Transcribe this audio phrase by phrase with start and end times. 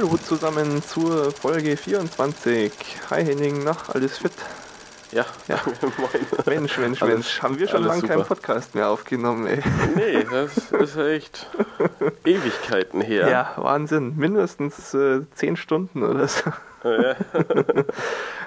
[0.00, 2.72] Hallo zusammen zur Folge 24.
[3.10, 4.32] Hi Henning, nach alles fit?
[5.12, 5.60] Ja, Ja.
[5.98, 6.08] moin.
[6.46, 8.24] Mensch, Mensch, Alles- Mensch, haben wir schon lange keinen.
[8.24, 9.60] Podcast mehr aufgenommen, ey.
[9.96, 11.48] Nee, das ist echt
[12.24, 13.28] Ewigkeiten her.
[13.28, 14.16] Ja, Wahnsinn.
[14.16, 16.50] Mindestens äh, 10 Stunden oder so.
[16.84, 17.14] Äh,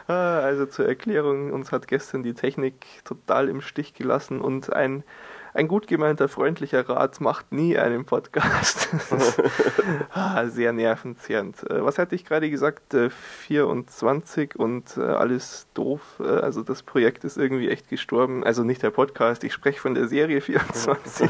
[0.07, 5.03] Ah, Also zur Erklärung, uns hat gestern die Technik total im Stich gelassen und ein,
[5.53, 8.89] ein gut gemeinter freundlicher Rat macht nie einen Podcast.
[8.91, 9.41] Das ist
[10.11, 11.69] ah, sehr nervenzehrend.
[11.69, 12.93] Äh, Was hatte ich gerade gesagt?
[12.93, 16.01] Äh, 24 und äh, alles doof.
[16.19, 18.43] Äh, Also das Projekt ist irgendwie echt gestorben.
[18.43, 21.29] Also nicht der Podcast, ich spreche von der Serie 24.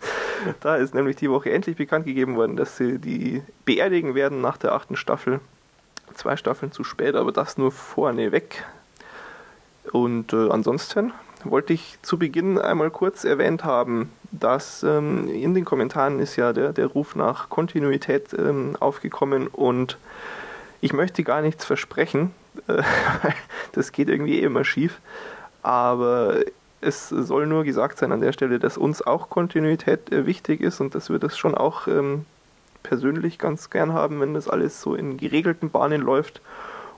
[0.60, 4.56] da ist nämlich die Woche endlich bekannt gegeben worden, dass sie die beerdigen werden nach
[4.56, 5.40] der achten Staffel
[6.14, 8.64] zwei Staffeln zu spät, aber das nur vorneweg.
[9.92, 11.12] Und äh, ansonsten
[11.44, 16.52] wollte ich zu Beginn einmal kurz erwähnt haben, dass ähm, in den Kommentaren ist ja
[16.52, 19.98] der, der Ruf nach Kontinuität ähm, aufgekommen und
[20.80, 22.32] ich möchte gar nichts versprechen,
[22.66, 22.82] äh,
[23.72, 25.00] das geht irgendwie eh immer schief,
[25.62, 26.40] aber
[26.80, 30.80] es soll nur gesagt sein an der Stelle, dass uns auch Kontinuität äh, wichtig ist
[30.80, 32.26] und dass wir das schon auch ähm,
[32.82, 36.40] persönlich ganz gern haben, wenn das alles so in geregelten Bahnen läuft.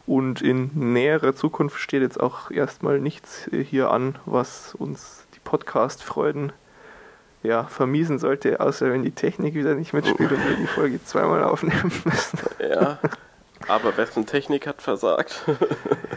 [0.06, 5.40] Und in näherer Zukunft steht jetzt auch erstmal nichts äh, hier an, was uns die
[5.40, 6.52] Podcast-Freuden
[7.42, 11.42] ja, vermiesen sollte, außer wenn die Technik wieder nicht mitspielt und wir die Folge zweimal
[11.44, 12.38] aufnehmen müssen.
[12.58, 12.98] ja,
[13.68, 15.44] aber wessen Technik hat versagt?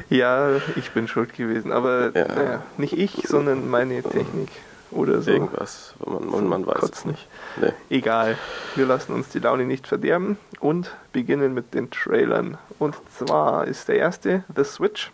[0.09, 2.27] Ja, ich bin schuld gewesen, aber Ja.
[2.27, 4.49] naja, nicht ich, sondern meine Technik
[4.91, 5.31] oder so.
[5.31, 7.11] Irgendwas, man, man, man weiß es Kotzen.
[7.11, 7.27] nicht.
[7.61, 7.73] Nee.
[7.89, 8.37] Egal,
[8.75, 12.57] wir lassen uns die Laune nicht verderben und beginnen mit den Trailern.
[12.79, 15.11] Und zwar ist der erste The Switch,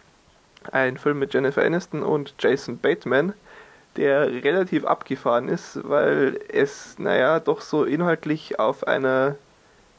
[0.71, 3.33] ein Film mit Jennifer Aniston und Jason Bateman,
[3.95, 9.35] der relativ abgefahren ist, weil es, naja, doch so inhaltlich auf einer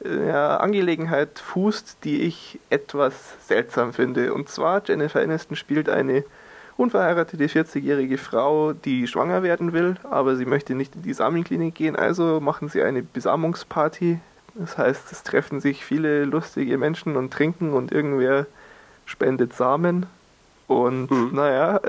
[0.04, 3.14] ja, Angelegenheit fußt, die ich etwas
[3.46, 4.34] seltsam finde.
[4.34, 6.24] Und zwar, Jennifer Aniston spielt eine
[6.76, 11.96] unverheiratete 40-jährige Frau, die schwanger werden will, aber sie möchte nicht in die Samenklinik gehen,
[11.96, 14.18] also machen sie eine Besamungsparty.
[14.56, 18.46] Das heißt, es treffen sich viele lustige Menschen und trinken und irgendwer
[19.06, 20.06] spendet Samen.
[20.66, 21.30] Und Mhm.
[21.32, 21.80] naja,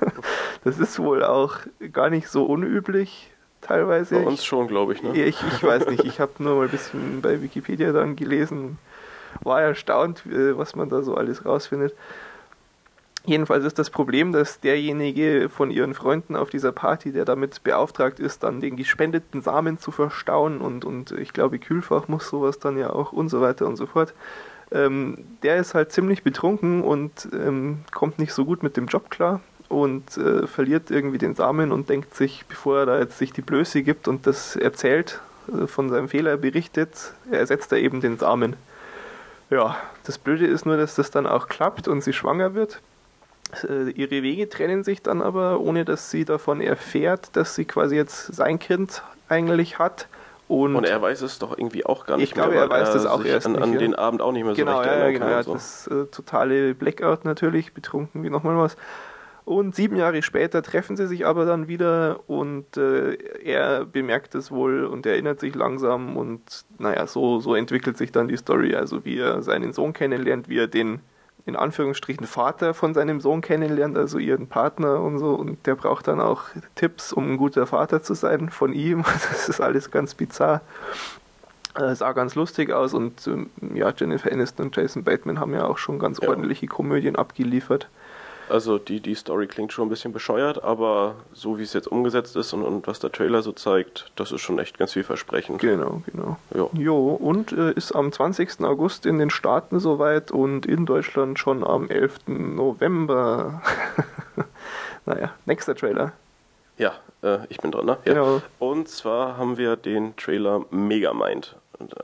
[0.64, 1.56] das ist wohl auch
[1.92, 3.30] gar nicht so unüblich
[3.62, 4.16] teilweise.
[4.16, 5.02] Bei uns schon, glaube ich.
[5.02, 5.12] Ne?
[5.16, 8.78] Ich, ich weiß nicht, ich habe nur mal ein bisschen bei Wikipedia dann gelesen,
[9.42, 11.94] war erstaunt, äh, was man da so alles rausfindet.
[13.26, 18.18] Jedenfalls ist das Problem, dass derjenige von ihren Freunden auf dieser Party, der damit beauftragt
[18.18, 22.78] ist, dann den gespendeten Samen zu verstauen und, und ich glaube, Kühlfach muss sowas dann
[22.78, 24.14] ja auch und so weiter und so fort.
[24.72, 29.10] Ähm, der ist halt ziemlich betrunken und ähm, kommt nicht so gut mit dem Job
[29.10, 33.32] klar und äh, verliert irgendwie den Samen und denkt sich, bevor er da jetzt sich
[33.32, 35.20] die Blöße gibt und das erzählt,
[35.52, 38.56] äh, von seinem Fehler berichtet, ersetzt er eben den Samen.
[39.50, 42.80] Ja, das Blöde ist nur, dass das dann auch klappt und sie schwanger wird.
[43.68, 47.96] Äh, Ihre Wege trennen sich dann aber, ohne dass sie davon erfährt, dass sie quasi
[47.96, 50.08] jetzt sein Kind eigentlich hat.
[50.48, 52.62] Und, Und er weiß es doch irgendwie auch gar nicht Ich glaube, mehr.
[52.62, 53.78] er weil weiß das auch erst an, nicht, an ja.
[53.78, 55.34] den Abend auch nicht mehr so genau, recht ja, ja, genau, kann.
[55.34, 55.52] ja, so.
[55.52, 58.76] das äh, totale Blackout natürlich, betrunken wie nochmal was.
[59.44, 64.50] Und sieben Jahre später treffen sie sich aber dann wieder und äh, er bemerkt es
[64.50, 68.74] wohl und erinnert sich langsam und naja, so, so entwickelt sich dann die Story.
[68.74, 71.00] Also wie er seinen Sohn kennenlernt, wie er den
[71.46, 75.30] in Anführungsstrichen Vater von seinem Sohn kennenlernt, also ihren Partner und so.
[75.34, 79.04] Und der braucht dann auch Tipps, um ein guter Vater zu sein von ihm.
[79.30, 80.60] Das ist alles ganz bizarr.
[81.74, 85.64] Äh, sah ganz lustig aus und ähm, ja, Jennifer Aniston und Jason Bateman haben ja
[85.66, 86.28] auch schon ganz Ja.
[86.28, 87.88] ordentliche Komödien abgeliefert.
[88.50, 92.36] Also die, die Story klingt schon ein bisschen bescheuert, aber so wie es jetzt umgesetzt
[92.36, 95.60] ist und, und was der Trailer so zeigt, das ist schon echt ganz vielversprechend.
[95.60, 96.36] Genau, genau.
[96.54, 96.68] Ja.
[96.72, 98.60] Jo, und äh, ist am 20.
[98.62, 102.26] August in den Staaten soweit und in Deutschland schon am 11.
[102.26, 103.62] November.
[105.06, 106.12] naja, nächster Trailer.
[106.78, 107.98] Ja, äh, ich bin dran, ne?
[108.04, 108.12] Ja.
[108.14, 108.42] Genau.
[108.58, 111.56] Und zwar haben wir den Trailer Megamind.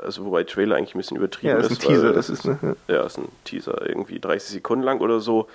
[0.02, 1.70] Also wobei Trailer eigentlich ein bisschen übertrieben Ja, ist.
[1.70, 2.58] ist ein Teaser, weil das ist, ne?
[2.88, 2.94] Ja.
[2.94, 5.48] Ja, ist ein Teaser, irgendwie 30 Sekunden lang oder so.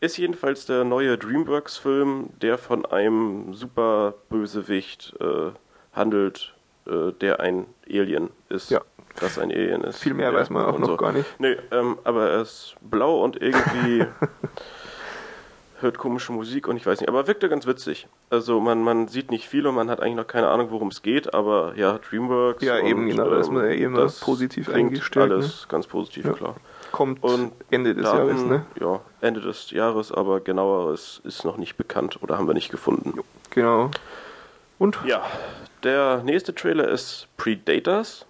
[0.00, 5.50] Ist jedenfalls der neue DreamWorks-Film, der von einem super Bösewicht äh,
[5.94, 6.54] handelt,
[6.86, 8.70] äh, der ein Alien ist.
[8.70, 8.82] Ja.
[9.18, 9.98] Das ein Alien ist.
[10.00, 11.24] Viel mehr Ja, weiß man auch noch gar nicht.
[11.38, 14.04] Nee, ähm, aber er ist blau und irgendwie
[15.80, 18.06] hört komische Musik und ich weiß nicht, aber wirkte ganz witzig.
[18.28, 21.00] Also man, man sieht nicht viel und man hat eigentlich noch keine Ahnung, worum es
[21.00, 22.62] geht, aber ja, DreamWorks.
[22.62, 26.26] Ja, eben, genau, da ist man ja eh immer das positiv eingestellt, Alles ganz positiv,
[26.26, 26.32] Ja.
[26.34, 26.56] klar.
[26.92, 28.66] Kommt Und Ende des Daten, Jahres, ne?
[28.80, 33.20] Ja, Ende des Jahres, aber genaueres ist noch nicht bekannt oder haben wir nicht gefunden.
[33.50, 33.90] Genau.
[34.78, 34.98] Und?
[35.06, 35.22] Ja,
[35.82, 38.26] der nächste Trailer ist Predators.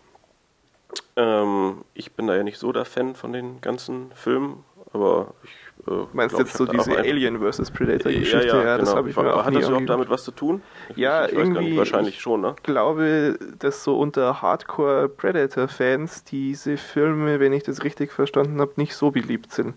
[1.17, 5.51] Ähm, ich bin da ja nicht so der Fan von den ganzen Filmen, aber ich.
[5.87, 7.71] Äh, Du meinst glaub, jetzt ich so diese Alien vs.
[7.71, 8.47] Predator Ja, Geschichte?
[8.49, 8.97] ja, das genau.
[8.99, 10.63] habe ich mir auch Hat das überhaupt damit was zu tun?
[10.97, 12.55] Ja, ich weiß gar irgendwie- nicht, wahrscheinlich schon, ne?
[12.57, 18.73] Ich glaube, dass so unter Hardcore Predator-Fans diese Filme, wenn ich das richtig verstanden habe,
[18.77, 19.75] nicht so beliebt sind.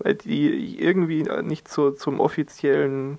[0.00, 3.18] Weil die irgendwie nicht so zum offiziellen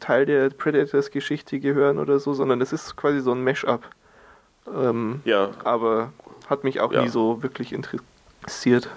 [0.00, 3.82] Teil der Predators-Geschichte gehören oder so, sondern das ist quasi so ein Mash-up.
[4.74, 6.12] Ähm, Ja, aber
[6.48, 7.02] hat mich auch Ja.
[7.02, 8.88] nie so wirklich interessiert.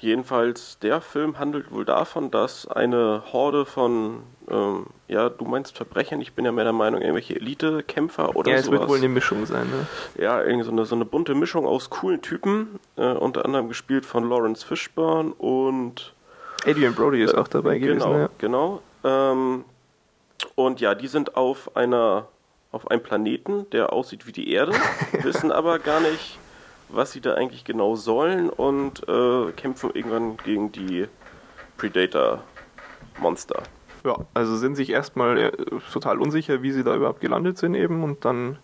[0.00, 6.20] Jedenfalls, der Film handelt wohl davon, dass eine Horde von, ähm, ja, du meinst Verbrechern,
[6.22, 8.80] ich bin ja mehr der Meinung, irgendwelche Elite-Kämpfer oder ja, es sowas.
[8.80, 9.66] wird wohl eine Mischung sein.
[9.68, 10.22] Ne?
[10.22, 14.06] ja, irgendwie so eine, so eine bunte Mischung aus coolen Typen, äh, unter anderem gespielt
[14.06, 16.14] von Lawrence Fishburne und
[16.66, 17.98] Adrian Brody ist auch dabei gewesen.
[18.00, 18.28] genau, Ja.
[18.38, 18.82] genau.
[19.04, 19.64] Ähm,
[20.54, 22.26] und ja, die sind auf einer,
[22.72, 24.72] auf einem Planeten, der aussieht wie die Erde,
[25.22, 26.38] wissen aber gar nicht,
[26.92, 31.06] was sie da eigentlich genau sollen und äh, kämpfen irgendwann gegen die
[31.76, 33.62] Predator-Monster.
[34.04, 35.52] Ja, also sind sich erstmal äh,
[35.92, 38.58] total unsicher, wie sie da überhaupt gelandet sind eben und dann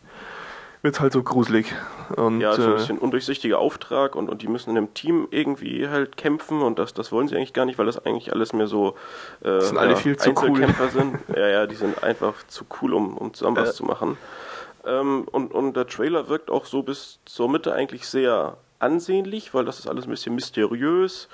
[0.82, 1.74] wird halt so gruselig.
[2.16, 5.26] Und, Ja, so ein äh, bisschen undurchsichtiger Auftrag und, und die müssen in einem Team
[5.30, 8.52] irgendwie halt kämpfen und das, das wollen sie eigentlich gar nicht, weil das eigentlich alles
[8.52, 8.94] mehr so
[9.42, 10.66] äh, sind alle viel zu cool.
[10.90, 11.18] Sind.
[11.36, 13.74] Ja, ja, die sind einfach zu cool, um, um zusammen was Äh.
[13.74, 14.16] zu machen.
[14.86, 19.64] Ähm, und, und der Trailer wirkt auch so bis zur Mitte eigentlich sehr ansehnlich, weil
[19.64, 21.28] das ist alles ein bisschen mysteriös,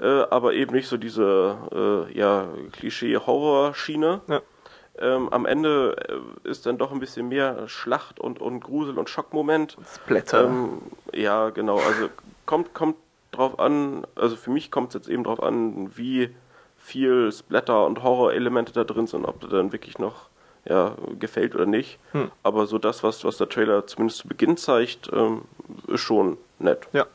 [0.00, 4.20] äh, aber eben nicht so diese äh, ja, Klischee-Horror-Schiene.
[4.28, 4.40] Ja.
[4.96, 5.96] Ähm, am Ende
[6.44, 9.76] äh, ist dann doch ein bisschen mehr Schlacht und, und Grusel- und Schockmoment.
[9.92, 10.44] Splatter.
[10.44, 11.76] Ähm, ja, genau.
[11.78, 12.10] Also
[12.46, 12.96] kommt, kommt
[13.32, 16.32] drauf an, also für mich kommt es jetzt eben drauf an, wie
[16.78, 20.28] viel Splatter- und Horror-Elemente da drin sind, ob das dann wirklich noch
[20.64, 21.98] ja, gefällt oder nicht.
[22.12, 22.30] Hm.
[22.42, 25.42] Aber so das, was, was der Trailer zumindest zu Beginn zeigt, ähm,
[25.88, 26.86] ist schon nett.
[26.92, 27.06] ja.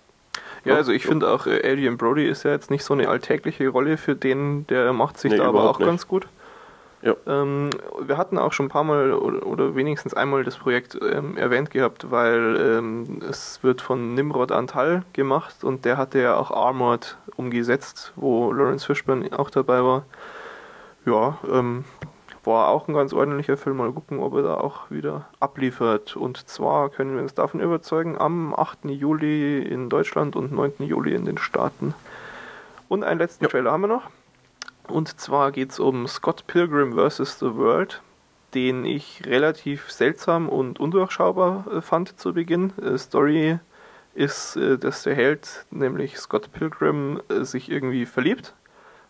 [0.65, 3.69] Ja, also ich finde auch, äh, Adrian Brody ist ja jetzt nicht so eine alltägliche
[3.69, 5.87] Rolle für den, der macht sich Nee, da aber auch nicht.
[5.87, 6.27] ganz gut.
[7.01, 7.15] Ja.
[7.27, 7.69] Ähm,
[8.01, 11.71] wir hatten auch schon ein paar Mal oder, oder wenigstens einmal das Projekt ähm, erwähnt
[11.71, 17.17] gehabt, weil ähm, es wird von Nimrod Antal gemacht und der hatte ja auch Armored
[17.37, 20.03] umgesetzt, wo Lawrence Fishburne auch dabei war.
[21.05, 21.85] Ja, ähm,
[22.49, 23.77] war auch ein ganz ordentlicher Film.
[23.77, 26.17] Mal gucken, ob er da auch wieder abliefert.
[26.17, 28.85] Und zwar können wir uns davon überzeugen, am 8.
[28.85, 30.73] Juli in Deutschland und 9.
[30.79, 31.93] Juli in den Staaten.
[32.89, 33.49] Und einen letzten Ja.
[33.51, 34.09] Trailer haben wir noch.
[34.87, 37.37] Und zwar geht es um Scott Pilgrim vs.
[37.37, 38.01] The World,
[38.55, 42.73] den ich relativ seltsam und undurchschaubar äh, fand zu Beginn.
[42.81, 43.59] Äh, Story
[44.15, 48.55] ist, äh, dass der Held, nämlich Scott Pilgrim, sich irgendwie verliebt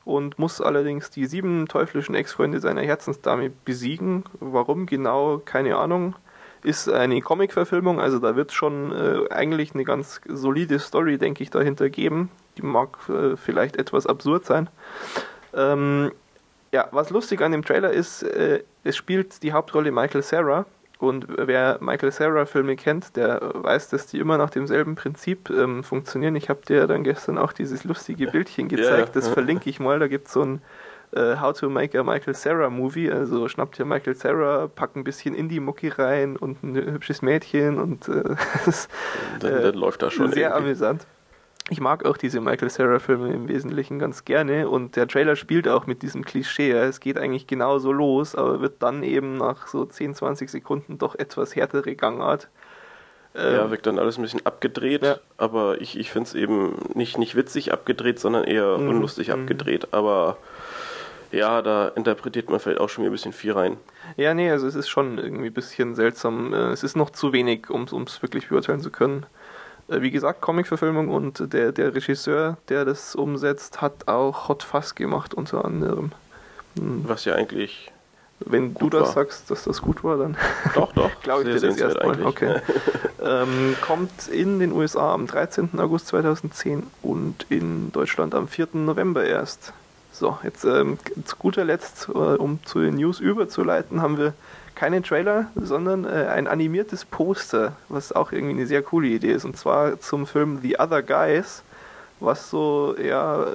[0.09, 4.23] und muss allerdings die sieben teuflischen Ex-Freunde seiner Herzensdame besiegen.
[4.39, 6.15] Warum genau, keine Ahnung.
[6.61, 11.51] Ist eine Comic-Verfilmung, also da wird schon äh, eigentlich eine ganz solide Story, denke ich,
[11.51, 12.29] dahinter geben.
[12.57, 14.67] Die mag äh, vielleicht etwas absurd sein.
[15.53, 16.11] Ähm,
[16.73, 20.65] ja, was lustig an dem Trailer ist, äh, es spielt die Hauptrolle Michael Sarah.
[20.99, 25.81] Und wer Michael Sarah Filme kennt, der weiß, dass die immer nach demselben Prinzip ähm,
[25.81, 26.35] funktionieren.
[26.35, 29.21] Ich habe dir dann gestern auch dieses lustige Bildchen gezeigt, ja.
[29.21, 29.97] das verlinke ich mal.
[29.99, 30.61] Da gibt es so ein
[31.13, 33.09] äh, How to Make a Michael Sarah Movie.
[33.09, 38.09] Also schnappt ihr Michael Sarah, packt ein bisschen Indie-Mucki rein und ein hübsches Mädchen und
[38.09, 38.89] äh, das
[39.39, 40.65] Dann, Äh, dann läuft das schon sehr irgendwie.
[40.67, 41.07] amüsant.
[41.71, 45.85] Ich mag auch diese Michael Cera-Filme im Wesentlichen ganz gerne und der Trailer spielt auch
[45.85, 46.71] mit diesem Klischee.
[46.71, 50.97] Ja, Es geht eigentlich genauso los, aber wird dann eben nach so 10, 20 Sekunden
[50.97, 52.47] doch etwas härtere Gangart.
[53.35, 55.17] Ja, Ähm, wirkt dann alles ein bisschen abgedreht, Ja.
[55.37, 59.35] aber ich, ich finde es eben nicht, nicht witzig abgedreht, sondern eher Mhm, unlustig mhm.
[59.35, 59.89] abgedreht.
[59.93, 60.37] Aber
[61.31, 63.77] ja, da interpretiert man vielleicht auch schon ein bisschen viel rein.
[64.17, 66.51] ja, nee, also es ist schon irgendwie ein bisschen seltsam.
[66.55, 69.27] Äh, Es ist noch zu wenig, um es wirklich beurteilen zu können.
[69.89, 74.95] Äh, Wie gesagt, Comic-Verfilmung und der, der Regisseur, der das umsetzt, hat auch Hot Fuzz
[74.95, 76.11] gemacht, unter anderem.
[76.77, 77.91] Hm, Was ja eigentlich.
[78.45, 79.11] Wenn du das war.
[79.11, 80.37] sagst, dass das gut war, dann
[80.73, 81.11] Doch, doch.
[81.23, 82.23] glaube ich dir das erstmal.
[82.23, 82.61] Okay.
[83.21, 85.71] ähm, kommt in den USA am 13.
[85.77, 88.69] August 2010 und in Deutschland am 4.
[88.73, 89.73] November erst.
[90.13, 94.33] So, jetzt ähm, zu guter Letzt, äh, um zu den News überzuleiten, haben wir
[94.79, 99.43] keinen Trailer, sondern äh, ein animiertes Poster, was auch irgendwie eine sehr coole Idee ist.
[99.43, 101.63] Und zwar zum Film The Other Guys,
[102.21, 103.45] was so, ja,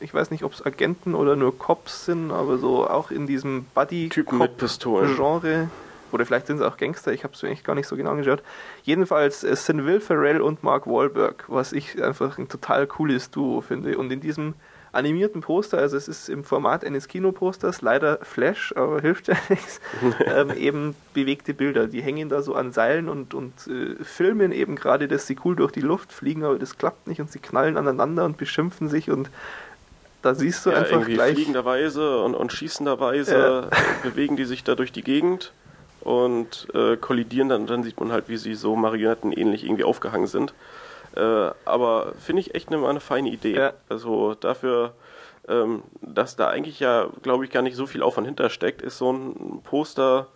[0.00, 3.66] ich weiß nicht, ob es Agenten oder nur Cops sind, aber so auch in diesem.
[3.74, 5.68] Buddy-Cop-Genre.
[6.12, 8.12] Oder vielleicht sind es auch Gangster, ich habe es mir eigentlich gar nicht so genau
[8.12, 8.42] angeschaut.
[8.82, 13.60] Jedenfalls, es sind Will Ferrell und Mark Wahlberg, was ich einfach ein total cooles Duo
[13.60, 13.98] finde.
[13.98, 14.54] Und in diesem
[14.92, 19.80] animierten Poster, also es ist im Format eines Kinoposters, leider Flash, aber hilft ja nichts,
[20.26, 21.86] ähm, eben bewegte Bilder.
[21.86, 25.56] Die hängen da so an Seilen und, und äh, filmen eben gerade, dass sie cool
[25.56, 29.10] durch die Luft fliegen, aber das klappt nicht und sie knallen aneinander und beschimpfen sich
[29.10, 29.30] und
[30.22, 31.34] da siehst du ja, einfach irgendwie gleich.
[31.34, 33.70] fliegenderweise und, und schießenderweise
[34.02, 35.52] bewegen die sich da durch die Gegend
[36.00, 40.26] und äh, kollidieren dann, dann sieht man halt, wie sie so Marionetten ähnlich irgendwie aufgehangen
[40.26, 40.52] sind.
[41.16, 43.56] Äh, aber finde ich echt eine, eine feine Idee.
[43.56, 43.72] Ja.
[43.88, 44.94] Also dafür,
[45.48, 49.12] ähm, dass da eigentlich ja, glaube ich, gar nicht so viel Aufwand hintersteckt, ist so
[49.12, 50.28] ein Poster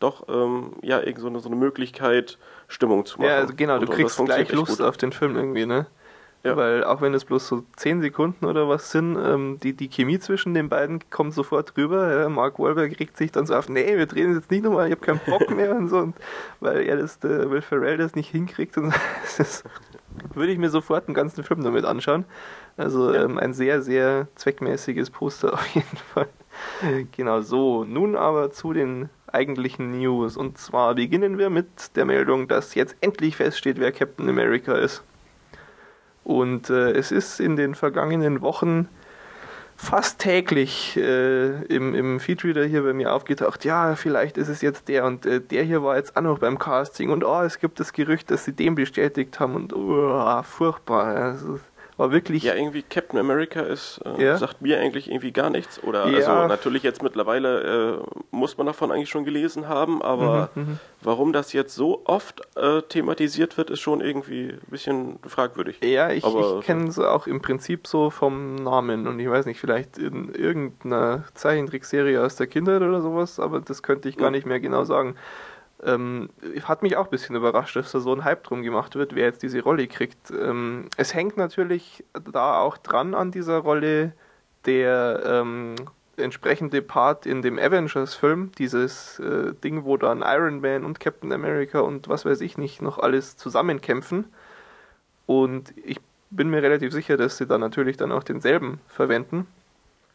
[0.00, 3.28] doch ähm, ja irgend so eine, so eine Möglichkeit, Stimmung zu machen.
[3.28, 4.86] Ja, also genau, Und- du kriegst gleich Lust gut.
[4.86, 5.86] auf den Film irgendwie, ne?
[6.44, 6.56] Ja.
[6.56, 10.18] Weil auch wenn es bloß so 10 Sekunden oder was sind, ähm, die, die Chemie
[10.18, 12.12] zwischen den beiden kommt sofort rüber.
[12.22, 14.90] Ja, Mark Wahlberg regt sich dann so auf, nee, wir drehen jetzt nicht nochmal, ich
[14.92, 15.98] habe keinen Bock mehr und so.
[15.98, 16.16] Und
[16.58, 18.76] weil er das, der Will Ferrell das nicht hinkriegt.
[18.76, 18.92] Und
[19.24, 19.68] so.
[20.34, 22.24] Würde ich mir sofort einen ganzen Film damit anschauen.
[22.76, 23.24] Also Ja.
[23.24, 26.28] ähm, ein sehr, sehr zweckmäßiges Poster auf jeden Fall.
[27.12, 27.84] Genau so.
[27.84, 30.36] Nun aber zu den eigentlichen News.
[30.36, 35.02] Und zwar beginnen wir mit der Meldung, dass jetzt endlich feststeht, wer Captain America ist.
[36.24, 38.88] Und äh, es ist in den vergangenen Wochen
[39.82, 44.86] fast täglich äh, im, im Feedreader hier bei mir aufgetaucht, ja, vielleicht ist es jetzt
[44.86, 47.10] der und äh, der hier war jetzt auch noch beim Casting.
[47.10, 49.56] Und oh, es gibt das Gerücht, dass sie den bestätigt haben.
[49.56, 51.16] Und oh, furchtbar.
[51.16, 51.58] Also,
[51.96, 54.36] war wirklich Ja, irgendwie Captain America ist, äh, Ja.
[54.38, 55.82] sagt mir eigentlich irgendwie gar nichts.
[55.82, 56.16] Oder Ja.
[56.16, 61.32] also natürlich jetzt mittlerweile äh, muss man davon eigentlich schon gelesen haben, aber Mhm, warum
[61.32, 65.80] das jetzt so oft äh, thematisiert wird, ist schon irgendwie ein bisschen fragwürdig.
[65.84, 69.60] Ja, ich, ich kenne sie auch im Prinzip so vom Namen und ich weiß nicht,
[69.60, 74.36] vielleicht in irgendeiner Zeichentrickserie aus der Kindheit oder sowas, aber das könnte ich gar Mhm.
[74.36, 75.14] nicht mehr genau sagen.
[75.84, 76.30] Ähm,
[76.62, 79.24] hat mich auch ein bisschen überrascht, dass da so ein Hype drum gemacht wird, wer
[79.24, 80.30] jetzt diese Rolle kriegt.
[80.30, 84.12] Ähm, es hängt natürlich da auch dran an dieser Rolle
[84.64, 85.74] der ähm,
[86.16, 91.80] entsprechende Part in dem Avengers-Film, dieses äh, Ding, wo dann Iron Man und Captain America
[91.80, 94.26] und was weiß ich nicht noch alles zusammenkämpfen.
[95.26, 99.46] Und ich bin mir relativ sicher, dass sie da natürlich dann auch denselben verwenden.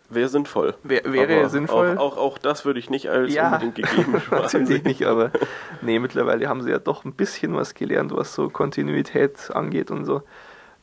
[0.09, 0.75] Wäre sinnvoll.
[0.83, 1.97] Wär, wäre Aber sinnvoll.
[1.97, 5.31] Auch, auch, auch das würde ich nicht als Ja, unbedingt gegeben Natürlich nicht, aber
[5.81, 10.05] nee, mittlerweile haben sie ja doch ein bisschen was gelernt, was so Kontinuität angeht und
[10.05, 10.23] so.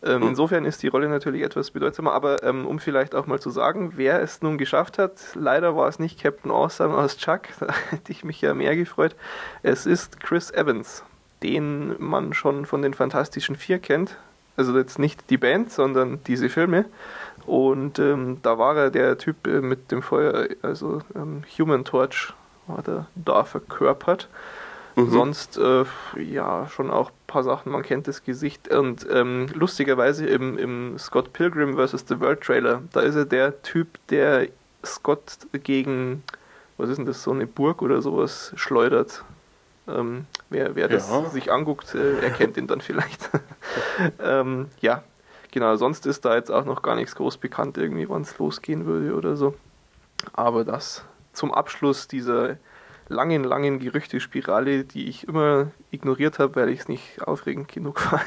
[0.03, 0.29] Ähm, Mhm.
[0.29, 3.93] Insofern ist die Rolle natürlich etwas bedeutsamer, aber ähm, um vielleicht auch mal zu sagen,
[3.97, 8.13] wer es nun geschafft hat, leider war es nicht Captain Awesome aus Chuck, da hätte
[8.13, 9.17] ich mich ja mehr gefreut.
[9.63, 11.05] Es ist Chris Evans,
[11.43, 14.19] den man schon von den Fantastischen Vier kennt.
[14.57, 16.85] Also jetzt nicht die Band, sondern diese Filme.
[17.47, 22.33] Und ähm, da war er der Typ äh, mit dem Feuer, also ähm, Human Torch
[22.69, 24.29] hat er da verkörpert.
[24.97, 25.11] Mhm.
[25.11, 25.85] Sonst, äh,
[26.17, 28.69] ja, schon auch ein paar Sachen, man kennt das Gesicht.
[28.69, 32.05] Und ähm, lustigerweise im, im Scott Pilgrim vs.
[32.09, 34.49] The World Trailer, da ist er der Typ, der
[34.85, 36.23] Scott gegen,
[36.79, 39.25] was ist denn das, so eine Burg oder sowas schleudert.
[39.89, 41.29] Ähm, wer, wer das Ja.
[41.29, 43.29] sich anguckt, äh, erkennt ihn dann vielleicht.
[44.23, 45.03] ähm, ja,
[45.53, 48.87] genau, sonst ist da jetzt auch noch gar nichts groß bekannt, irgendwie, wann es losgehen
[48.87, 49.55] würde oder so.
[50.33, 52.57] Aber das zum Abschluss dieser
[53.09, 58.23] langen, langen Gerüchtespirale, die ich immer ignoriert habe, weil ich es nicht aufregend genug fand,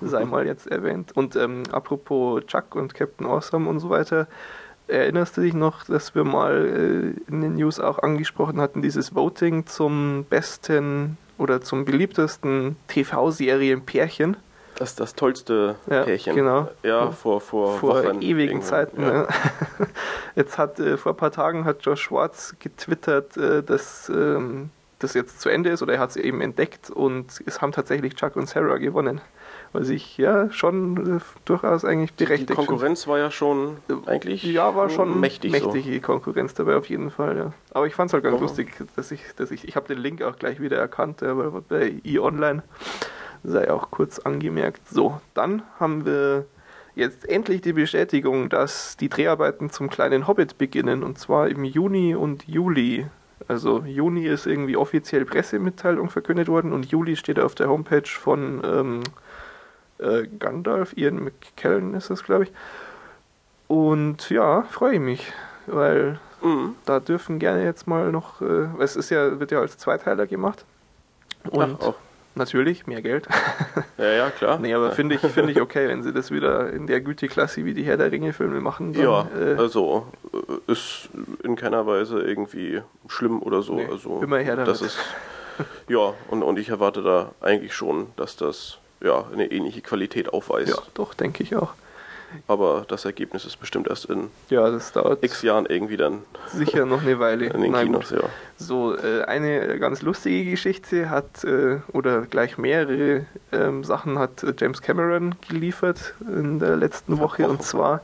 [0.00, 1.12] sei mal jetzt erwähnt.
[1.14, 4.26] Und ähm, apropos Chuck und Captain Awesome und so weiter,
[4.88, 9.14] erinnerst du dich noch, dass wir mal äh, in den News auch angesprochen hatten, dieses
[9.14, 14.36] Voting zum besten oder zum beliebtesten TV-Serien-Pärchen?
[14.76, 16.34] Das ist das tollste Ja, Pärchen.
[16.34, 16.68] genau.
[16.82, 18.62] Ja, vor, vor, vor Wochen ewigen irgendwann.
[18.62, 19.02] Zeiten.
[19.02, 19.10] Ja.
[19.10, 19.28] ne?
[20.36, 25.14] Jetzt hat äh, vor ein paar Tagen hat Josh Schwartz getwittert, äh, dass ähm, das
[25.14, 28.34] jetzt zu Ende ist oder er hat es eben entdeckt und es haben tatsächlich Chuck
[28.36, 29.20] und Sarah gewonnen.
[29.78, 34.54] Was ich ja schon äh, durchaus eigentlich Die berechtigt Konkurrenz war ja schon eigentlich finde.
[34.56, 35.52] Ja, war schon mächtig.
[35.52, 37.52] mächtige Konkurrenz dabei auf jeden Fall, ja.
[37.72, 39.98] Aber ich fand es halt ganz Aber- lustig, dass ich, dass ich, ich habe den
[39.98, 42.62] Link auch gleich wieder erkannt, ja, bei, bei e-online
[43.44, 44.88] sei auch kurz angemerkt.
[44.88, 46.46] So, dann haben wir
[46.94, 52.14] jetzt endlich die Bestätigung, dass die Dreharbeiten zum kleinen Hobbit beginnen und zwar im Juni
[52.14, 53.06] und Juli.
[53.48, 58.62] Also Juni ist irgendwie offiziell Pressemitteilung verkündet worden und Juli steht auf der Homepage von
[58.64, 59.00] ähm,
[59.98, 62.52] äh, Gandalf, Ian McKellen ist das, glaube ich.
[63.68, 65.32] Und ja, freue ich mich,
[65.66, 66.20] weil.
[66.42, 66.76] Mhm.
[66.84, 70.66] da dürfen gerne jetzt mal noch, äh, es ist ja, wird ja als Zweiteiler gemacht.
[71.50, 71.94] Und Ach, auch.
[72.34, 73.26] natürlich mehr Geld.
[73.98, 74.58] Ja, ja, klar.
[74.58, 77.72] nee, aber finde ich, finde ich okay, wenn sie das wieder in der Güteklasse wie
[77.72, 78.92] die Herr der Ringe-Filme machen.
[78.92, 81.08] Dann, ja, äh, also äh, ist
[81.42, 83.76] in keiner Weise irgendwie schlimm oder so.
[83.76, 84.68] Nee, also immer her damit.
[84.68, 84.98] das ist
[85.88, 90.68] ja und, und ich erwarte da eigentlich schon, dass das ja eine ähnliche Qualität aufweist.
[90.68, 91.72] ja, doch, denke ich auch.
[92.48, 96.86] aber das Ergebnis ist bestimmt erst in ja, das dauert x Jahren irgendwie dann sicher
[96.86, 97.46] noch eine Weile.
[97.54, 98.22] in den Na Kinos, ja.
[98.56, 104.54] So, äh, eine ganz lustige Geschichte hat, äh, oder gleich mehrere ähm, Sachen hat äh,
[104.58, 107.50] James Cameron geliefert in der letzten Woche Woche.
[107.50, 108.00] und zwar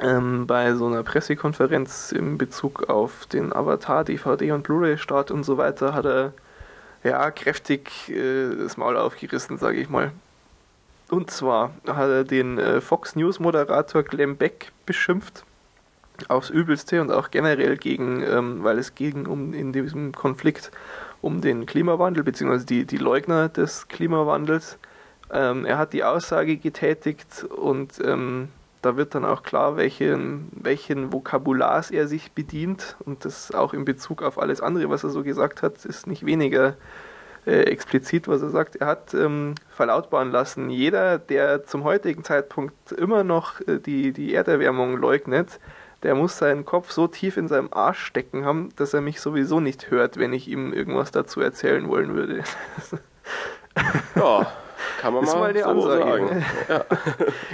[0.00, 5.56] ähm, bei so einer Pressekonferenz in Bezug auf den Avatar, DVD und Blu-ray-Start und so
[5.56, 6.32] weiter hat er
[7.04, 10.12] ja kräftig äh, das Maul aufgerissen, sage ich mal.
[11.10, 15.44] Und zwar hat er den äh, Fox News Moderator Glenn Beck beschimpft
[16.28, 20.70] aufs Übelste und auch generell gegen, ähm, weil es ging um in diesem Konflikt
[21.20, 24.78] um den Klimawandel beziehungsweise die, die Leugner des Klimawandels.
[25.32, 28.48] Ähm, er hat die Aussage getätigt und ähm,
[28.84, 33.84] da wird dann auch klar, welchen, welchen Vokabulars er sich bedient und das auch in
[33.84, 36.76] Bezug auf alles andere, was er so gesagt hat, ist nicht weniger
[37.46, 38.76] äh, explizit, was er sagt.
[38.76, 44.34] Er hat ähm, verlautbaren lassen, jeder, der zum heutigen Zeitpunkt immer noch äh, die, die
[44.34, 45.60] Erderwärmung leugnet,
[46.02, 49.60] der muss seinen Kopf so tief in seinem Arsch stecken haben, dass er mich sowieso
[49.60, 52.44] nicht hört, wenn ich ihm irgendwas dazu erzählen wollen würde.
[54.14, 54.46] Ja,
[55.00, 56.04] kann man Ist mal, mal eine so Ansage.
[56.04, 56.46] sagen.
[56.68, 56.84] Ja.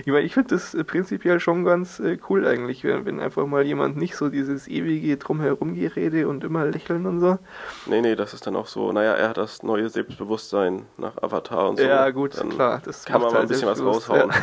[0.01, 3.65] Ich meine, ich finde das äh, prinzipiell schon ganz äh, cool eigentlich, wenn, einfach mal
[3.65, 7.39] jemand nicht so dieses ewige Drumherum-Gerede und immer lächeln und so.
[7.87, 11.71] Nee, nee, das ist dann auch so, naja, er hat das neue Selbstbewusstsein nach Avatar
[11.71, 11.85] und so.
[11.85, 12.81] ja, gut, dann klar.
[12.85, 14.31] Das kann man macht mal ein halt bisschen was raushauen.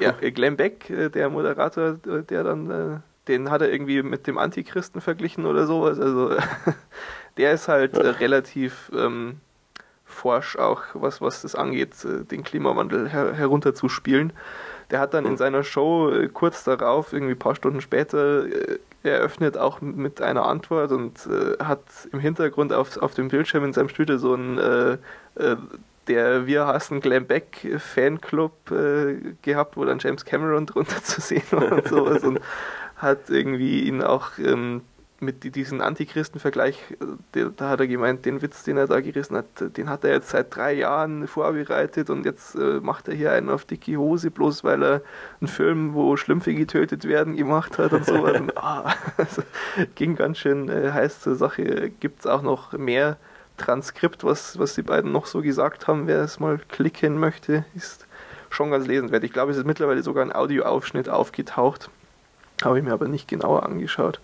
[0.00, 4.02] Ja, ja Glenn Beck, äh, der Moderator, äh, der dann, äh, den hat er irgendwie
[4.02, 5.98] mit dem Antichristen verglichen oder sowas.
[5.98, 6.36] Also
[7.36, 9.40] der ist halt äh, relativ ähm,
[10.16, 14.32] forsch auch, was, was das angeht, äh, den Klimawandel her herunterzuspielen.
[14.90, 18.78] Der hat dann in seiner Show äh, kurz darauf, irgendwie ein paar Stunden später, äh,
[19.02, 21.82] eröffnet auch mit einer Antwort und äh, hat
[22.12, 24.92] im Hintergrund auf, auf dem Bildschirm in seinem Studio so ein äh,
[25.36, 25.56] äh,
[26.08, 28.52] der Wir hassen Glenn Beck Fanclub
[29.42, 32.40] gehabt, wo dann James Cameron drunter zu sehen war und sowas und
[32.96, 34.82] hat irgendwie ihn auch ähm,
[35.20, 36.78] mit die- diesem Antichristen-Vergleich,
[37.34, 40.12] äh, da hat er gemeint, den Witz, den er da gerissen hat, den hat er
[40.12, 44.30] jetzt seit drei Jahren vorbereitet und jetzt äh, macht er hier einen auf dicke Hose,
[44.30, 45.02] bloß weil er
[45.40, 48.38] einen Film, wo Schlümpfe getötet werden, gemacht hat und sowas.
[48.40, 49.42] und, ah, also,
[49.94, 51.90] ging ganz schön äh, heiß zur Sache.
[52.00, 53.16] Gibt es auch noch mehr
[53.56, 58.06] Transkript, was, was die beiden noch so gesagt haben, wer es mal klicken möchte, ist
[58.50, 59.24] schon ganz lesenswert.
[59.24, 61.90] Ich glaube, es ist mittlerweile sogar ein Audioausschnitt aufgetaucht.
[62.62, 64.20] Habe ich mir aber nicht genauer angeschaut.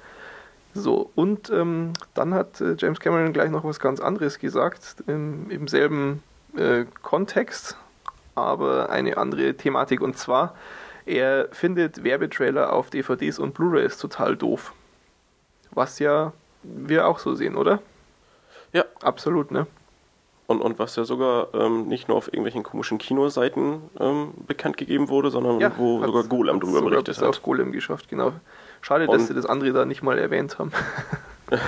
[0.74, 5.50] So, und ähm, dann hat äh, James Cameron gleich noch was ganz anderes gesagt, im,
[5.50, 6.22] im selben
[6.56, 7.76] äh, Kontext,
[8.34, 10.00] aber eine andere Thematik.
[10.00, 10.54] Und zwar,
[11.04, 14.72] er findet Werbetrailer auf DVDs und Blu-rays total doof.
[15.72, 16.32] Was ja
[16.62, 17.80] wir auch so sehen, oder?
[18.72, 18.84] Ja.
[19.02, 19.66] Absolut, ne?
[20.46, 25.08] Und, und was ja sogar ähm, nicht nur auf irgendwelchen komischen Kinoseiten ähm, bekannt gegeben
[25.08, 27.28] wurde, sondern wo hat's- sogar Golem drüber sogar berichtet bis hat.
[27.28, 28.32] auf Golem geschafft, genau.
[28.82, 30.72] Schade, dass Und- sie das andere da nicht mal erwähnt haben.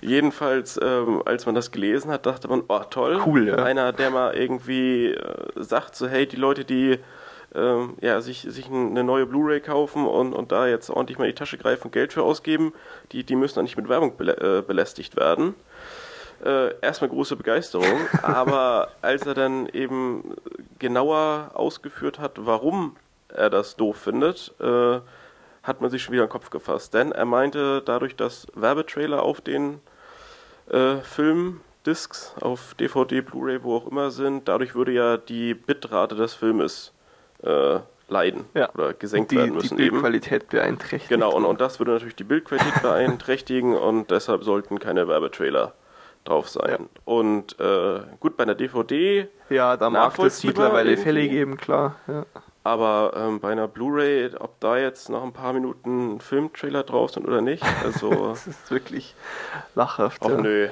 [0.00, 3.54] Jedenfalls, ähm, als man das gelesen hat, dachte man, oh toll, Cool, ja.
[3.56, 6.98] einer, der mal irgendwie äh, sagt, so hey, die Leute, die
[7.54, 11.30] ähm, ja, sich, sich eine neue Blu-ray kaufen und, und da jetzt ordentlich mal in
[11.30, 12.74] die Tasche greifen und Geld für ausgeben,
[13.12, 15.54] die, die müssen dann nicht mit Werbung belä äh, belästigt werden.
[16.44, 20.34] Äh, erstmal große Begeisterung, aber als er dann eben
[20.78, 22.96] genauer ausgeführt hat, warum
[23.28, 24.98] er das doof findet, äh,
[25.64, 26.94] hat man sich schon wieder den Kopf gefasst.
[26.94, 29.80] Denn er meinte, dadurch, dass Werbetrailer auf den
[30.70, 36.34] äh, Filmdiscs, auf DVD, Blu-ray, wo auch immer sind, dadurch würde ja die Bitrate des
[36.34, 36.92] Filmes
[37.42, 38.70] äh, leiden Ja.
[38.74, 39.78] oder gesenkt die, werden die müssen.
[39.78, 39.90] eben.
[39.92, 41.08] Bildqualität beeinträchtigt.
[41.08, 45.72] Genau, und, und das würde natürlich die Bildqualität beeinträchtigen und deshalb sollten keine Werbetrailer
[46.24, 46.70] drauf sein.
[46.70, 47.00] Ja.
[47.06, 51.02] Und äh, gut, bei einer DVD, Ja, da mag es mittlerweile irgendwie.
[51.04, 51.96] Fälle geben, klar.
[52.06, 52.24] Ja.
[52.64, 57.26] Aber ähm, bei einer Blu-ray, ob da jetzt nach ein paar Minuten Filmtrailer drauf sind
[57.28, 59.14] oder nicht, also Das ist wirklich
[59.74, 60.22] lachhaft.
[60.24, 60.40] ach ja.
[60.40, 60.68] nö,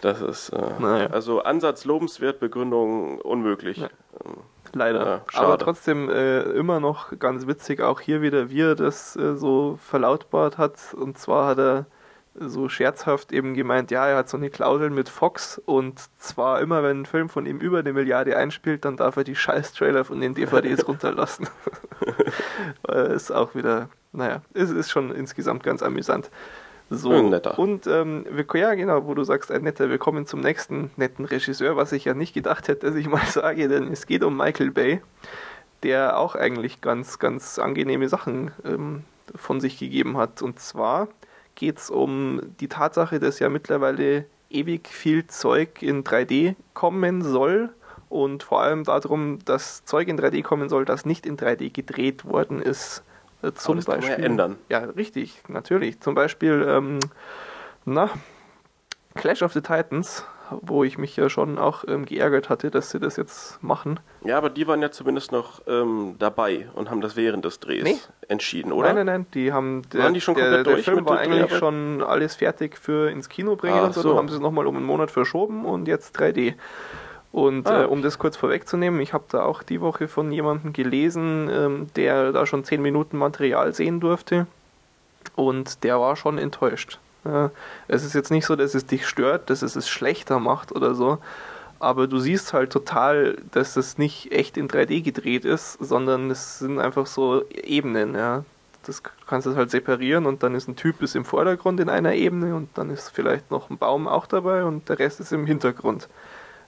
[0.00, 1.08] das ist äh, Naja.
[1.08, 3.78] also Ansatz lobenswert, Begründung unmöglich.
[3.78, 3.88] Ja.
[4.72, 5.22] Leider.
[5.32, 5.40] Ja.
[5.40, 9.78] Aber trotzdem äh, immer noch ganz witzig, auch hier wieder, wie er das äh, so
[9.82, 10.94] verlautbart hat.
[10.94, 11.86] Und zwar hat er
[12.38, 16.82] so scherzhaft eben gemeint, ja, er hat so eine Klausel mit Fox und zwar immer,
[16.82, 20.20] wenn ein Film von ihm über eine Milliarde einspielt, dann darf er die Scheiß-Trailer von
[20.20, 21.48] den DVDs runterlassen.
[22.88, 26.30] Äh, ist auch wieder, naja, es ist schon insgesamt ganz amüsant.
[26.88, 27.58] So, Ein netter.
[27.58, 31.24] und ähm, wir, ja genau, wo du sagst, ein netter, wir kommen zum nächsten netten
[31.24, 34.36] Regisseur, was ich ja nicht gedacht hätte, dass ich mal sage, denn es geht um
[34.36, 35.00] Michael Bay,
[35.82, 39.02] der auch eigentlich ganz, ganz angenehme Sachen ähm,
[39.34, 40.42] von sich gegeben hat.
[40.42, 41.08] Und zwar
[41.56, 47.70] geht es um die Tatsache, dass ja mittlerweile ewig viel Zeug in 3D kommen soll
[48.08, 52.24] und vor allem darum, dass Zeug in 3D kommen soll, das nicht in 3D gedreht
[52.24, 53.02] worden ist.
[53.42, 54.10] Äh, zum Beispiel.
[54.10, 54.56] ja ändern.
[54.68, 56.00] Ja, richtig, natürlich.
[56.00, 57.00] Zum Beispiel, ähm,
[57.84, 58.10] na,
[59.14, 60.24] Clash of the Titans,
[60.60, 64.00] wo ich mich ja schon auch ähm, geärgert hatte, dass sie das jetzt machen.
[64.24, 67.84] Ja, aber die waren ja zumindest noch ähm, dabei und haben das während des Drehs
[67.84, 67.96] Nee.
[68.28, 68.88] entschieden, oder?
[68.92, 71.06] Nein, nein, nein, die haben der, Waren die schon der, komplett der durch Film mit
[71.06, 71.58] war der eigentlich Dreharbeit?
[71.58, 74.08] schon alles fertig für ins Kino bringen Ach und so, so.
[74.10, 76.54] dann haben sie es nochmal um einen Monat verschoben und jetzt 3D.
[77.32, 77.82] Und Ah.
[77.82, 81.86] äh, um das kurz vorwegzunehmen, ich habe da auch die Woche von jemandem gelesen, ähm,
[81.96, 84.46] der da schon 10 Minuten Material sehen durfte
[85.34, 86.98] und der war schon enttäuscht.
[87.26, 87.50] Ja,
[87.88, 90.94] es ist jetzt nicht so, dass es dich stört, dass es es schlechter macht oder
[90.94, 91.18] so,
[91.80, 96.58] aber du siehst halt total, dass es nicht echt in 3D gedreht ist, sondern es
[96.60, 98.44] sind einfach so Ebenen, ja.
[98.86, 101.88] Das du kannst es halt separieren und dann ist ein Typ ist im Vordergrund in
[101.88, 105.32] einer Ebene und dann ist vielleicht noch ein Baum auch dabei und der Rest ist
[105.32, 106.08] im Hintergrund.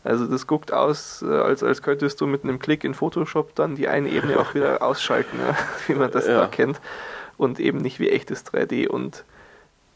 [0.02, 3.76] Also das guckt aus, äh, als, als könntest du mit einem Klick in Photoshop dann
[3.76, 6.40] die eine Ebene auch wieder ausschalten, ja, wie man das Ja.
[6.40, 6.80] da kennt.
[7.36, 8.88] Und eben nicht wie echtes 3D.
[8.88, 9.24] Und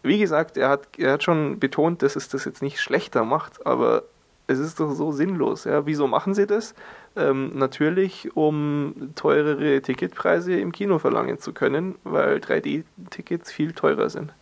[0.03, 3.65] wie gesagt, er hat, er hat schon betont, dass es das jetzt nicht schlechter macht,
[3.67, 4.03] aber
[4.47, 5.65] es ist doch so sinnlos.
[5.65, 5.87] Ja?
[5.87, 6.75] Wieso machen sie das?
[7.15, 14.33] Ähm, natürlich, um teurere Ticketpreise im Kino verlangen zu können, weil 3D-Tickets viel teurer sind.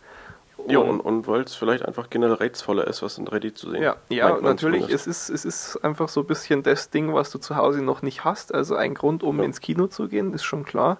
[0.67, 3.81] Ja, und, und weil es vielleicht einfach generell reizvoller ist, was in 3D zu sehen.
[3.81, 4.81] Ja, ja natürlich.
[4.81, 4.93] zumindest.
[4.93, 8.01] Es ist, es ist einfach so ein bisschen das Ding, was du zu Hause noch
[8.03, 8.53] nicht hast.
[8.53, 9.43] Also ein Grund, um Ja.
[9.43, 10.97] ins Kino zu gehen, ist schon klar.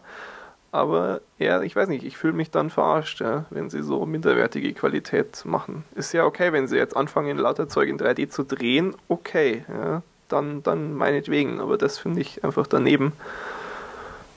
[0.71, 4.73] Aber ja, ich weiß nicht, ich fühle mich dann verarscht, ja, wenn sie so minderwertige
[4.73, 5.83] Qualität machen.
[5.95, 10.01] Ist ja okay, wenn sie jetzt anfangen, lauter Zeug in 3D zu drehen, okay, ja,
[10.29, 11.59] dann, dann meinetwegen.
[11.59, 13.11] Aber das finde ich einfach daneben.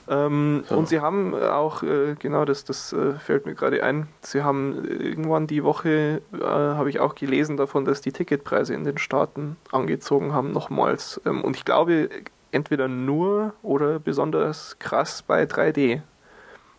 [0.07, 0.77] Ähm, So.
[0.77, 4.85] Und sie haben auch, äh, genau das, das äh, fällt mir gerade ein, sie haben
[4.85, 9.57] irgendwann die Woche, äh, habe ich auch gelesen davon, dass die Ticketpreise in den Staaten
[9.71, 11.21] angezogen haben, nochmals.
[11.25, 12.09] Ähm, und ich glaube,
[12.51, 16.01] entweder nur oder besonders krass bei 3D.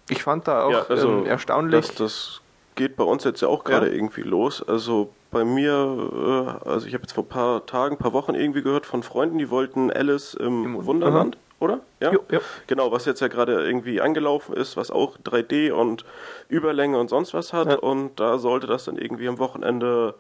[0.09, 1.87] Ich fand da auch ja, also ähm, erstaunlich.
[1.89, 2.41] Das, das
[2.75, 3.93] geht bei uns jetzt ja auch gerade Ja.
[3.95, 4.63] irgendwie los.
[4.67, 8.63] Also bei mir, äh, also ich habe jetzt vor ein paar Tagen, paar Wochen irgendwie
[8.63, 11.81] gehört von Freunden, die wollten Alice im, Im Wund- Wunderland, oder?
[12.01, 12.13] Ja.
[12.13, 12.41] Jo, ja.
[12.69, 16.05] Genau, was jetzt ja gerade irgendwie angelaufen ist, was auch 3D und
[16.49, 17.69] Überlänge und sonst was hat.
[17.69, 17.77] Ja.
[17.79, 20.15] Und da sollte das dann irgendwie am Wochenende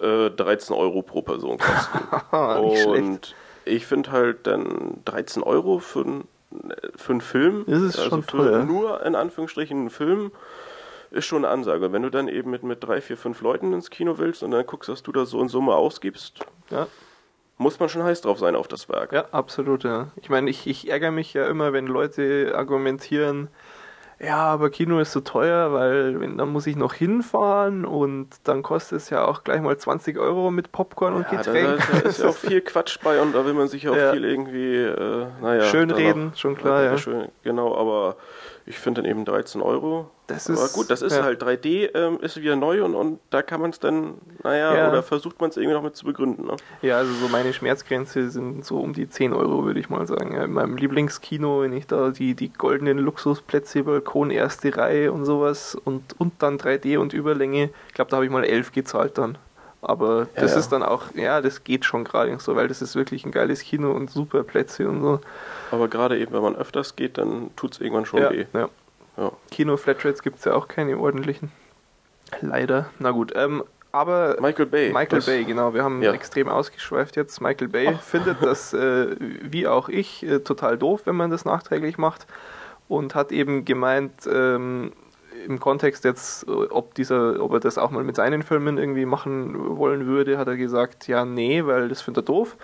[0.00, 1.98] äh, 13 Euro pro Person kosten.
[2.68, 2.86] Nicht schlecht.
[2.86, 3.34] und
[3.64, 6.28] ich finde halt dann 13 Euro für, ein-
[6.96, 8.64] für einen Film, ist also schon teuer.
[8.64, 10.32] nur in Anführungsstrichen einen Film,
[11.10, 11.92] ist schon eine Ansage.
[11.92, 14.66] Wenn du dann eben mit, mit drei, vier, fünf Leuten ins Kino willst und dann
[14.66, 16.86] guckst, dass du da so in Summe ausgibst, Ja.
[17.58, 19.12] muss man schon heiß drauf sein auf das Werk.
[19.12, 20.08] Ja, absolut, ja.
[20.16, 23.48] Ich meine, ich, ich ärgere mich ja immer, wenn Leute argumentieren,
[24.18, 28.98] ja, aber Kino ist so teuer, weil dann muss ich noch hinfahren und dann kostet
[28.98, 31.78] es ja auch gleich mal 20 Euro mit Popcorn und Ja, da, Getränk.
[31.92, 33.96] da, da ist ja auch viel Quatsch bei und da will man sich ja auch
[33.96, 34.12] Ja.
[34.12, 35.64] viel irgendwie, äh, naja.
[35.64, 36.96] Schön da reden, noch- schon klar, ja.
[36.98, 38.16] Schön, genau, aber
[38.66, 40.10] ich finde dann eben 13 Euro.
[40.26, 41.22] Das aber ist- gut, das ist ja.
[41.22, 44.88] halt 3D, ähm, ist wieder neu und, und da kann man es dann, naja, Ja.
[44.90, 46.46] oder versucht man es irgendwie noch mit zu begründen.
[46.46, 46.56] Ne?
[46.82, 50.34] Ja, also so meine Schmerzgrenze sind so um die 10 Euro, würde ich mal sagen.
[50.34, 55.76] In meinem Lieblingskino, wenn ich da die, die goldenen Luxusplätze, Balkon, erste Reihe und sowas
[55.84, 59.38] und, und dann 3D und Überlänge, ich glaube, da habe ich mal 11 gezahlt dann.
[59.88, 60.58] Aber Ja, das ja.
[60.58, 63.60] ist dann auch, ja, das geht schon gerade so, weil das ist wirklich ein geiles
[63.62, 65.20] Kino und super Plätze und so.
[65.70, 68.46] Aber gerade eben, wenn man öfters geht, dann tut es irgendwann schon ja, weh.
[68.52, 68.68] ja.
[69.16, 69.32] Ja.
[69.50, 71.50] Kino-Flatrates gibt es ja auch keine ordentlichen.
[72.40, 72.90] Leider.
[72.98, 74.88] Na gut, ähm, aber Michael Bay.
[74.92, 75.72] Michael das- Bay, genau.
[75.72, 76.12] Wir haben Ja.
[76.12, 77.40] extrem ausgeschweift jetzt.
[77.40, 81.96] Michael Bay findet das, äh, wie auch ich, äh, total doof, wenn man das nachträglich
[81.96, 82.26] macht.
[82.88, 84.92] Und hat eben gemeint, ähm,
[85.46, 89.06] im Kontext jetzt, äh, ob dieser, ob er das auch mal mit seinen Filmen irgendwie
[89.06, 92.56] machen wollen würde, hat er gesagt, ja, nee, weil das findet er doof.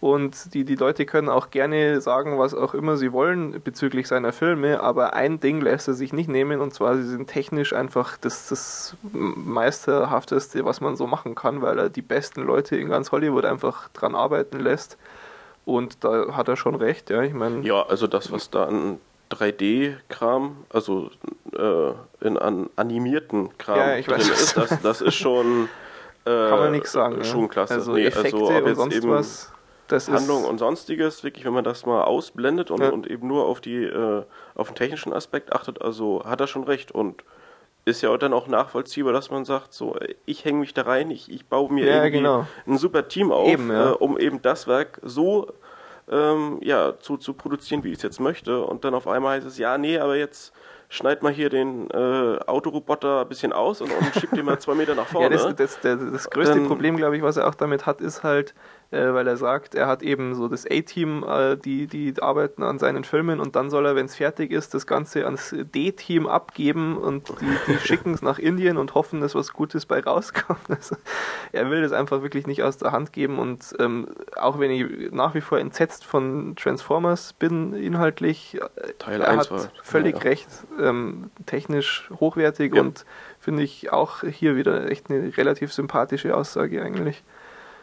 [0.00, 4.32] Und die, die Leute können auch gerne sagen, was auch immer sie wollen bezüglich seiner
[4.32, 8.16] Filme, aber ein Ding lässt er sich nicht nehmen, und zwar, sie sind technisch einfach
[8.16, 13.10] das, das meisterhafteste, was man so machen kann, weil er die besten Leute in ganz
[13.10, 14.98] Hollywood einfach dran arbeiten lässt.
[15.64, 17.22] Und da hat er schon recht, ja.
[17.22, 21.10] Ich meine, Ja, also das, was da an 3D-Kram, also
[21.56, 25.68] äh, in an animierten Kram Ja, ich drin weiß, ist, das, das ist schon
[26.24, 27.22] äh, kann man nichts sagen.
[27.24, 27.48] Schon ja.
[27.48, 27.74] klasse.
[27.74, 29.52] Also Nee, Effekte also, ob und jetzt eben was.
[29.88, 32.90] Das Handlung und sonstiges, wirklich, wenn man das mal ausblendet und, Ja.
[32.90, 34.22] und eben nur auf die äh,
[34.54, 37.24] auf den technischen Aspekt achtet, also hat er schon recht und
[37.86, 41.10] ist ja dann auch nachvollziehbar, dass man sagt, so äh, ich hänge mich da rein,
[41.10, 42.46] ich, ich baue mir Ja, irgendwie genau.
[42.66, 43.92] ein super Team auf, Eben, ja.
[43.92, 45.50] äh, um eben das Werk so
[46.10, 49.46] ähm, ja, zu, zu produzieren, wie ich es jetzt möchte und dann auf einmal heißt
[49.46, 50.52] es, ja, nee, aber jetzt
[50.90, 54.74] schneid mal hier den äh, Autoroboter ein bisschen aus und, und schieb den mal zwei
[54.74, 55.36] Meter nach vorne.
[55.36, 58.00] ja, das, das, das, das größte Dann- Problem, glaube ich, was er auch damit hat,
[58.00, 58.54] ist halt,
[58.90, 62.78] äh, weil er sagt, er hat eben so das A-Team, äh, die, die arbeiten an
[62.78, 66.96] seinen Filmen und dann soll er, wenn es fertig ist, das Ganze ans D-Team abgeben
[66.96, 70.58] und die, die schicken es nach Indien und hoffen, dass was Gutes bei rauskommt.
[70.70, 70.96] Also,
[71.52, 75.12] er will das einfach wirklich nicht aus der Hand geben und ähm, auch wenn ich
[75.12, 80.16] nach wie vor entsetzt von Transformers bin, inhaltlich, äh, Teil er 1 hat war- völlig
[80.16, 80.28] ja, ja.
[80.30, 80.48] recht,
[80.80, 82.80] ähm, technisch hochwertig Ja.
[82.82, 83.04] und
[83.40, 87.22] finde ich auch hier wieder echt eine relativ sympathische Aussage eigentlich.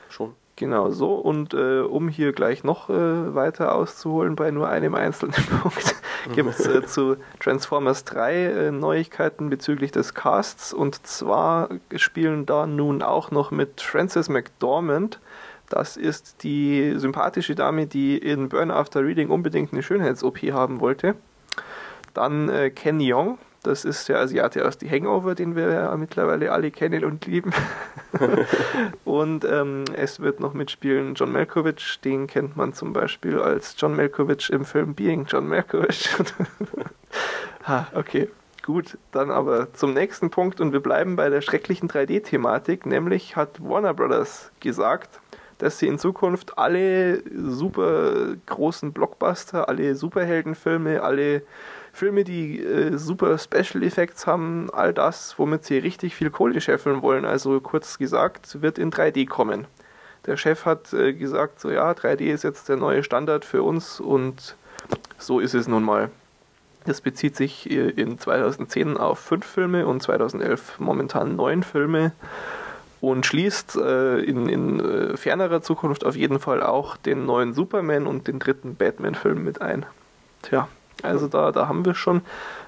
[0.10, 0.34] Schon.
[0.58, 1.16] Genau so.
[1.16, 5.96] Und äh, um hier gleich noch äh, weiter auszuholen bei nur einem einzelnen Punkt,
[6.34, 10.74] gibt es äh, zu Transformers 3 äh, Neuigkeiten bezüglich des Casts.
[10.74, 15.20] Und zwar spielen da nun auch noch mit Frances McDormand.
[15.68, 21.16] Das ist die sympathische Dame, die in Burn After Reading unbedingt eine Schönheits-OP haben wollte.
[22.14, 26.52] Dann äh, Ken Jeong, das ist der Asiate aus The Hangover, den wir ja mittlerweile
[26.52, 27.52] alle kennen und lieben.
[29.06, 33.96] und ähm, es wird noch mitspielen John Malkovich, den kennt man zum Beispiel als John
[33.96, 36.10] Malkovich im Film Being John Malkovich.
[37.64, 38.30] ha, okay.
[38.64, 43.64] Gut, dann aber zum nächsten Punkt und wir bleiben bei der schrecklichen 3D-Thematik, nämlich hat
[43.64, 45.20] Warner Brothers gesagt,
[45.60, 51.44] dass sie in Zukunft alle super großen Blockbuster, alle Superheldenfilme, alle
[51.96, 57.02] Filme, die äh, super Special Effects haben, all das, womit sie richtig viel Kohle scheffeln
[57.02, 59.66] wollen, also kurz gesagt, wird in 3D kommen.
[60.26, 64.02] Der Chef hat äh, gesagt, so ja, 3D ist jetzt der neue Standard für uns
[64.02, 64.58] und
[65.18, 66.10] so ist es nun mal.
[66.86, 72.12] Das bezieht sich äh, in 2010 auf fünf Filme und 2011 momentan neun Filme
[73.00, 78.06] und schließt äh, in, in äh, fernerer Zukunft auf jeden Fall auch den neuen Superman
[78.06, 79.86] und den dritten Batman-Film mit ein.
[80.42, 80.68] Tja,
[81.06, 82.22] also da, da haben wir schon.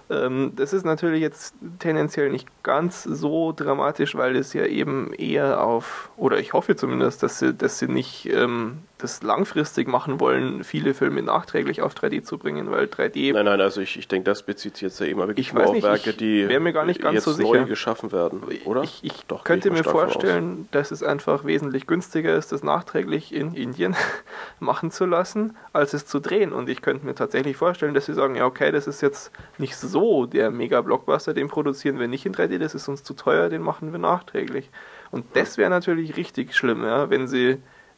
[0.10, 5.62] Ähm, das ist natürlich jetzt tendenziell nicht ganz so dramatisch, weil es ja eben eher
[5.62, 10.64] auf, oder ich hoffe zumindest, dass sie, dass sie nicht ähm, das langfristig machen wollen,
[10.64, 14.26] viele Filme nachträglich auf 3D zu bringen, weil 3D Nein, nein, also ich, ich denke,
[14.26, 16.86] das bezieht sich jetzt ja immer wirklich Ich weiß auf nicht, Werke, die mir gar
[16.86, 17.66] nicht ganz jetzt so neu sicher.
[17.66, 18.82] geschaffen werden, oder?
[18.84, 23.54] Ich, ich Doch, könnte mir vorstellen, dass es einfach wesentlich günstiger ist, das nachträglich in
[23.54, 23.96] Indien
[24.60, 26.52] machen zu lassen, als es zu drehen.
[26.52, 29.76] Und ich könnte mir tatsächlich vorstellen, dass sie sagen, ja okay, das ist jetzt nicht
[29.76, 33.62] so der Mega-Blockbuster, den produzieren wir nicht in 3D, das ist uns zu teuer, den
[33.62, 34.72] machen wir nachträglich.
[35.12, 37.58] Und das wäre natürlich richtig schlimm, ja, wenn sie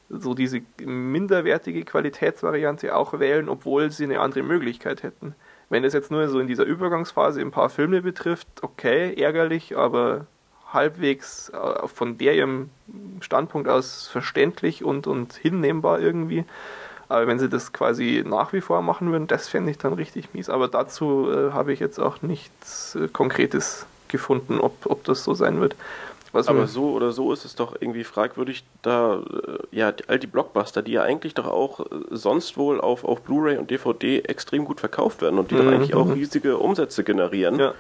[0.10, 5.36] so diese minderwertige Qualitätsvariante auch wählen, obwohl sie eine andere Möglichkeit hätten.
[5.70, 10.26] Wenn das jetzt nur so in dieser Übergangsphase ein paar Filme betrifft, okay, ärgerlich, aber
[10.74, 12.70] halbwegs äh, von deren
[13.22, 16.46] Standpunkt aus verständlich und, und hinnehmbar irgendwie.
[17.08, 20.34] Aber wenn sie das quasi nach wie vor machen würden, das fände ich dann richtig
[20.34, 20.50] mies.
[20.50, 25.34] Aber dazu äh, habe ich jetzt auch nichts äh, Konkretes gefunden, ob, ob das so
[25.34, 25.76] sein wird.
[26.32, 30.28] Was Aber so oder so ist es doch irgendwie fragwürdig, da äh, ja all die
[30.28, 34.66] Blockbuster, die ja eigentlich doch auch äh, sonst wohl auf, auf Blu-ray und DVD extrem
[34.66, 36.14] gut verkauft werden und die Mhm, doch eigentlich auch mhm.
[36.14, 37.74] riesige Umsätze generieren, ja.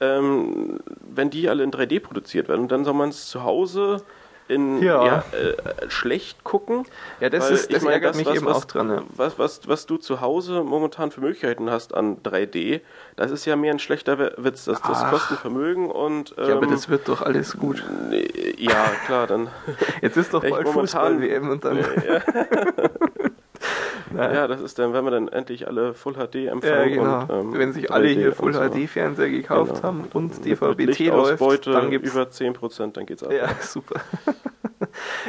[0.00, 0.80] ähm,
[1.14, 4.02] wenn die alle in 3D produziert werden, dann soll man es zu Hause
[4.50, 5.04] in Ja.
[5.06, 6.84] ja, äh, schlecht gucken.
[7.20, 8.90] ja, das, ist, ich das meine, ärgert das, mich was- eben was, auch dran.
[8.90, 9.02] Ja.
[9.16, 12.80] Was, was, was du zu Hause momentan für Möglichkeiten hast an 3D,
[13.16, 14.64] das ist ja mehr ein schlechter Witz.
[14.66, 16.34] Das, das kostet Vermögen und.
[16.36, 17.82] ja, aber ähm, das wird doch alles gut.
[18.10, 19.48] nee, ja, klar, dann.
[20.02, 21.76] Jetzt ist doch Echt bald momentan- Fußball-WM und dann.
[21.78, 21.84] ja,
[24.12, 24.32] Naja.
[24.34, 26.92] ja, das ist dann, wenn wir dann endlich alle Full HD Ja, empfangen.
[26.94, 27.20] genau.
[27.22, 28.60] Und, ähm, Wenn sich alle 3D hier Full und so.
[28.78, 29.82] HD-Fernseher gekauft Genau.
[29.82, 33.32] haben und DVB-T läuft, dann gibt's über 10%, dann geht's ab.
[33.32, 34.00] Ja, super.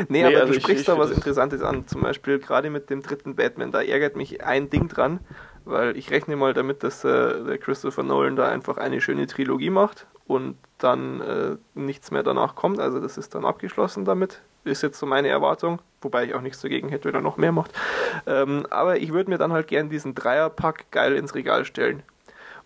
[0.08, 1.88] nee, Nee, aber also du ich- sprichst ich da find was Interessantes an.
[1.88, 3.72] Zum Beispiel gerade mit dem dritten Batman.
[3.72, 5.20] Da ärgert mich ein Ding dran,
[5.65, 9.70] weil ich rechne mal damit, dass äh, der Christopher Nolan da einfach eine schöne Trilogie
[9.70, 12.80] macht und dann äh, nichts mehr danach kommt.
[12.80, 14.41] Also das ist dann abgeschlossen damit.
[14.63, 15.80] Ist jetzt so meine Erwartung.
[16.02, 17.71] Wobei ich auch nichts dagegen hätte, wenn er noch mehr macht.
[18.26, 22.04] Ähm, aber ich würde mir dann halt gern diesen Dreierpack geil ins Regal stellen.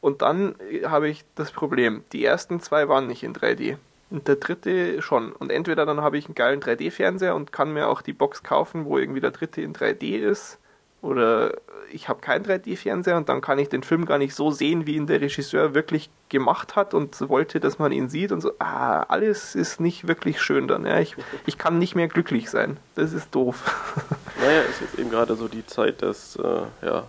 [0.02, 3.78] Und dann äh, habe ich das Problem, die ersten zwei waren nicht in 3D.
[4.12, 5.32] Und der dritte schon.
[5.32, 8.86] Und entweder dann habe ich einen geilen 3D-Fernseher und kann mir auch die Box kaufen,
[8.86, 10.60] wo irgendwie der dritte in 3D ist.
[11.06, 11.54] Oder
[11.92, 14.96] ich habe keinen 3D-Fernseher und dann kann ich den Film gar nicht so sehen, wie
[14.96, 18.52] ihn der Regisseur wirklich gemacht hat und wollte, dass man ihn sieht und so.
[18.58, 20.86] Ah, alles ist nicht wirklich schön dann.
[20.86, 21.00] Ja.
[21.00, 21.16] Ich,
[21.46, 22.78] ich kann nicht mehr glücklich sein.
[22.96, 24.02] Das ist doof.
[24.38, 27.04] Naja, ist jetzt eben gerade so die Zeit, dass, äh, ja,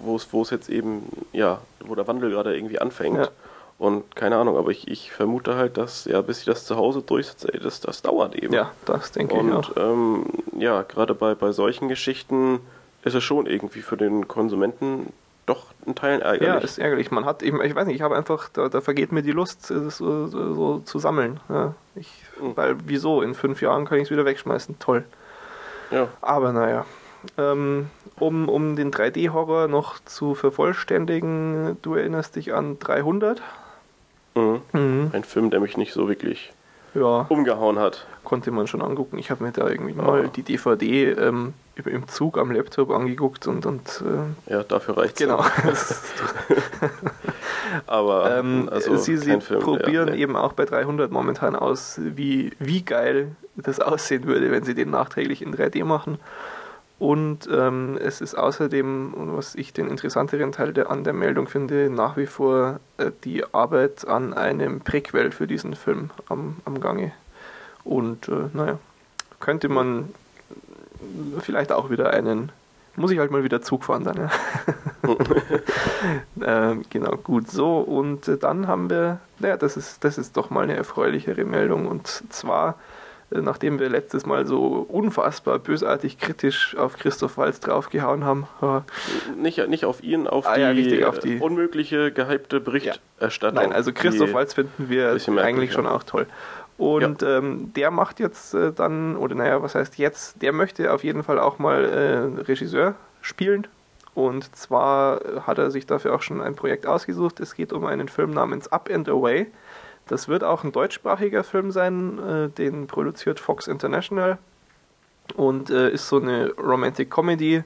[0.00, 3.18] wo es jetzt eben, ja, wo der Wandel gerade irgendwie anfängt.
[3.18, 3.28] Ja.
[3.78, 7.02] Und keine Ahnung, aber ich, ich vermute halt, dass, ja, bis sich das zu Hause
[7.02, 8.54] durchsetzt, ey, das, das dauert eben.
[8.54, 9.70] ja, das denke ich auch.
[9.70, 12.60] Und ähm, ja, gerade bei, bei solchen Geschichten
[13.02, 15.12] ist es schon irgendwie für den Konsumenten
[15.46, 16.48] doch in Teilen ärgerlich.
[16.48, 17.10] Ja, ist ärgerlich.
[17.10, 19.66] Man hat eben, ich weiß nicht, ich habe einfach, da, da vergeht mir die Lust,
[19.66, 21.40] so, so, so zu sammeln.
[21.48, 22.08] Ja, ich,
[22.40, 22.56] mhm.
[22.56, 23.22] Weil, wieso?
[23.22, 24.78] In fünf Jahren kann ich es wieder wegschmeißen.
[24.78, 25.04] Toll.
[25.90, 26.08] Ja.
[26.20, 26.86] Aber naja.
[27.38, 27.88] Ähm,
[28.18, 33.42] um, um den 3D-Horror noch zu vervollständigen, du erinnerst dich an 300?
[34.34, 34.62] Mhm.
[34.72, 35.10] Mhm.
[35.12, 36.52] Ein Film, der mich nicht so wirklich
[36.94, 38.06] ja, umgehauen hat.
[38.24, 39.18] Konnte man schon angucken.
[39.18, 43.66] Ich habe mir da irgendwie mal die DVD ähm, im Zug am Laptop angeguckt und.
[43.66, 44.02] und
[44.46, 45.26] äh, ja, dafür reicht es.
[45.26, 45.44] Genau.
[47.86, 50.20] Aber ähm, also sie, sie Film, probieren ja, nee.
[50.20, 54.90] eben auch bei 300 momentan aus, wie, wie geil das aussehen würde, wenn sie den
[54.90, 56.18] nachträglich in 3D machen.
[56.98, 61.90] Und ähm, es ist außerdem, was ich den interessanteren Teil der, an der Meldung finde,
[61.90, 67.10] nach wie vor äh, die Arbeit an einem Prequel für diesen Film am, am Gange.
[67.82, 68.78] Und äh, naja,
[69.40, 70.10] könnte man
[71.40, 72.52] vielleicht auch wieder einen,
[72.96, 74.16] muss ich halt mal wieder Zug fahren dann.
[74.16, 74.30] Ja.
[76.72, 77.78] äh, genau, gut so.
[77.78, 81.86] Und äh, dann haben wir, naja, das ist, das ist doch mal eine erfreulichere Meldung.
[81.86, 82.76] Und zwar
[83.40, 88.46] nachdem wir letztes Mal so unfassbar bösartig kritisch auf Christoph Walz draufgehauen haben.
[89.36, 93.62] Nicht, nicht auf ihn, auf, ah, die, ja, richtig, auf die unmögliche, gehypte Berichterstattung.
[93.62, 96.26] Nein, also Christoph Walz finden wir eigentlich schon auch toll.
[96.78, 97.38] Und ja.
[97.38, 101.22] ähm, der macht jetzt äh, dann, oder naja, was heißt jetzt, der möchte auf jeden
[101.22, 103.66] Fall auch mal äh, Regisseur spielen.
[104.14, 107.40] Und zwar hat er sich dafür auch schon ein Projekt ausgesucht.
[107.40, 109.46] Es geht um einen Film namens Up and Away.
[110.06, 114.38] Das wird auch ein deutschsprachiger Film sein, äh, den produziert Fox International
[115.36, 117.62] und äh, ist so eine Romantic Comedy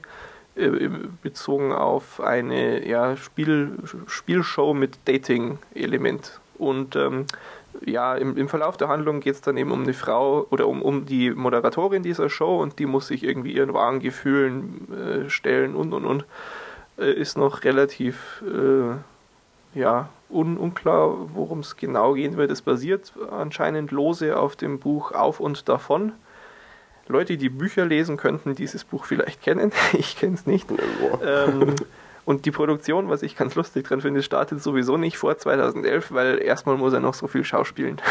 [0.55, 0.89] äh,
[1.21, 6.39] bezogen auf eine ja, Spiel, Spielshow mit Dating-Element.
[6.57, 7.25] Und ähm,
[7.85, 10.81] ja, im, im, Verlauf der Handlung geht es dann eben um eine Frau oder um,
[10.81, 15.75] um die Moderatorin dieser Show und die muss sich irgendwie ihren wahren Gefühlen äh, stellen
[15.75, 16.25] und und und.
[16.97, 22.51] Äh, ist noch relativ äh, ja, un unklar, worum es genau gehen wird.
[22.51, 26.13] Es basiert anscheinend lose auf dem Buch Auf und Davon.
[27.07, 29.71] Leute, die Bücher lesen, könnten dieses Buch vielleicht kennen.
[29.93, 30.67] Ich kenne es nicht.
[31.23, 31.75] Ähm,
[32.27, 36.39] und die Produktion, was ich ganz lustig dran finde, startet sowieso nicht vor 2011, weil
[36.39, 38.01] erstmal muss er noch so viel schauspielen.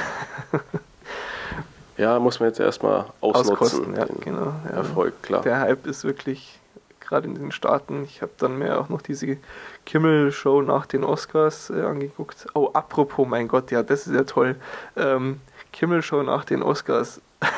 [1.99, 3.53] ja, muss man jetzt erstmal ausnutzen.
[3.53, 4.55] Auskosten, ja, genau.
[4.65, 4.77] Ja.
[4.77, 5.43] Erfolg, klar.
[5.43, 6.59] Der Hype ist wirklich
[6.99, 8.05] gerade in den Staaten.
[8.05, 9.37] Ich habe dann mir auch noch diese
[9.85, 12.47] Kimmel-Show nach den Oscars äh, angeguckt.
[12.55, 14.57] Oh, apropos, mein Gott, ja, das ist ja toll.
[14.97, 15.41] Ähm,
[15.75, 17.21] Kimmel-Show nach den Oscars.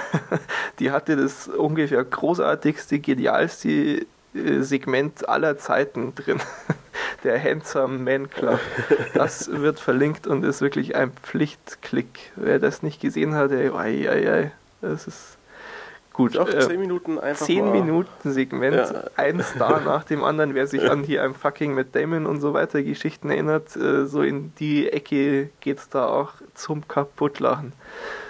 [0.80, 6.40] die hatte das ungefähr großartigste, genialste Segment aller Zeiten drin.
[7.24, 8.60] Der Handsome Man Club.
[9.14, 12.32] Das wird verlinkt und ist wirklich ein Pflichtklick.
[12.36, 15.38] Wer das nicht gesehen hat, ey, ei, ei, ei, das ist
[16.18, 17.80] Gut, auch äh, 10 Minuten einfach 10 mal.
[17.80, 19.04] Minuten Segment, ja.
[19.14, 22.54] ein Star nach dem anderen, wer sich an hier ein fucking Matt Damon und so
[22.54, 27.72] weiter Geschichten erinnert, äh, so in die Ecke geht's da auch zum Kaputtlachen.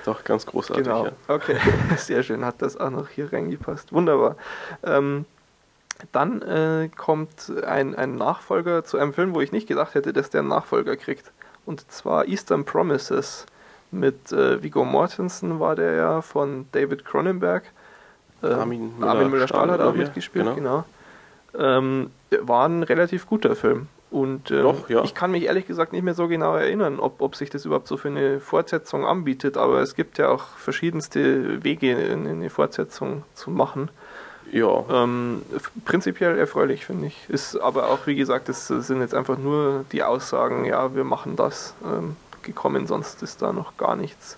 [0.05, 0.85] Doch, ganz großartig.
[0.85, 1.13] Genau, ja.
[1.29, 1.57] okay,
[1.97, 3.91] sehr schön, hat das auch noch hier reingepasst.
[3.91, 4.37] Wunderbar.
[4.85, 5.25] Ähm,
[6.13, 10.31] dann äh, kommt ein, ein Nachfolger zu einem Film, wo ich nicht gedacht hätte, dass
[10.31, 11.33] der einen Nachfolger kriegt.
[11.67, 13.47] Und zwar Eastern Promises.
[13.91, 17.65] Mit äh, Viggo Mortensen war der ja von David Cronenberg.
[18.43, 20.85] Äh, Armin Müller-Stahl Müller hat auch mitgespielt, genau.
[21.53, 21.79] genau.
[21.81, 22.11] Ähm,
[22.43, 23.89] war ein relativ guter Film.
[24.11, 25.05] Und ähm, Doch, ja.
[25.05, 27.89] ich kann mich ehrlich gesagt nicht mehr so genau erinnern, ob, ob sich das überhaupt
[27.89, 33.51] so für eine Fortsetzung anbietet, aber es gibt ja auch verschiedenste Wege, eine Fortsetzung zu
[33.51, 33.91] machen.
[34.51, 34.85] Ja.
[34.91, 35.43] Ähm,
[35.85, 37.29] prinzipiell erfreulich, finde ich.
[37.29, 41.37] Ist aber auch, wie gesagt, es sind jetzt einfach nur die Aussagen, ja, wir machen
[41.37, 41.75] das.
[41.85, 42.17] Ähm,
[42.49, 44.37] gekommen, sonst ist da noch gar nichts.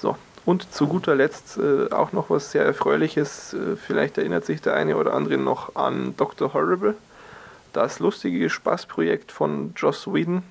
[0.00, 3.52] So, und zu guter Letzt äh, auch noch was sehr Erfreuliches.
[3.52, 6.54] Äh, vielleicht erinnert sich der eine oder andere noch an Dr.
[6.54, 6.94] Horrible,
[7.72, 10.42] das lustige Spaßprojekt von Joss Whedon.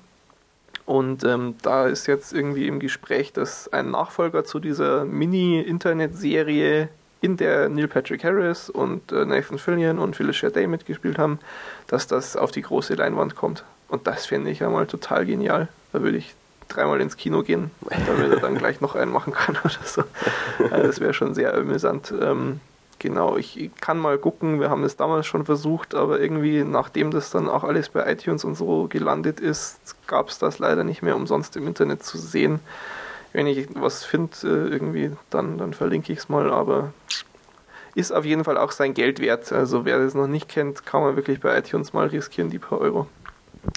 [0.84, 6.88] Und ähm, da ist jetzt irgendwie im Gespräch, dass ein Nachfolger zu dieser Mini-Internet-Serie,
[7.20, 11.38] in der Neil Patrick Harris und äh, Nathan Fillion und Felicia Day mitgespielt haben,
[11.86, 13.64] dass das auf die große Leinwand kommt.
[13.88, 15.68] Und das finde ich ja mal total genial.
[15.92, 16.34] Da würde ich
[16.68, 17.70] dreimal ins Kino gehen,
[18.06, 20.04] damit er dann gleich noch einen machen kann oder so.
[20.70, 22.12] Also das wäre schon sehr amüsant.
[22.20, 22.60] Ähm,
[22.98, 27.30] genau, ich kann mal gucken, wir haben das damals schon versucht, aber irgendwie, nachdem das
[27.30, 31.16] dann auch alles bei iTunes und so gelandet ist, gab es das leider nicht mehr
[31.16, 32.60] umsonst im Internet zu sehen.
[33.32, 36.92] Wenn ich was finde, äh, irgendwie, dann, dann verlinke ich es mal, aber
[37.94, 39.52] ist auf jeden Fall auch sein Geld wert.
[39.52, 42.80] Also wer das noch nicht kennt, kann man wirklich bei iTunes mal riskieren, die paar
[42.80, 43.06] Euro.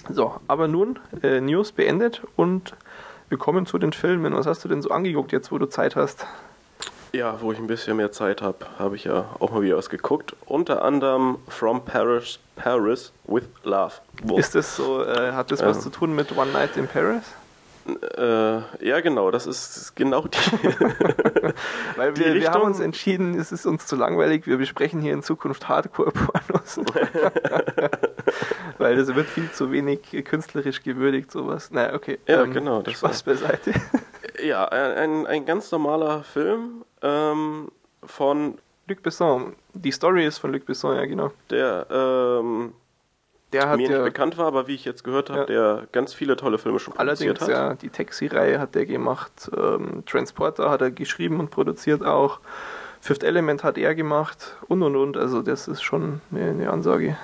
[0.08, 2.74] So, aber nun äh, News beendet und
[3.28, 4.34] wir kommen zu den Filmen.
[4.34, 6.26] Was hast du denn so angeguckt jetzt, wo du Zeit hast?
[7.12, 9.90] Ja, wo ich ein bisschen mehr Zeit habe, habe ich ja auch mal wieder was
[9.90, 10.34] geguckt.
[10.46, 13.92] Unter anderem From Paris, Paris with Love.
[14.22, 14.38] Wo?
[14.38, 15.66] Ist das so, äh, hat das ja.
[15.66, 17.22] was zu tun mit One Night in Paris?
[17.86, 20.38] Äh, ja, genau, das ist genau die.
[21.96, 25.12] Weil wir, die wir haben uns entschieden, es ist uns zu langweilig, wir besprechen hier
[25.12, 26.78] in Zukunft Hardcore-Pornos.
[28.78, 31.70] Weil das wird viel zu wenig künstlerisch gewürdigt, sowas.
[31.70, 32.18] Naja, okay.
[32.26, 32.82] Ja, ähm, genau.
[32.82, 33.72] Das Spaß beiseite.
[34.42, 37.70] Ja, ein, ein ganz normaler Film ähm,
[38.02, 38.58] von.
[38.88, 39.54] Luc Besson.
[39.74, 41.30] Die Story ist von Luc Besson, ja, genau.
[41.50, 42.72] Der ähm,
[43.52, 45.46] der hat mir nicht bekannt war, aber wie ich jetzt gehört habe, ja.
[45.76, 47.70] der ganz viele tolle Filme schon produziert Allerdings, hat.
[47.70, 52.40] ja, die Taxi-Reihe hat der gemacht, ähm, Transporter hat er geschrieben und produziert auch,
[53.00, 57.16] Fifth Element hat er gemacht und und und, also das ist schon eine, eine Ansage.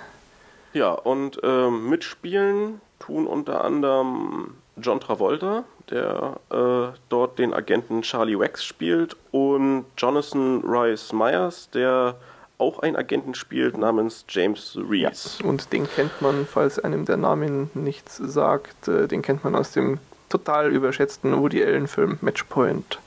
[0.72, 8.38] Ja, und ähm, mitspielen tun unter anderem John Travolta, der äh, dort den Agenten Charlie
[8.38, 12.16] Wax spielt, und Jonathan Rice Myers, der
[12.58, 15.42] auch einen Agenten spielt namens James Reese.
[15.42, 19.54] Ja, und den kennt man, falls einem der Name nichts sagt, äh, den kennt man
[19.54, 19.98] aus dem
[20.28, 22.98] total überschätzten Woody Allen-Film Matchpoint,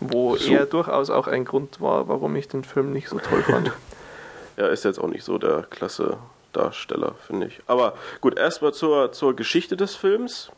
[0.00, 0.52] wo so.
[0.52, 3.72] er durchaus auch ein Grund war, warum ich den Film nicht so toll fand.
[4.56, 6.18] er ist jetzt auch nicht so der klasse
[6.52, 7.60] Darsteller, finde ich.
[7.66, 10.50] Aber gut, erstmal zur, zur Geschichte des Films.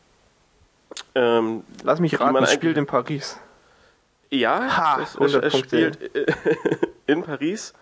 [1.15, 3.37] Ähm, Lass mich raten, es spielt in Paris.
[4.29, 5.97] Ja, ha, es, es spielt
[7.07, 7.73] in Paris.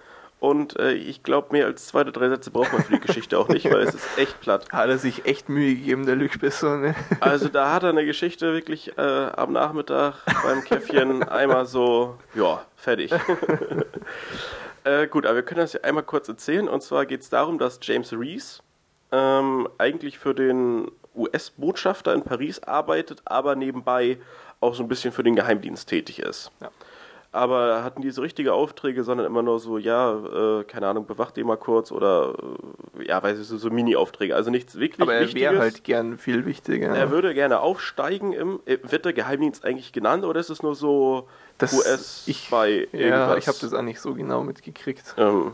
[0.43, 3.39] Und äh, ich glaube, mehr als zwei oder drei Sätze braucht man für die Geschichte
[3.39, 4.69] auch nicht, weil es ist echt platt.
[4.73, 6.81] Hat er sich echt Mühe gegeben, der Luc Besson.
[6.81, 6.95] Ne?
[7.21, 12.65] Also da hat er eine Geschichte wirklich äh, am Nachmittag beim Käffchen einmal so, ja,
[12.75, 13.13] fertig.
[14.83, 16.67] äh, gut, aber wir können das ja einmal kurz erzählen.
[16.67, 18.61] Und zwar geht es darum, dass James Reese
[19.13, 24.17] ähm, eigentlich für den US-Botschafter in Paris arbeitet, aber nebenbei
[24.59, 26.51] auch so ein bisschen für den Geheimdienst tätig ist.
[26.59, 26.69] Ja
[27.33, 30.13] aber hatten die so richtige Aufträge, sondern immer nur so, ja,
[30.59, 32.35] äh, keine Ahnung, bewacht die mal kurz oder
[32.99, 34.35] äh, ja, weiß ich, so, so Mini-Aufträge.
[34.35, 36.95] Also nichts wirklich Aber er wäre halt gern viel wichtiger.
[36.95, 40.75] Er würde gerne aufsteigen im, äh, wird der Geheimdienst eigentlich genannt oder ist es nur
[40.75, 41.27] so
[41.57, 43.29] das, US ich, bei irgendwas?
[43.29, 45.15] Ja, ich habe das auch nicht so genau mitgekriegt.
[45.17, 45.53] Ähm,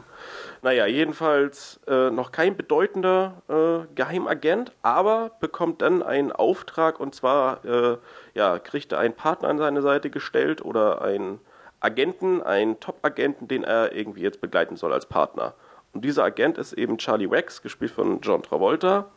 [0.62, 7.64] naja, jedenfalls äh, noch kein bedeutender äh, Geheimagent, aber bekommt dann einen Auftrag und zwar
[7.64, 7.98] äh,
[8.34, 11.40] ja, kriegt er einen Partner an seine Seite gestellt oder ein
[11.80, 15.54] Agenten, einen Top-Agenten, den er irgendwie jetzt begleiten soll als Partner.
[15.94, 19.10] Und dieser Agent ist eben Charlie Wax, gespielt von John Travolta,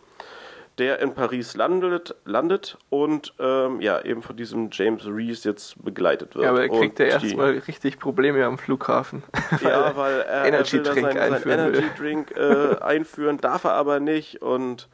[0.79, 6.35] der in Paris landet, landet und ähm, ja, eben von diesem James Reese jetzt begleitet
[6.35, 6.45] wird.
[6.45, 9.23] Ja, aber er kriegt ja erstmal richtig Probleme am Flughafen.
[9.61, 13.75] ja, weil er, Energy er will Drink seinen, seinen Energy Drink äh, einführen, darf er
[13.75, 14.89] aber nicht und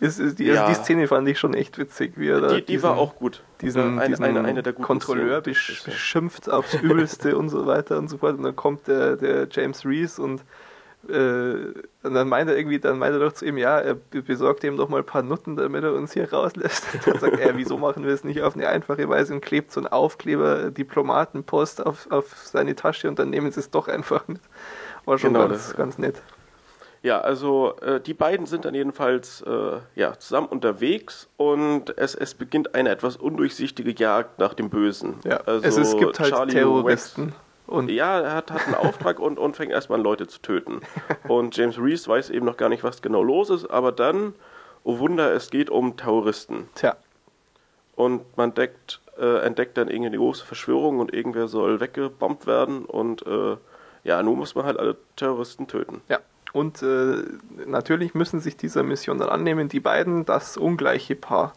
[0.00, 0.64] ist, ist die, ja.
[0.64, 2.12] also die Szene fand ich schon echt witzig.
[2.16, 3.42] Wie er da die, die diesen, war auch gut.
[3.60, 8.18] Diesen, eine, diesen eine, eine der Kontrolleur beschimpft aufs Übelste und so weiter und so
[8.18, 8.36] fort.
[8.36, 10.44] Und dann kommt der, der James Reese und,
[11.08, 11.72] äh,
[12.04, 14.76] und dann meint er irgendwie, dann meint er doch zu ihm, ja, er besorgt ihm
[14.76, 16.86] doch mal ein paar Nutten, damit er uns hier rauslässt.
[16.94, 19.72] Und dann sagt er, wieso machen wir es nicht auf eine einfache Weise und klebt
[19.72, 24.28] so einen Aufkleber Diplomatenpost auf, auf seine Tasche und dann nehmen sie es doch einfach
[24.28, 24.40] mit.
[25.06, 26.22] War schon genau, ganz, ganz nett.
[27.02, 32.34] Ja, also äh, die beiden sind dann jedenfalls äh, ja, zusammen unterwegs und es, es
[32.34, 35.16] beginnt eine etwas undurchsichtige Jagd nach dem Bösen.
[35.24, 37.34] Ja, also es, es gibt halt Charlie Terroristen.
[37.68, 40.80] Und ja, er hat, hat einen Auftrag und, und fängt erstmal an, Leute zu töten.
[41.28, 44.32] Und James Reese weiß eben noch gar nicht, was genau los ist, aber dann,
[44.84, 46.70] oh Wunder, es geht um Terroristen.
[46.74, 46.96] Tja.
[47.94, 52.86] Und man deckt, äh, entdeckt dann irgendwie eine große Verschwörung und irgendwer soll weggebombt werden
[52.86, 53.58] und äh,
[54.02, 56.00] ja, nun muss man halt alle Terroristen töten.
[56.08, 56.20] Ja,
[56.52, 57.22] und äh,
[57.66, 61.52] natürlich müssen sich dieser Mission dann annehmen, die beiden, das ungleiche Paar.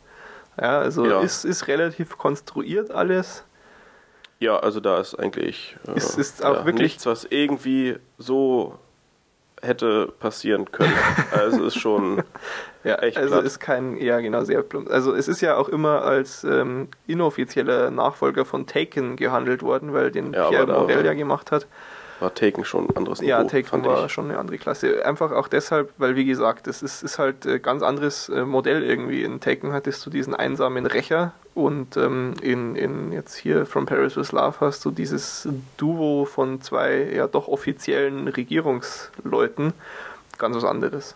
[0.59, 1.21] Ja, also ja.
[1.21, 3.45] Ist, ist relativ konstruiert alles.
[4.39, 8.77] Ja, also da ist eigentlich äh, ist, ist auch ja, wirklich nichts, was irgendwie so
[9.61, 10.93] hätte passieren können.
[11.31, 12.23] Also ist schon
[12.83, 13.45] ja, echt also platt.
[13.45, 14.89] ist kein ja genau sehr plump.
[14.89, 20.11] Also es ist ja auch immer als ähm, inoffizieller Nachfolger von Taken gehandelt worden, weil
[20.11, 21.67] den ja, Pierre Morel ja gemacht hat
[22.21, 23.29] war Taken schon ein anderes Niveau.
[23.29, 24.11] Ja, Taken war ich.
[24.11, 25.05] schon eine andere Klasse.
[25.05, 28.83] Einfach auch deshalb, weil wie gesagt, das ist, ist halt ein ganz anderes äh, Modell
[28.83, 29.23] irgendwie.
[29.23, 34.15] In Taken hattest du diesen einsamen Rächer und ähm, in, in jetzt hier From Paris
[34.15, 35.47] with Love hast du dieses
[35.77, 39.73] Duo von zwei ja doch offiziellen Regierungsleuten.
[40.37, 41.15] Ganz was anderes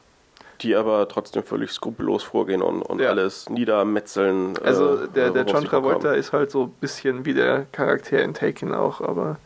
[0.61, 3.09] die aber trotzdem völlig skrupellos vorgehen und, und ja.
[3.09, 4.57] alles niedermetzeln.
[4.63, 8.33] Also äh, der, der John Travolta ist halt so ein bisschen wie der Charakter in
[8.33, 9.37] Taken auch, aber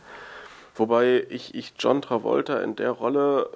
[0.79, 3.49] Wobei ich, ich John Travolta in der Rolle,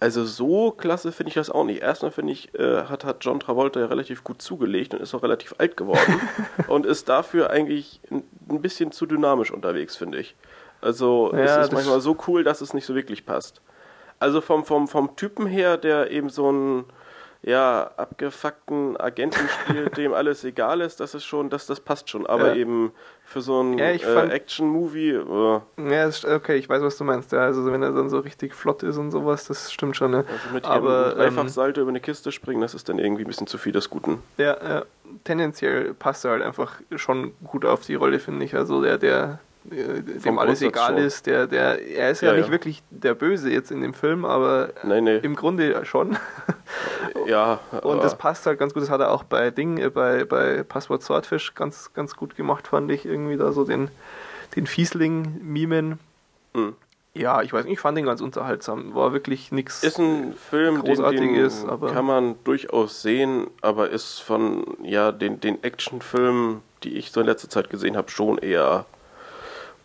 [0.00, 1.82] also so klasse finde ich das auch nicht.
[1.82, 5.22] Erstmal finde ich, äh, hat, hat John Travolta ja relativ gut zugelegt und ist auch
[5.22, 6.20] relativ alt geworden
[6.68, 10.36] und ist dafür eigentlich ein, ein bisschen zu dynamisch unterwegs, finde ich.
[10.80, 13.60] Also Ja, es ist manchmal so cool, dass es nicht so wirklich passt.
[14.20, 16.84] Also vom, vom, vom Typen her, der eben so einen
[17.42, 22.26] ja, abgefuckten Agenten spielt, dem alles egal ist, das ist schon, das, das passt schon.
[22.26, 22.54] Aber Ja.
[22.54, 22.92] eben
[23.24, 27.30] für so einen Ja, äh, Action-Movie, äh, Ja, okay, ich weiß, was du meinst.
[27.32, 30.10] Ja, also wenn er dann so richtig flott ist und sowas, das stimmt schon.
[30.10, 30.24] Ne?
[30.28, 33.46] also mit Aber, ihrem Dreifachsalto über eine Kiste springen, das ist dann irgendwie ein bisschen
[33.46, 34.22] zu viel des Guten.
[34.36, 34.82] Ja, ja,
[35.24, 38.54] tendenziell passt er halt einfach schon gut auf die Rolle, finde ich.
[38.56, 39.38] Also der, der
[39.70, 42.52] dem Vom alles egal ist, der, der, er ist ja, Ja, nicht ja.
[42.52, 45.16] wirklich der Böse jetzt in dem Film, aber Nee, nee.
[45.18, 46.16] im Grunde schon.
[47.26, 48.82] Ja, Und das passt halt ganz gut.
[48.82, 52.68] Das hat er auch bei Ding, äh, bei, bei Passwort Swordfish ganz, ganz gut gemacht,
[52.68, 53.90] fand ich irgendwie da so den,
[54.56, 55.98] den Fiesling mimen.
[56.54, 56.74] Mhm.
[57.14, 58.94] Ja, ich weiß nicht, ich fand ihn ganz unterhaltsam.
[58.94, 59.82] War wirklich nichts.
[59.82, 65.10] Ist ein Film, den, Großartiges, den aber- kann man durchaus sehen, aber ist von ja
[65.12, 68.84] den, den Actionfilmen, die ich so in letzter Zeit gesehen habe, schon eher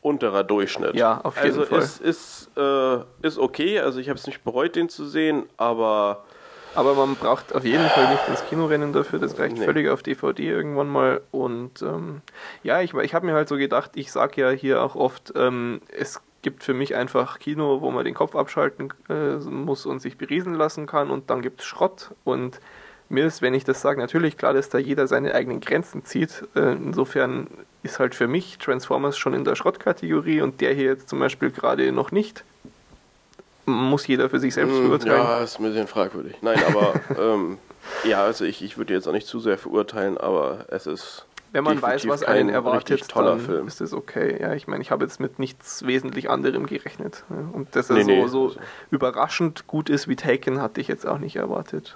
[0.03, 0.95] unterer Durchschnitt.
[0.95, 1.79] Ja, auf jeden also Fall.
[1.79, 3.79] ist ist äh, ist okay.
[3.79, 6.23] Also ich habe es nicht bereut, den zu sehen, aber
[6.75, 9.65] Aber man braucht auf jeden Fall nicht ins Kino rennen dafür, das reicht Nee.
[9.65, 11.21] völlig auf DVD irgendwann mal.
[11.29, 12.21] Und ähm,
[12.63, 15.81] ja, ich, ich habe mir halt so gedacht, ich sage ja hier auch oft, ähm,
[15.95, 20.17] es gibt für mich einfach Kino, wo man den Kopf abschalten äh, muss und sich
[20.17, 22.09] beriesen lassen kann und dann gibt es Schrott.
[22.23, 22.59] Und
[23.07, 26.43] mir ist, wenn ich das sage, natürlich klar, dass da jeder seine eigenen Grenzen zieht.
[26.55, 27.47] Äh, insofern
[27.83, 31.51] ist halt für mich Transformers schon in der Schrottkategorie und der hier jetzt zum Beispiel
[31.51, 32.43] gerade noch nicht.
[33.65, 35.21] Muss jeder für sich selbst Hm, beurteilen.
[35.23, 36.35] Ja, ist ein bisschen fragwürdig.
[36.41, 37.57] Nein, aber ähm,
[38.03, 41.25] ja, also ich, ich würde jetzt auch nicht zu sehr verurteilen, aber es ist.
[41.53, 43.67] Wenn man weiß, was einen erwartet, toller Film.
[43.67, 44.37] ist es okay.
[44.41, 47.23] Ja, ich meine, ich habe jetzt mit nichts wesentlich anderem gerechnet.
[47.53, 48.59] Und dass er Nee, so, nee, so also-
[48.89, 51.95] überraschend gut ist wie Taken, hatte ich jetzt auch nicht erwartet.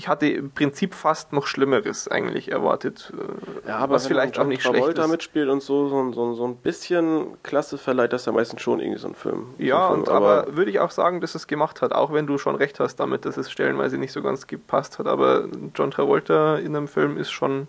[0.00, 3.12] Ich hatte im Prinzip fast noch Schlimmeres eigentlich erwartet.
[3.12, 5.10] äh, Ja, aber was vielleicht auch nicht John schlecht Travolta ist.
[5.10, 8.98] mitspielt und so, so, so, so ein bisschen Klasse verleiht das ja meistens schon irgendwie
[8.98, 9.48] so ein Film.
[9.58, 12.14] Ja, so ein und Film, aber, würde ich auch sagen, dass es gemacht hat, auch
[12.14, 15.06] wenn du schon recht hast damit, dass es stellenweise nicht so ganz gepasst hat.
[15.06, 15.44] Aber
[15.74, 17.68] John Travolta in einem Film ist schon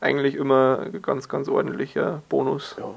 [0.00, 2.76] eigentlich immer ganz, ganz ordentlicher Bonus.
[2.78, 2.94] Ja.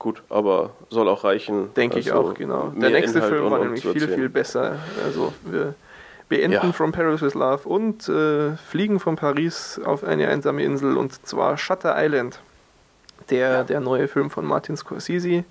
[0.00, 1.72] Gut, aber soll auch reichen.
[1.74, 2.72] Denke ich also auch, genau.
[2.74, 4.80] Der nächste Inhalt Film war nämlich viel, viel besser.
[5.04, 5.76] Also wir
[6.28, 6.72] beenden Ja.
[6.72, 11.56] From Paris with Love und äh, fliegen von Paris auf eine einsame Insel und zwar
[11.56, 12.40] Shutter Island.
[13.30, 15.44] Der, der neue Film von Martin Scorsese,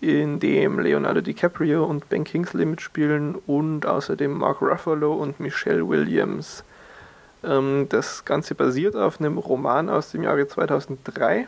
[0.00, 6.64] in dem Leonardo DiCaprio und Ben Kingsley mitspielen und außerdem Mark Ruffalo und Michelle Williams.
[7.42, 11.46] Ähm, das Ganze basiert auf einem Roman aus dem Jahre 2003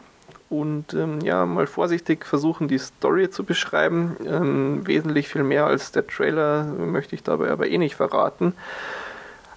[0.48, 4.16] und ähm, ja, mal vorsichtig versuchen, die Story zu beschreiben.
[4.24, 8.54] Ähm, wesentlich viel mehr als der Trailer möchte ich dabei aber eh nicht verraten.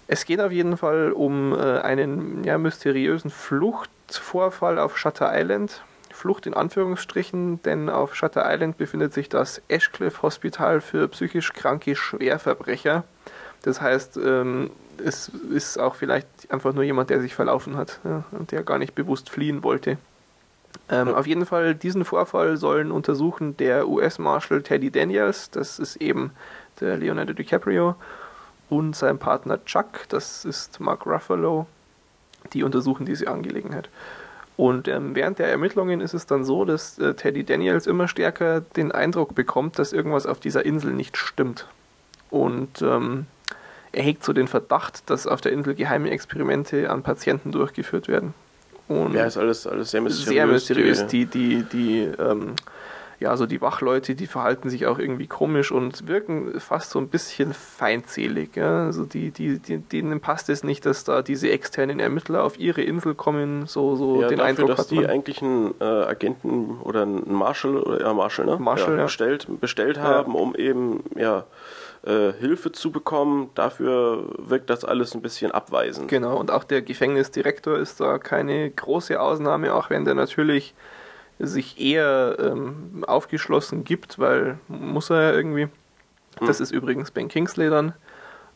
[0.08, 5.84] Es geht auf jeden Fall um äh, einen ja, mysteriösen Fluchtvorfall auf Shutter Island.
[6.12, 11.96] Flucht in Anführungsstrichen, denn auf Shutter Island befindet sich das Ashcliff Hospital für psychisch kranke
[11.96, 13.04] Schwerverbrecher.
[13.62, 14.72] Das heißt, ähm,
[15.04, 18.80] es ist auch vielleicht einfach nur jemand, der sich verlaufen hat ja, und der gar
[18.80, 19.98] nicht bewusst fliehen wollte.
[20.90, 26.32] Ähm, auf jeden Fall, diesen Vorfall sollen untersuchen der US-Marshal Teddy Daniels, das ist eben
[26.80, 27.96] der Leonardo DiCaprio,
[28.70, 31.68] und sein Partner Chuck, das ist Mark Ruffalo,
[32.54, 33.90] die untersuchen diese Angelegenheit.
[34.58, 38.62] Und ähm, während der Ermittlungen ist es dann so, dass äh, Teddy Daniels immer stärker
[38.62, 41.68] den Eindruck bekommt, dass irgendwas auf dieser Insel nicht stimmt.
[42.30, 43.26] Und ähm,
[43.92, 48.34] er hegt so den Verdacht, dass auf der Insel geheime Experimente an Patienten durchgeführt werden.
[48.90, 50.34] Und Ja, ist alles, alles sehr mysteriös.
[50.34, 51.08] sehr mysteriös.
[51.08, 52.56] Die, die, die, ähm,
[53.20, 57.08] ja, so die Wachleute, die verhalten sich auch irgendwie komisch und wirken fast so ein
[57.10, 58.56] bisschen feindselig.
[58.56, 58.86] Ja?
[58.86, 62.82] Also die, die, die, denen passt es nicht, dass da diese externen Ermittler auf ihre
[62.82, 63.68] Insel kommen.
[63.68, 65.06] So, so ja, den dafür, Eindruck dass hat die man.
[65.08, 68.58] eigentlich einen äh, Agenten oder einen Marshal, oder ja, Marshal, ne?
[68.58, 69.04] Marshal, ja.
[69.04, 71.46] Bestellt, bestellt haben, um eben, ja,
[72.04, 73.50] äh, Hilfe zu bekommen.
[73.56, 76.08] Dafür wirkt das alles ein bisschen abweisend.
[76.08, 80.74] Genau, und auch der Gefängnisdirektor ist da keine große Ausnahme, auch wenn der natürlich
[81.40, 85.68] sich eher ähm, aufgeschlossen gibt, weil muss er ja irgendwie.
[86.46, 87.94] Das ist übrigens Ben Kingsley dann.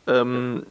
[0.07, 0.65] Ähm,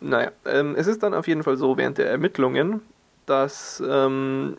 [0.00, 2.82] naja, ähm, es ist dann auf jeden Fall so während der Ermittlungen,
[3.26, 4.56] dass ähm,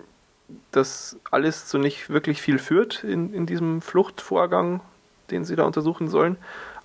[0.71, 4.81] das alles zu nicht wirklich viel führt in, in diesem Fluchtvorgang,
[5.31, 6.37] den sie da untersuchen sollen.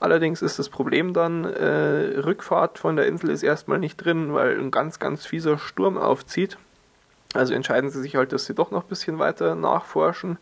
[0.05, 4.61] Allerdings ist das Problem dann, äh, Rückfahrt von der Insel ist erstmal nicht drin, weil
[4.61, 6.59] ein ganz, ganz fieser Sturm aufzieht.
[7.32, 10.36] Also entscheiden sie sich halt, dass sie doch noch ein bisschen weiter nachforschen.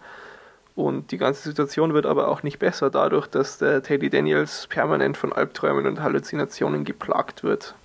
[0.75, 5.17] Und die ganze Situation wird aber auch nicht besser dadurch, dass der Teddy Daniels permanent
[5.17, 7.77] von Albträumen und Halluzinationen geplagt wird.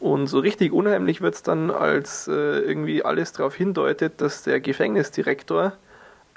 [0.00, 4.60] Und so richtig unheimlich wird es dann, als äh, irgendwie alles darauf hindeutet, dass der
[4.60, 5.72] Gefängnisdirektor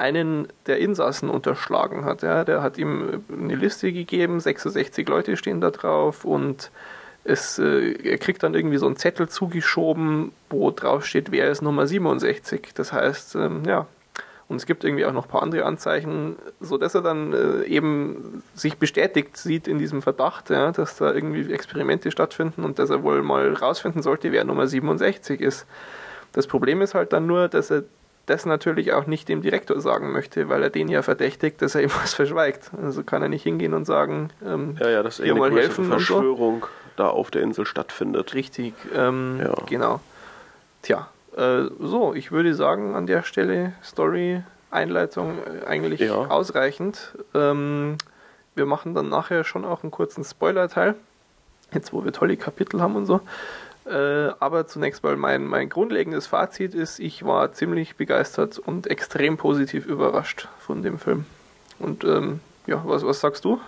[0.02, 2.24] einen der Insassen unterschlagen hat.
[2.24, 2.43] Ja.
[2.43, 6.72] Der hat ihm eine Liste gegeben, 66 Leute stehen da drauf und
[7.24, 11.62] es, äh, er kriegt dann irgendwie so einen Zettel zugeschoben, wo drauf steht, wer ist
[11.62, 12.72] Nummer 67.
[12.74, 13.86] Das heißt, ähm, ja,
[14.52, 18.43] und es gibt irgendwie auch noch ein paar andere Anzeichen, sodass er dann äh, eben
[18.54, 23.04] sich bestätigt sieht in diesem Verdacht, ja, dass da irgendwie Experimente stattfinden und dass er
[23.04, 25.68] wohl mal rausfinden sollte, wer Nummer 67 ist.
[26.34, 27.84] Das Problem ist halt dann nur, dass er
[28.26, 31.82] das natürlich auch nicht dem Direktor sagen möchte, weil er den ja verdächtigt, dass er
[31.82, 32.72] ihm was verschweigt.
[32.82, 36.61] Also kann er nicht hingehen und sagen, ähm, ja, ja, dass hier mal helfen Verschwörung
[36.61, 36.67] so.
[36.97, 38.34] da auf der Insel stattfindet.
[38.34, 39.53] Richtig, ähm, ja.
[39.67, 39.99] genau.
[40.82, 46.15] Tja, äh, so, ich würde sagen, an der Stelle Story, Einleitung äh, eigentlich ja.
[46.15, 47.13] ausreichend.
[47.34, 47.97] Ähm,
[48.55, 50.95] wir machen dann nachher schon auch einen kurzen Spoiler-Teil,
[51.74, 53.22] jetzt wo wir tolle Kapitel haben und so.
[53.86, 59.38] Äh, aber zunächst mal mein, mein grundlegendes Fazit ist, ich war ziemlich begeistert und extrem
[59.38, 61.25] positiv überrascht von dem Film.
[61.79, 63.59] Und ähm, ja, was, was sagst du?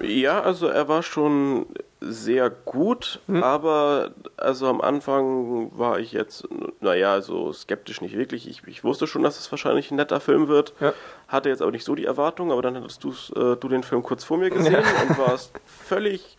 [0.00, 1.66] Ja, also er war schon
[2.00, 3.42] sehr gut, hm.
[3.42, 6.48] aber also am Anfang war ich jetzt,
[6.80, 8.48] naja, so skeptisch nicht wirklich.
[8.48, 10.74] Ich, ich wusste schon, dass es wahrscheinlich ein netter Film wird.
[10.80, 10.92] Ja.
[11.28, 14.24] Hatte jetzt auch nicht so die Erwartung, aber dann hattest äh, du den Film kurz
[14.24, 15.02] vor mir gesehen ja.
[15.02, 16.36] und warst völlig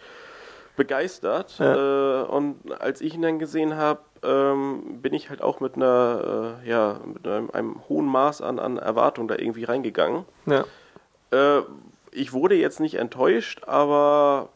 [0.75, 1.59] begeistert.
[1.59, 2.21] Ja.
[2.21, 6.59] Äh, und als ich ihn dann gesehen habe, ähm, bin ich halt auch mit einer,
[6.63, 10.25] äh, ja, mit einem, einem, hohen Maß an, an Erwartung da irgendwie reingegangen.
[10.45, 10.65] Ja.
[11.31, 11.63] Äh,
[12.11, 14.49] ich wurde jetzt nicht enttäuscht, aber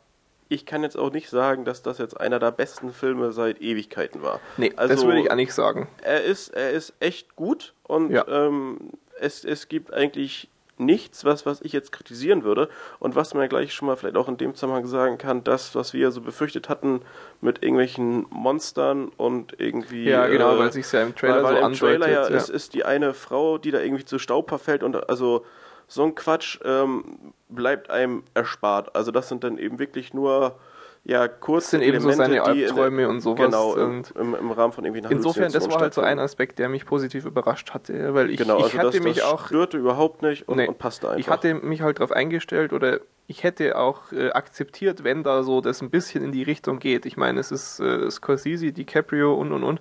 [0.50, 4.22] ich kann jetzt auch nicht sagen, dass das jetzt einer der besten Filme seit Ewigkeiten
[4.22, 4.40] war.
[4.56, 5.88] Nee, also, das würde ich auch nicht sagen.
[6.02, 8.26] Er ist, er ist echt gut und ja.
[8.28, 10.50] ähm, es, es gibt eigentlich
[10.80, 12.70] nichts, was, was ich jetzt kritisieren würde
[13.00, 15.76] und was man ja gleich schon mal vielleicht auch in dem Zusammenhang sagen kann, das,
[15.76, 17.02] was wir so befürchtet hatten
[17.42, 20.06] mit irgendwelchen Monstern und irgendwie...
[20.06, 22.36] Ja, genau, äh, weil sich ja im Trailer weil, weil so im Trailer ja, ja.
[22.36, 25.46] Es ist die eine Frau, die da irgendwie zu Staub verfällt und also
[25.88, 28.96] so ein Quatsch ähm, bleibt einem erspart.
[28.96, 30.60] Also das sind dann eben wirklich nur
[31.08, 33.46] ja, kurz das sind eben so seine Albträume und sowas.
[33.46, 36.68] Genau, im, im, im, Rahmen von irgendwie Insofern, das war halt so ein Aspekt, der
[36.68, 39.78] mich positiv überrascht hatte, weil ich, genau, ich also hatte das, mich das auch störte
[39.78, 41.20] überhaupt nicht und, nee, und passte einfach.
[41.20, 45.62] Ich hatte mich halt darauf eingestellt oder ich hätte auch äh, akzeptiert, wenn da so
[45.62, 47.06] das ein bisschen in die Richtung geht.
[47.06, 49.80] Ich meine, es ist äh, Scorsese, DiCaprio und und und.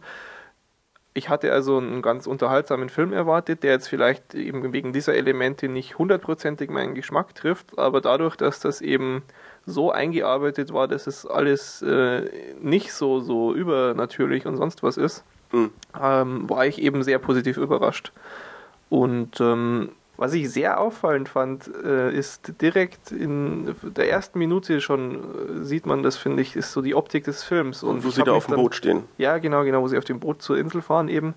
[1.13, 5.67] Ich hatte also einen ganz unterhaltsamen Film erwartet, der jetzt vielleicht eben wegen dieser Elemente
[5.67, 9.25] nicht hundertprozentig meinen Geschmack trifft, aber dadurch, dass das eben
[9.67, 15.25] so eingearbeitet war, dass es alles äh, nicht so, so übernatürlich und sonst was ist,
[15.53, 15.71] mhm.
[16.01, 18.13] ähm, war ich eben sehr positiv überrascht.
[18.89, 25.17] Und ähm, was ich sehr auffallend fand, äh, ist direkt in der ersten Minute schon
[25.17, 27.83] äh, sieht man das, finde ich, ist so die Optik des Films.
[27.83, 29.03] Und, wo sie da auf dem Boot stehen.
[29.19, 31.35] Ja, genau, genau, wo sie auf dem Boot zur Insel fahren eben,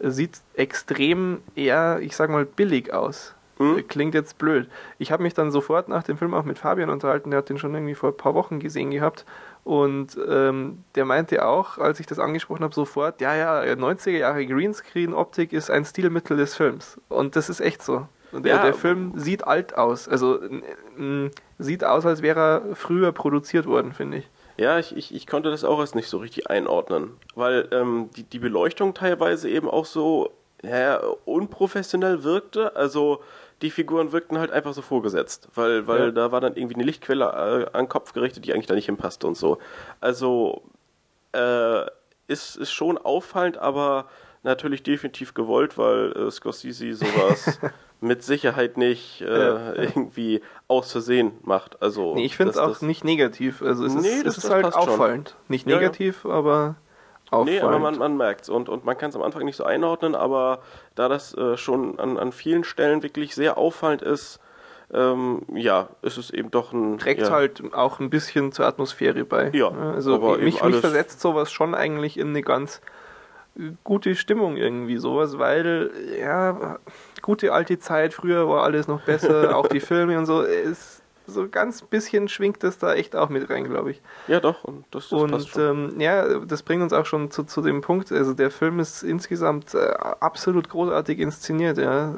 [0.00, 3.35] äh, sieht extrem eher, ich sag mal, billig aus.
[3.58, 3.88] Hm?
[3.88, 4.68] Klingt jetzt blöd.
[4.98, 7.58] Ich habe mich dann sofort nach dem Film auch mit Fabian unterhalten, der hat den
[7.58, 9.24] schon irgendwie vor ein paar Wochen gesehen gehabt.
[9.64, 14.46] Und ähm, der meinte auch, als ich das angesprochen habe, sofort, ja, ja, 90er Jahre
[14.46, 17.00] Greenscreen-Optik ist ein Stilmittel des Films.
[17.08, 18.06] Und das ist echt so.
[18.32, 18.62] Der, ja.
[18.62, 20.08] der Film sieht alt aus.
[20.08, 20.40] Also
[21.58, 24.30] sieht aus, als wäre er früher produziert worden, finde ich.
[24.58, 28.22] Ja, ich, ich, ich konnte das auch erst nicht so richtig einordnen, weil ähm, die,
[28.22, 30.30] die Beleuchtung teilweise eben auch so
[30.62, 32.74] ja, unprofessionell wirkte.
[32.74, 33.20] Also
[33.62, 36.10] die Figuren wirkten halt einfach so vorgesetzt, weil, weil ja.
[36.10, 38.86] da war dann irgendwie eine Lichtquelle äh, an den Kopf gerichtet, die eigentlich da nicht
[38.86, 39.58] hinpasste und so.
[40.00, 40.62] Also
[41.32, 41.86] äh,
[42.28, 44.08] ist, ist schon auffallend, aber
[44.42, 47.58] natürlich definitiv gewollt, weil äh, Scorsese sowas
[48.00, 49.74] mit Sicherheit nicht äh, ja.
[49.74, 51.82] irgendwie aus Versehen macht.
[51.82, 53.62] Also, nee, ich finde es auch nicht negativ.
[53.62, 55.30] Also es nee, ist, das, es ist halt auffallend.
[55.30, 55.38] Schon.
[55.48, 56.30] Nicht negativ, ja.
[56.30, 56.76] aber
[57.30, 57.50] auffallend.
[57.50, 58.48] Nee, aber man, man merkt es.
[58.48, 60.60] Und, und man kann es am Anfang nicht so einordnen, aber
[60.94, 64.40] da das äh, schon an, an vielen Stellen wirklich sehr auffallend ist,
[64.92, 66.98] ähm, ja, ist es eben doch ein.
[66.98, 67.30] Trägt ja.
[67.30, 69.50] halt auch ein bisschen zur Atmosphäre bei.
[69.52, 72.80] Ja, also aber mich, mich versetzt sowas schon eigentlich in eine ganz
[73.84, 76.78] gute Stimmung irgendwie sowas, weil ja
[77.22, 80.95] gute alte Zeit, früher war alles noch besser, auch die Filme und so, ist
[81.26, 84.02] so ganz bisschen schwingt das da echt auch mit rein, glaube ich.
[84.28, 87.62] Ja, doch, und das, das Und ähm, ja, das bringt uns auch schon zu, zu
[87.62, 92.14] dem Punkt, also der Film ist insgesamt äh, absolut großartig inszeniert, ja.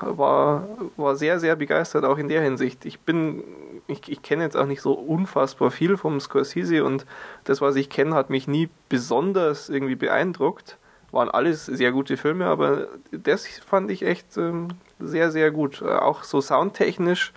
[0.00, 2.84] War, war sehr, sehr begeistert, auch in der Hinsicht.
[2.84, 3.44] Ich bin,
[3.86, 7.06] ich, ich kenne jetzt auch nicht so unfassbar viel vom Scorsese und
[7.44, 10.78] das, was ich kenne, hat mich nie besonders irgendwie beeindruckt
[11.14, 14.68] waren alles sehr gute Filme, aber das fand ich echt ähm,
[14.98, 15.82] sehr, sehr gut.
[15.82, 17.32] Auch so soundtechnisch.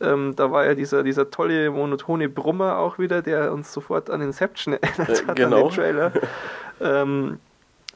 [0.00, 4.20] Ähm, da war ja dieser, dieser tolle monotone Brummer auch wieder, der uns sofort an
[4.20, 5.56] Inception erinnert hat, genau.
[5.56, 6.12] an den Trailer.
[6.80, 7.38] ähm,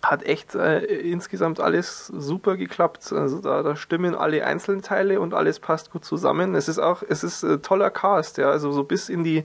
[0.03, 3.13] hat echt äh, insgesamt alles super geklappt.
[3.13, 6.57] Also da, da stimmen alle Einzelteile und alles passt gut zusammen.
[6.57, 9.45] Es ist auch, es ist ein toller Cast, ja, also so bis in die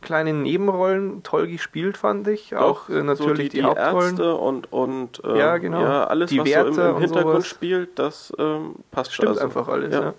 [0.00, 2.50] kleinen Nebenrollen toll gespielt, fand ich.
[2.50, 4.10] Doch, auch äh, natürlich so die, die, die Hauptrollen.
[4.10, 5.80] Ärzte und, und ähm, Ja, genau.
[5.80, 9.28] ja, alles, Die was so Wärter im, im und Hintergrund spielt, das ähm, passt Stimmt
[9.28, 9.40] also.
[9.42, 10.02] einfach alles, ja.
[10.02, 10.14] Ja.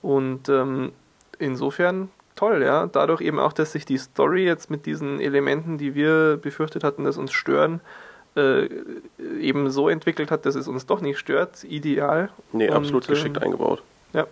[0.00, 0.92] Und ähm,
[1.42, 2.86] insofern toll, ja.
[2.86, 7.04] Dadurch eben auch, dass sich die Story jetzt mit diesen Elementen, die wir befürchtet hatten,
[7.04, 7.80] dass uns stören,
[8.36, 8.68] äh,
[9.38, 11.64] eben so entwickelt hat, dass es uns doch nicht stört.
[11.64, 12.30] Ideal.
[12.52, 13.82] Nee, Und, absolut geschickt ähm, eingebaut.
[14.12, 14.26] Ja.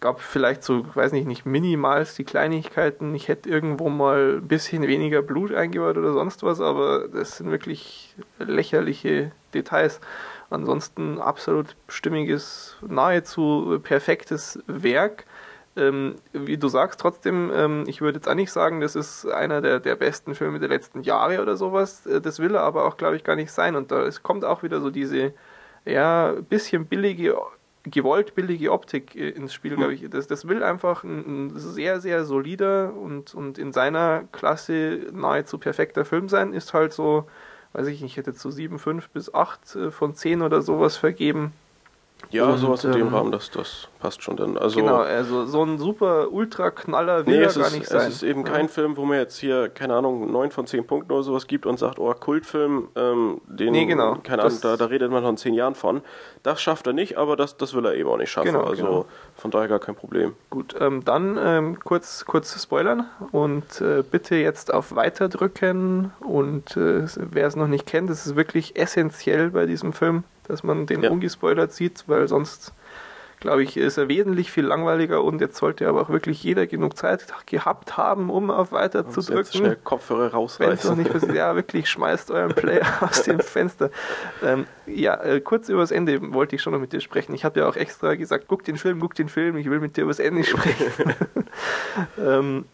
[0.00, 3.14] Gab vielleicht so, weiß nicht, nicht minimals die Kleinigkeiten.
[3.14, 7.50] Ich hätte irgendwo mal ein bisschen weniger Blut eingebaut oder sonst was, aber das sind
[7.50, 10.00] wirklich lächerliche Details.
[10.50, 15.24] Ansonsten absolut stimmiges, nahezu perfektes Werk.
[15.76, 19.60] Ähm, wie du sagst, trotzdem, ähm, ich würde jetzt auch nicht sagen, das ist einer
[19.60, 22.06] der, der besten Filme der letzten Jahre oder sowas.
[22.06, 23.74] Äh, Das will er aber auch, glaube ich, gar nicht sein.
[23.76, 25.32] Und da es kommt auch wieder so diese,
[25.84, 27.36] ja, bisschen billige,
[27.84, 30.08] gewollt billige Optik äh, ins Spiel, glaube ich.
[30.10, 35.58] Das, das will einfach ein, ein sehr, sehr solider und, und in seiner Klasse nahezu
[35.58, 36.52] perfekter Film sein.
[36.52, 37.26] Ist halt so,
[37.72, 40.62] weiß ich nicht, ich hätte jetzt so 7, 5 bis 8 äh, von 10 oder
[40.62, 41.52] sowas vergeben.
[42.30, 44.56] Ja, Und, sowas in dem ähm, Rahmen, das, das passt schon dann.
[44.58, 48.08] Also, genau, also so ein super Ultra-Knaller will Nee, es gar ist, nicht es sein.
[48.10, 48.52] ist eben Ja.
[48.52, 51.66] kein Film, wo man jetzt hier, keine Ahnung, 9 von 10 Punkten oder sowas gibt
[51.66, 54.16] und sagt, oh, Kultfilm, ähm, den, Nee, genau.
[54.22, 56.02] keine Ahnung, da, da redet man noch in 10 Jahren von.
[56.42, 58.52] Das schafft er nicht, aber das, das will er eben auch nicht schaffen.
[58.52, 59.04] Genau, also genau.
[59.36, 60.34] von daher gar kein Problem.
[60.50, 66.12] Gut, ähm, dann ähm, kurz, kurz spoilern und äh, bitte jetzt auf Weiter drücken.
[66.20, 70.62] Und äh, wer es noch nicht kennt, das ist wirklich essentiell bei diesem Film, dass
[70.62, 71.10] man den Ja.
[71.10, 72.72] ungespoilert sieht, weil sonst,
[73.40, 76.96] glaube ich, ist er wesentlich viel langweiliger und jetzt sollte aber auch wirklich jeder genug
[76.96, 79.52] Zeit gehabt haben, um auf Weiter zu drücken.
[79.52, 80.96] schnell Kopfhörer rausreißen.
[80.96, 83.90] nicht passiert, ja, wirklich, schmeißt euren Player aus dem Fenster.
[84.42, 87.34] Ähm, ja, äh, kurz übers Ende wollte ich schon noch mit dir sprechen.
[87.34, 89.96] Ich habe ja auch extra gesagt, guck den Film, guck den Film, ich will mit
[89.96, 91.12] dir übers Ende sprechen.
[92.18, 92.64] ähm,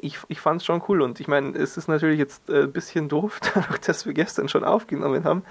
[0.00, 2.72] ich, ich fand es schon cool und ich meine, es ist natürlich jetzt äh, ein
[2.72, 5.42] bisschen doof, dadurch, dass wir gestern schon aufgenommen haben.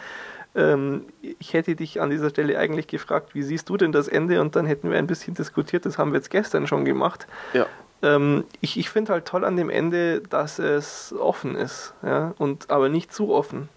[0.58, 4.42] Ähm, ich hätte dich an dieser Stelle eigentlich gefragt, wie siehst du denn das Ende?
[4.42, 7.28] Und dann hätten wir ein bisschen diskutiert, das haben wir jetzt gestern schon gemacht.
[7.54, 7.68] Ja.
[8.02, 12.70] Ähm, ich ich finde halt toll an dem Ende, dass es offen ist, ja, und
[12.72, 13.70] aber nicht zu offen.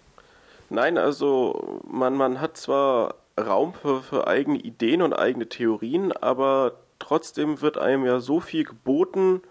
[0.69, 6.73] Nein, also man, man hat zwar Raum für, für eigene Ideen und eigene Theorien, aber
[6.99, 9.41] trotzdem wird einem ja so viel geboten,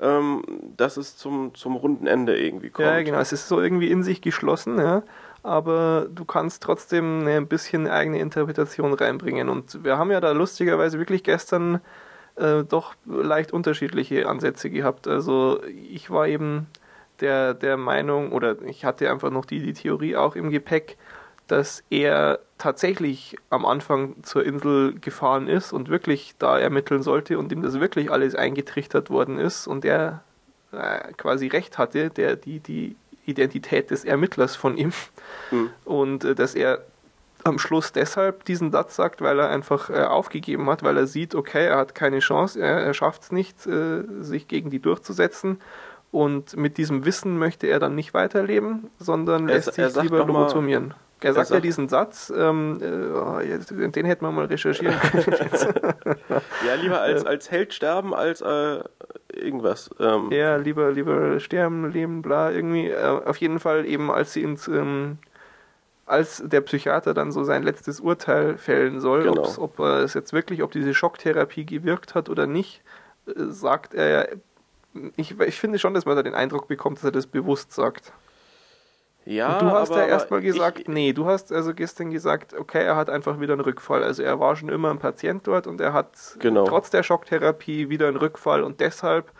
[0.00, 0.42] ähm,
[0.76, 2.86] dass es zum, zum runden Ende irgendwie kommt.
[2.86, 3.18] Ja, genau.
[3.18, 5.02] Es ist so irgendwie in sich geschlossen, ja.
[5.46, 9.48] Aber du kannst trotzdem ne, ein bisschen eigene Interpretation reinbringen.
[9.48, 11.80] Und wir haben ja da lustigerweise wirklich gestern
[12.34, 15.06] äh, doch leicht unterschiedliche Ansätze gehabt.
[15.06, 16.66] Also ich war eben
[17.20, 20.96] der, der Meinung, oder ich hatte einfach noch die, die Theorie auch im Gepäck,
[21.46, 27.52] dass er tatsächlich am Anfang zur Insel gefahren ist und wirklich da ermitteln sollte und
[27.52, 30.24] ihm das wirklich alles eingetrichtert worden ist und er
[30.72, 32.96] äh, quasi recht hatte, der die, die
[33.26, 34.92] Identität des Ermittlers von ihm
[35.50, 35.70] Hm.
[35.84, 36.80] und äh, dass er
[37.44, 41.34] am Schluss deshalb diesen Satz sagt, weil er einfach äh, aufgegeben hat, weil er sieht,
[41.36, 45.60] okay, er hat keine Chance, er, er schafft es nicht, äh, sich gegen die durchzusetzen.
[46.10, 50.04] Und mit diesem Wissen möchte er dann nicht weiterleben, sondern Er- lässt er sich sagt
[50.04, 50.94] lieber lobotomieren.
[51.20, 55.38] Er sagt ja diesen Satz, ähm, äh, oh, den hätten wir mal recherchieren können.
[56.66, 58.80] Ja, lieber als, als Held sterben, als äh,
[59.36, 59.90] irgendwas.
[60.00, 62.88] Ähm, Ja, lieber, lieber sterben, leben, bla, irgendwie.
[62.88, 65.18] Äh, auf jeden Fall eben, als sie ins, ähm,
[66.06, 69.48] als der Psychiater dann so sein letztes Urteil fällen soll, Genau.
[69.58, 72.82] ob er es jetzt wirklich, ob diese Schocktherapie gewirkt hat oder nicht,
[73.26, 74.28] äh, sagt er,
[75.16, 78.12] ich, ich finde schon, dass man da den Eindruck bekommt, dass er das bewusst sagt.
[79.26, 82.54] Ja Und du hast aber, ja erstmal gesagt, ich, nee, du hast also gestern gesagt,
[82.54, 84.02] okay, er hat einfach wieder einen Rückfall.
[84.02, 86.08] Also er war schon immer ein Patient dort und er hat
[86.38, 86.64] Genau.
[86.64, 89.30] trotz der Schocktherapie wieder einen Rückfall und deshalb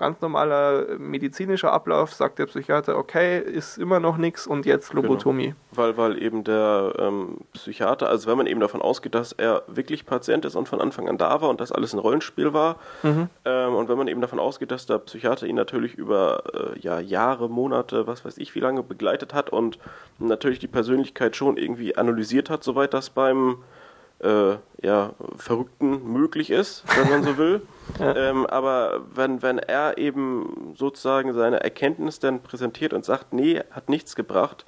[0.00, 5.54] ganz normaler medizinischer Ablauf, sagt der Psychiater, okay, ist immer noch nichts und jetzt Lobotomie.
[5.72, 10.06] Weil, weil eben der ähm, Psychiater, also wenn man eben davon ausgeht, dass er wirklich
[10.06, 13.28] Patient ist und von Anfang an da war und das alles ein Rollenspiel war, Mhm.
[13.44, 16.98] ähm, und wenn man eben davon ausgeht, dass der Psychiater ihn natürlich über äh, ja,
[16.98, 19.78] Jahre, Monate, was weiß ich wie lange begleitet hat und
[20.18, 23.58] natürlich die Persönlichkeit schon irgendwie analysiert hat, soweit das beim
[24.22, 27.62] äh, ja, Verrückten möglich ist, wenn man so will.
[27.98, 28.14] Ja.
[28.14, 33.88] ähm, aber wenn, wenn er eben sozusagen seine Erkenntnis dann präsentiert und sagt, nee, hat
[33.88, 34.64] nichts gebracht,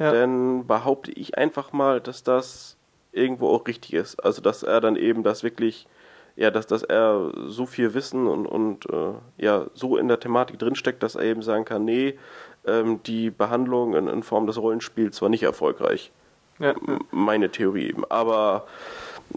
[0.00, 0.10] Ja.
[0.10, 2.76] dann behaupte ich einfach mal, dass das
[3.12, 4.24] irgendwo auch richtig ist.
[4.24, 5.86] Also dass er dann eben das wirklich,
[6.34, 10.58] ja, dass, dass er so viel Wissen und, und äh, ja, so in der Thematik
[10.58, 12.18] drinsteckt, dass er eben sagen kann, nee,
[12.66, 16.10] ähm, die Behandlung in, in Form des Rollenspiels war nicht erfolgreich.
[16.58, 16.74] Ja.
[17.10, 18.04] Meine Theorie eben.
[18.10, 18.66] Aber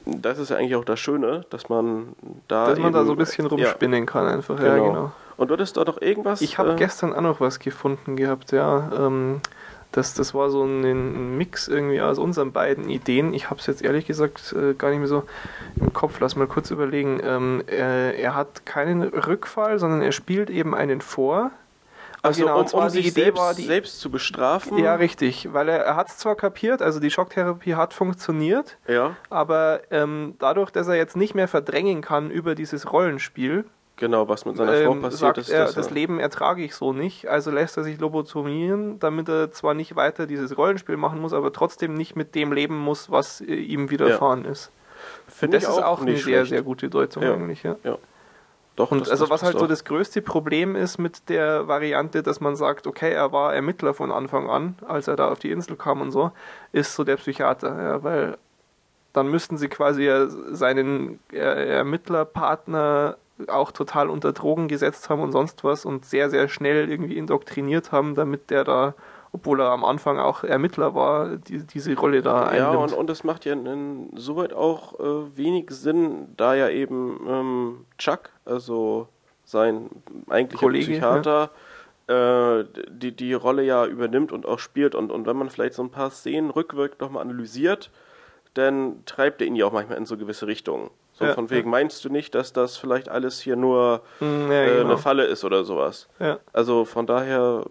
[0.05, 2.15] das ist ja eigentlich auch das Schöne, dass man
[2.47, 2.67] da.
[2.67, 4.59] Dass man da eben- so ein bisschen ja, rumspinnen kann einfach.
[4.61, 4.87] Ja, genau.
[4.87, 5.11] genau.
[5.37, 6.41] Und du hattest da noch irgendwas?
[6.41, 8.91] Ich habe äh, gestern auch noch was gefunden gehabt, ja.
[8.97, 9.41] Ähm,
[9.91, 13.33] das, das war so ein, ein Mix irgendwie aus unseren beiden Ideen.
[13.33, 15.23] Ich habe es jetzt ehrlich gesagt äh, gar nicht mehr so
[15.79, 16.19] im Kopf.
[16.19, 17.19] Lass mal kurz überlegen.
[17.23, 21.51] Ähm, er, er hat keinen Rückfall, sondern er spielt eben einen vor.
[22.27, 24.77] Also, genau, um, und zwar um die sich war die, selbst zu bestrafen.
[24.77, 29.15] Ja, richtig, weil er, er hat es zwar kapiert, also die Schocktherapie hat funktioniert, Ja,
[29.29, 33.65] aber ähm, dadurch, dass er jetzt nicht mehr verdrängen kann über dieses Rollenspiel,
[33.95, 35.49] genau, was mit seiner Frau ähm, passiert sagt ist.
[35.49, 39.51] er, dass das Leben ertrage ich so nicht, also lässt er sich lobotomieren, damit er
[39.51, 43.41] zwar nicht weiter dieses Rollenspiel machen muss, aber trotzdem nicht mit dem leben muss, was
[43.41, 44.71] äh, ihm widerfahren ist.
[45.27, 46.49] Finde das ich ist auch eine nicht sehr, schlecht.
[46.49, 47.33] sehr gute Deutung Ja.
[47.33, 47.75] eigentlich, ja.
[48.77, 49.69] Doch, Und das- also das was halt passt so auch.
[49.69, 54.11] das größte Problem ist mit der Variante, dass man sagt, okay, er war Ermittler von
[54.11, 56.31] Anfang an, als er da auf die Insel kam und so,
[56.71, 58.37] ist so der Psychiater, ja, weil
[59.13, 61.37] dann müssten sie quasi ja seinen äh,
[62.27, 63.17] Ermittlerpartner
[63.47, 67.91] auch total unter Drogen gesetzt haben und sonst was und sehr, sehr schnell irgendwie indoktriniert
[67.91, 68.93] haben, damit der da,
[69.37, 72.91] obwohl er am Anfang auch Ermittler war, die, diese Rolle da Ja, einnimmt.
[72.93, 77.85] und, und das macht ja in, insoweit auch äh, wenig Sinn, da ja eben ähm,
[77.97, 79.07] Chuck, also
[79.45, 79.89] sein
[80.29, 81.51] eigentlicher Kollege, Psychiater,
[82.07, 84.95] äh, die, die Rolle ja übernimmt und auch spielt.
[84.95, 87.89] Und, und wenn man vielleicht so ein paar Szenen rückwirkend nochmal analysiert,
[88.53, 90.89] dann treibt er ihn ja auch manchmal in so gewisse Richtungen.
[91.13, 94.63] So Ja, von wegen, meinst du nicht, dass das vielleicht alles hier nur Mm, ja,
[94.63, 94.89] äh, genau.
[94.89, 96.07] eine Falle ist oder sowas?
[96.19, 96.39] ja.
[96.53, 97.63] Also von daher,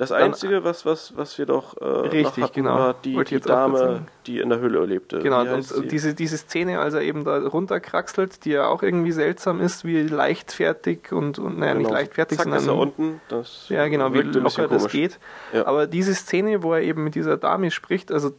[0.00, 2.74] das Einzige, was, was, was wir doch äh, Richtig, hatten, genau.
[2.74, 5.18] war die, die Dame, die in der Höhle lebte.
[5.18, 9.60] Genau, und, diese, diese Szene, als er eben da runterkraxelt, die ja auch irgendwie seltsam
[9.60, 11.98] ist, wie leichtfertig und, und naja, nicht Genau.
[11.98, 13.20] leichtfertig, Zack, ist er sondern unten.
[13.28, 15.18] Das ja, genau, wie locker das geht.
[15.52, 15.66] Ja.
[15.66, 18.32] Aber diese Szene, wo er eben mit dieser Dame spricht, also,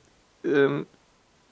[0.44, 0.88] ähm,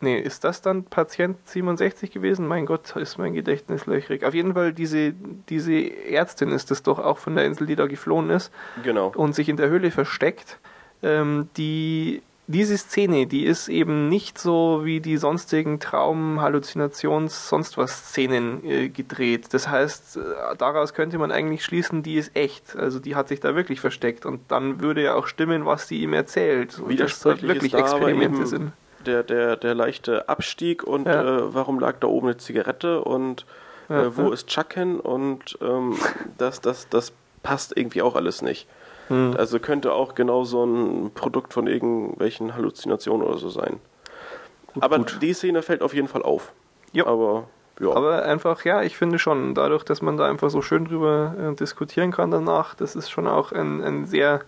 [0.02, 2.47] nee, ist das dann Patient 67 gewesen?
[2.47, 4.24] Mein Gott, ist mein Gedächtnis löchrig.
[4.24, 5.14] Auf jeden Fall, diese,
[5.50, 5.74] diese
[6.08, 8.52] Ärztin ist das doch auch von der Insel, die da geflohen ist
[8.84, 9.12] Genau.
[9.16, 10.60] und sich in der Höhle versteckt.
[11.02, 17.78] Ähm, die, diese Szene, die ist eben nicht so wie die sonstigen Traum-, Halluzinations-, sonst
[17.78, 19.54] was Szenen äh, gedreht.
[19.54, 20.22] Das heißt, äh,
[20.58, 22.76] daraus könnte man eigentlich schließen, die ist echt.
[22.76, 26.02] Also die hat sich da wirklich versteckt und dann würde ja auch stimmen, was sie
[26.02, 26.80] ihm erzählt.
[26.80, 28.72] Und das wirklich da Experimente sind.
[29.06, 31.22] Der, der, der leichte Abstieg und Ja.
[31.38, 33.45] äh, warum lag da oben eine Zigarette und
[33.89, 34.34] Ja, äh, wo ja.
[34.34, 35.95] ist Chuck hin und ähm,
[36.38, 38.68] das, das, das passt irgendwie auch alles nicht.
[39.08, 39.36] Hm.
[39.38, 43.80] Also könnte auch genau so ein Produkt von irgendwelchen Halluzinationen oder so sein.
[44.74, 45.18] Gut, Aber gut.
[45.22, 46.52] die Szene fällt auf jeden Fall auf.
[46.91, 47.08] Ja.
[47.08, 47.45] Aber
[47.80, 47.91] ja.
[47.91, 51.56] Aber einfach, ja, ich finde schon, dadurch, dass man da einfach so schön drüber äh,
[51.56, 54.41] diskutieren kann danach, das ist schon auch ein, ein sehr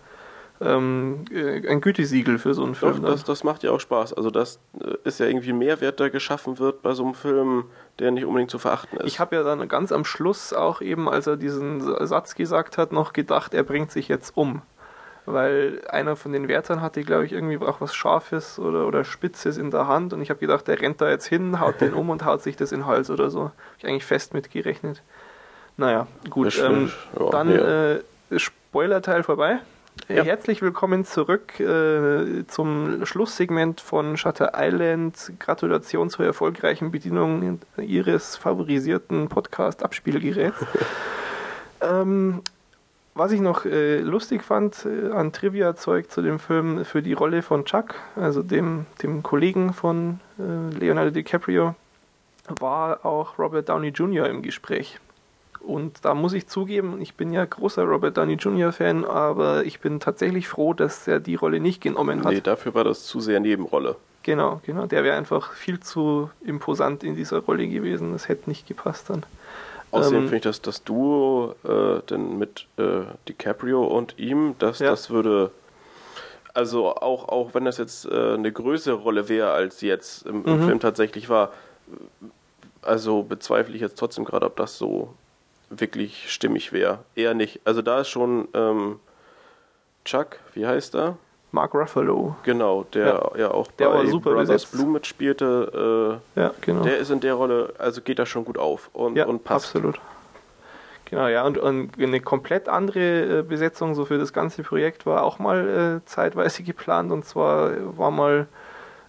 [0.62, 3.02] ähm, äh, ein Gütesiegel für so einen Doch, Film.
[3.02, 4.14] das, das macht ja auch Spaß.
[4.14, 7.64] Also das äh, ist ja irgendwie ein Mehrwert, der geschaffen wird bei so einem Film,
[7.98, 9.06] der nicht unbedingt zu verachten ist.
[9.06, 12.92] Ich habe ja dann ganz am Schluss auch eben, als er diesen Satz gesagt hat,
[12.92, 14.62] noch gedacht, er bringt sich jetzt um.
[15.24, 19.56] Weil einer von den Wärtern hatte, glaube ich, irgendwie auch was Scharfes oder, oder Spitzes
[19.56, 22.10] in der Hand und ich habe gedacht, der rennt da jetzt hin, haut den um
[22.10, 23.44] und haut sich das in den Hals oder so.
[23.44, 25.00] Hab ich eigentlich fest mitgerechnet.
[25.76, 26.58] Naja, gut.
[26.58, 26.90] Ähm.
[27.18, 27.54] Ja, dann nee.
[27.56, 28.00] äh,
[28.36, 29.60] Spoiler-Teil vorbei.
[30.08, 30.24] Ja.
[30.24, 35.32] Herzlich willkommen zurück äh, zum Schlusssegment von Shutter Island.
[35.38, 40.56] Gratulation zur erfolgreichen Bedienung Ihres favorisierten Podcast-Abspielgeräts.
[41.80, 42.42] ähm,
[43.14, 47.42] was ich noch äh, lustig fand äh, an Trivia-Zeug zu dem Film für die Rolle
[47.42, 51.74] von Chuck, also dem, dem Kollegen von äh, Leonardo DiCaprio,
[52.48, 54.28] war auch Robert Downey Jr.
[54.28, 54.98] im Gespräch.
[55.66, 58.72] Und da muss ich zugeben, ich bin ja großer Robert Downey Jr.
[58.72, 62.32] Fan, aber ich bin tatsächlich froh, dass er die Rolle nicht genommen hat.
[62.32, 63.96] nee, dafür war das zu sehr Nebenrolle.
[64.24, 64.86] Genau, genau.
[64.86, 68.12] Der wäre einfach viel zu imposant in dieser Rolle gewesen.
[68.12, 69.24] Das hätte nicht gepasst dann.
[69.92, 74.78] Außerdem Ähm, finde ich, dass das Duo äh, denn mit äh, DiCaprio und ihm, das,
[74.78, 74.90] Ja.
[74.90, 75.50] das würde.
[76.54, 80.44] Also auch, auch wenn das jetzt äh, eine größere Rolle wäre, als sie jetzt im,
[80.44, 80.66] im Mhm.
[80.66, 81.50] Film tatsächlich war,
[82.82, 85.14] also bezweifle ich jetzt trotzdem gerade, ob das so
[85.80, 87.00] wirklich stimmig wäre.
[87.14, 87.60] Eher nicht.
[87.64, 89.00] Also da ist schon ähm,
[90.04, 91.16] Chuck, wie heißt er?
[91.52, 92.34] Mark Ruffalo.
[92.44, 94.72] Genau, der ja, auch Der bei war super Brothers besetzt.
[94.72, 96.20] Blue mitspielte.
[96.36, 96.82] Äh, Ja, genau.
[96.82, 99.66] der ist in der Rolle, also geht da schon gut auf und, ja, und passt.
[99.66, 100.00] absolut.
[101.04, 105.24] Genau, ja, und, und eine komplett andere äh, Besetzung so für das ganze Projekt war
[105.24, 107.12] auch mal äh, zeitweise geplant.
[107.12, 108.46] Und zwar war mal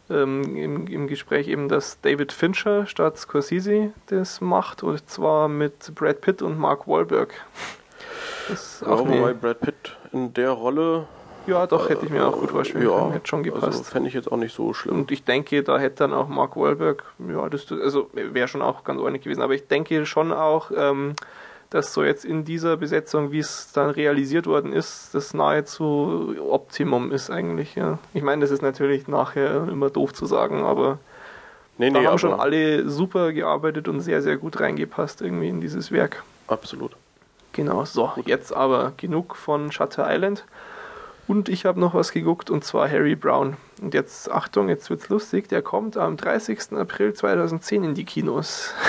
[0.10, 4.84] ähm, im, im Gespräch eben, dass David Fincher statt Scorsese das macht.
[4.84, 7.34] Und zwar mit Brad Pitt und Mark Wahlberg.
[8.50, 11.08] Das Ja, auch wobei Brad Pitt in der Rolle
[11.48, 13.12] Ja, doch, hätte ich mir auch gut vorstellen ja, können.
[13.14, 13.66] Hätte schon gepasst.
[13.66, 15.00] Also fände ich jetzt auch nicht so schlimm.
[15.00, 18.84] Und ich denke, da hätte dann auch Mark Wahlberg, ja, das also wäre schon auch
[18.84, 19.42] ganz ordentlich gewesen.
[19.42, 21.16] Aber ich denke schon auch, ähm,
[21.74, 27.12] dass so jetzt in dieser Besetzung, wie es dann realisiert worden ist, das nahezu Optimum
[27.12, 27.74] ist eigentlich.
[27.74, 27.98] Ja.
[28.14, 31.00] Ich meine, das ist natürlich nachher immer doof zu sagen, aber
[31.80, 35.50] nee, da nee, haben aber schon alle super gearbeitet und sehr, sehr gut reingepasst irgendwie
[35.50, 36.24] in dieses Werk.
[36.48, 36.92] absolut.
[37.54, 40.44] Genau, so, jetzt aber genug von Shutter Island.
[41.28, 43.56] Und ich habe noch was geguckt und zwar Harry Brown.
[43.82, 46.74] Und jetzt, Achtung, jetzt wird's lustig, der kommt am 30.
[46.74, 48.74] April 2010 in die Kinos.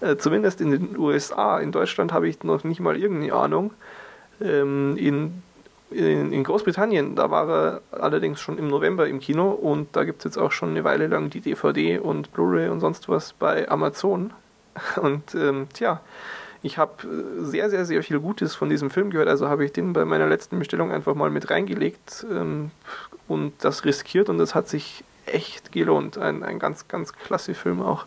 [0.00, 1.58] Äh, Zumindest in den USA.
[1.58, 3.72] In Deutschland habe ich noch nicht mal irgendeine Ahnung.
[4.40, 5.42] Ähm, in,
[5.90, 10.20] in, in Großbritannien, da war er allerdings schon im November im Kino und da gibt
[10.20, 13.68] es jetzt auch schon eine Weile lang die DVD und Blu-ray und sonst was bei
[13.68, 14.32] Amazon.
[15.00, 16.02] Und ähm, tja,
[16.66, 19.72] ich habe äh, sehr, sehr, sehr viel Gutes von diesem Film gehört, also habe ich
[19.72, 22.70] den bei meiner letzten Bestellung einfach mal mit reingelegt ähm,
[23.28, 26.18] und das riskiert und das hat sich echt gelohnt.
[26.18, 28.06] Ein, ein ganz, ganz klasse Film auch.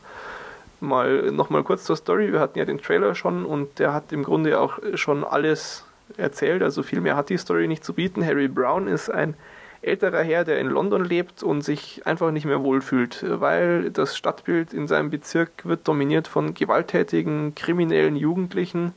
[0.81, 2.31] Mal nochmal kurz zur Story.
[2.31, 5.83] Wir hatten ja den Trailer schon und der hat im Grunde auch schon alles
[6.17, 8.25] erzählt, also viel mehr hat die Story nicht zu bieten.
[8.25, 9.35] Harry Brown ist ein
[9.81, 14.73] älterer Herr, der in London lebt und sich einfach nicht mehr wohlfühlt, weil das Stadtbild
[14.73, 18.93] in seinem Bezirk wird dominiert von gewalttätigen, kriminellen Jugendlichen.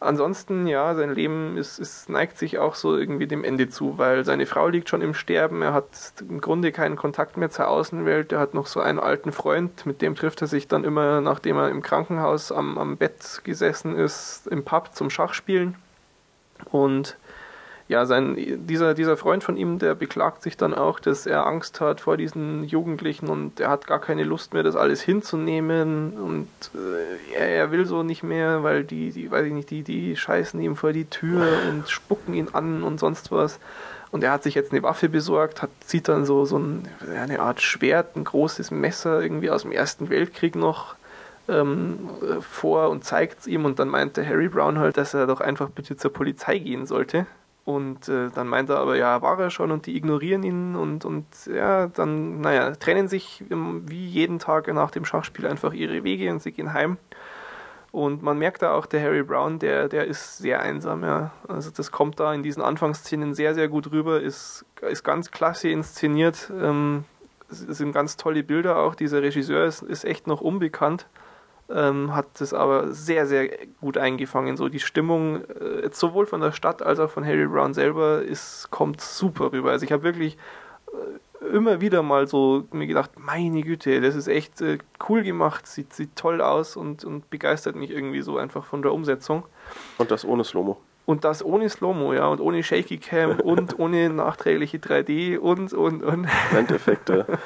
[0.00, 4.22] Ansonsten, ja, sein Leben ist, ist, neigt sich auch so irgendwie dem Ende zu, weil
[4.26, 5.88] seine Frau liegt schon im Sterben, er hat
[6.20, 10.02] im Grunde keinen Kontakt mehr zur Außenwelt, er hat noch so einen alten Freund, mit
[10.02, 14.46] dem trifft er sich dann immer, nachdem er im Krankenhaus am, am Bett gesessen ist,
[14.48, 15.76] im Pub zum Schachspielen.
[16.70, 17.16] Und
[17.86, 21.82] ja, sein, dieser, dieser Freund von ihm, der beklagt sich dann auch, dass er Angst
[21.82, 26.48] hat vor diesen Jugendlichen und er hat gar keine Lust mehr, das alles hinzunehmen und
[26.74, 30.16] äh, er, er will so nicht mehr, weil die, die, weiß ich nicht, die, die
[30.16, 33.58] scheißen ihm vor die Tür und spucken ihn an und sonst was.
[34.10, 36.88] Und er hat sich jetzt eine Waffe besorgt, hat, zieht dann so, so ein,
[37.20, 40.94] eine Art Schwert, ein großes Messer irgendwie aus dem Ersten Weltkrieg noch
[41.48, 42.08] ähm,
[42.40, 45.68] vor und zeigt es ihm und dann meinte Harry Brown halt, dass er doch einfach
[45.68, 47.26] bitte zur Polizei gehen sollte.
[47.64, 51.06] Und äh, dann meint er aber, ja, war er schon und die ignorieren ihn und,
[51.06, 56.04] und ja, dann, naja, trennen sich im, wie jeden Tag nach dem Schachspiel einfach ihre
[56.04, 56.98] Wege und sie gehen heim.
[57.90, 61.30] Und man merkt da auch, der Harry Brown, der, der ist sehr einsam, ja.
[61.48, 65.68] Also das kommt da in diesen Anfangsszenen sehr, sehr gut rüber, ist, ist ganz klasse
[65.68, 66.52] inszeniert.
[66.60, 67.04] Ähm,
[67.48, 68.94] sind ganz tolle Bilder auch.
[68.94, 71.06] Dieser Regisseur ist, ist echt noch unbekannt
[71.70, 73.48] ähm, hat das aber sehr, sehr
[73.80, 74.56] gut eingefangen.
[74.56, 78.70] So die Stimmung, äh, sowohl von der Stadt als auch von Harry Brown selber, ist,
[78.70, 79.70] kommt super rüber.
[79.70, 80.36] Also ich habe wirklich
[80.92, 85.66] äh, immer wieder mal so mir gedacht, meine Güte, das ist echt äh, cool gemacht,
[85.66, 89.44] sieht, sieht toll aus und, und begeistert mich irgendwie so einfach von der Umsetzung.
[89.98, 90.78] Und das ohne Slomo.
[91.06, 96.02] Und das ohne Slow-Mo, ja, und ohne Shaky Cam und ohne nachträgliche 3D und, und,
[96.02, 96.28] und.
[96.56, 97.26] Endeffekte.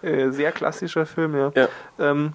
[0.00, 1.50] Äh, sehr klassischer Film, ja.
[1.56, 1.68] Ja.
[1.98, 2.32] Ähm,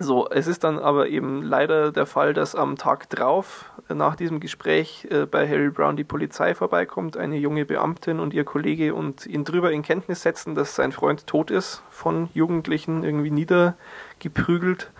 [0.00, 4.14] so, es ist dann aber eben leider der Fall, dass am Tag drauf äh, nach
[4.14, 8.94] diesem Gespräch äh, bei Harry Brown die Polizei vorbeikommt, eine junge Beamtin und ihr Kollege
[8.94, 14.90] und ihn drüber in Kenntnis setzen, dass sein Freund tot ist, von Jugendlichen irgendwie niedergeprügelt.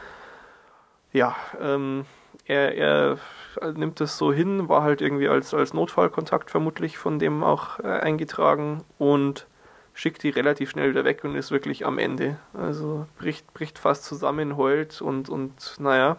[1.13, 2.05] Ja, ähm,
[2.47, 3.19] er, er
[3.75, 7.87] nimmt das so hin, war halt irgendwie als, als Notfallkontakt vermutlich von dem auch äh,
[7.87, 9.47] eingetragen und
[9.99, 12.37] schickt die relativ schnell wieder weg und ist wirklich am Ende.
[12.55, 16.19] Also bricht, bricht fast zusammen, heult und, und naja,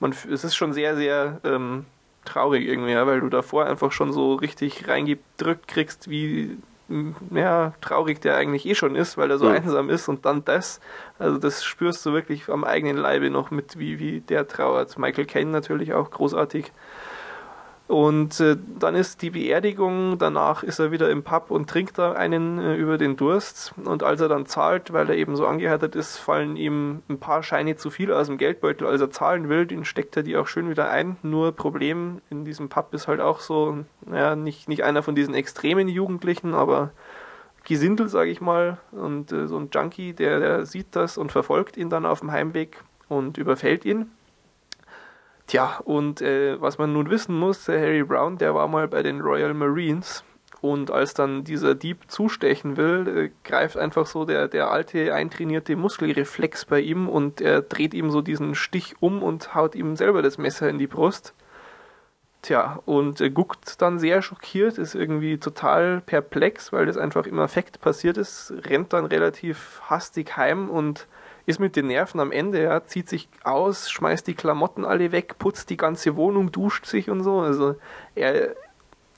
[0.00, 1.84] man, es ist schon sehr, sehr ähm,
[2.24, 6.56] traurig irgendwie, ja, weil du davor einfach schon so richtig reingedrückt kriegst, wie
[7.30, 9.56] ja, traurig der eigentlich eh schon ist, weil er so Mhm.
[9.56, 10.80] einsam ist und dann das.
[11.18, 14.96] Also das spürst du wirklich am eigenen Leibe noch mit, wie, wie der trauert.
[14.98, 16.72] Michael Caine natürlich auch großartig.
[17.88, 22.12] Und äh, dann ist die Beerdigung, danach ist er wieder im Pub und trinkt da
[22.12, 23.72] einen äh, über den Durst.
[23.82, 27.42] Und als er dann zahlt, weil er eben so angehärtet ist, fallen ihm ein paar
[27.42, 28.86] Scheine zu viel aus dem Geldbeutel.
[28.86, 31.16] Als er zahlen will, den steckt er die auch schön wieder ein.
[31.22, 35.32] Nur Problem in diesem Pub ist halt auch so, naja, nicht, nicht einer von diesen
[35.32, 36.90] extremen Jugendlichen, aber
[37.64, 38.76] Gesindel, sage ich mal.
[38.92, 42.32] Und äh, so ein Junkie, der, der sieht das und verfolgt ihn dann auf dem
[42.32, 44.10] Heimweg und überfällt ihn.
[45.48, 49.02] Tja, und äh, was man nun wissen muss, der Harry Brown, der war mal bei
[49.02, 50.22] den Royal Marines.
[50.60, 55.74] Und als dann dieser Dieb zustechen will, äh, greift einfach so der, der alte, eintrainierte
[55.74, 60.20] Muskelreflex bei ihm und er dreht ihm so diesen Stich um und haut ihm selber
[60.20, 61.32] das Messer in die Brust.
[62.42, 67.38] Tja, und äh, guckt dann sehr schockiert, ist irgendwie total perplex, weil das einfach im
[67.38, 71.06] Affekt passiert ist, rennt dann relativ hastig heim und
[71.48, 75.38] ist mit den Nerven am Ende, ja, zieht sich aus, schmeißt die Klamotten alle weg,
[75.38, 77.40] putzt die ganze Wohnung, duscht sich und so.
[77.40, 77.74] Also
[78.14, 78.54] er,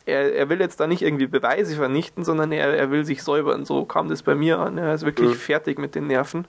[0.07, 3.65] er, er will jetzt da nicht irgendwie Beweise vernichten, sondern er, er will sich säubern.
[3.65, 4.79] So kam das bei mir an.
[4.79, 5.35] Er ist wirklich mhm.
[5.35, 6.45] fertig mit den Nerven.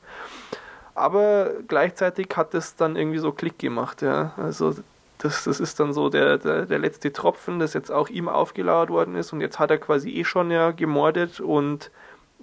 [0.93, 4.03] Aber gleichzeitig hat es dann irgendwie so Klick gemacht.
[4.03, 4.33] Ja.
[4.37, 4.75] Also
[5.17, 8.91] das, das ist dann so der, der, der letzte Tropfen, das jetzt auch ihm aufgelauert
[8.91, 9.33] worden ist.
[9.33, 11.89] Und jetzt hat er quasi eh schon ja gemordet und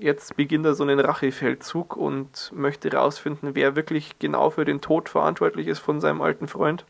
[0.00, 5.08] jetzt beginnt er so einen Rachefeldzug und möchte herausfinden, wer wirklich genau für den Tod
[5.08, 6.84] verantwortlich ist von seinem alten Freund.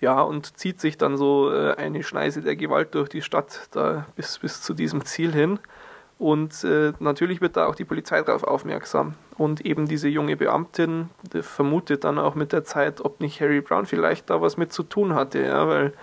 [0.00, 4.06] Ja, und zieht sich dann so äh, eine Schneise der Gewalt durch die Stadt da
[4.16, 5.58] bis, bis zu diesem Ziel hin.
[6.18, 9.14] Und äh, natürlich wird da auch die Polizei darauf aufmerksam.
[9.36, 11.08] Und eben diese junge Beamtin
[11.40, 14.82] vermutet dann auch mit der Zeit, ob nicht Harry Brown vielleicht da was mit zu
[14.82, 15.94] tun hatte, ja, weil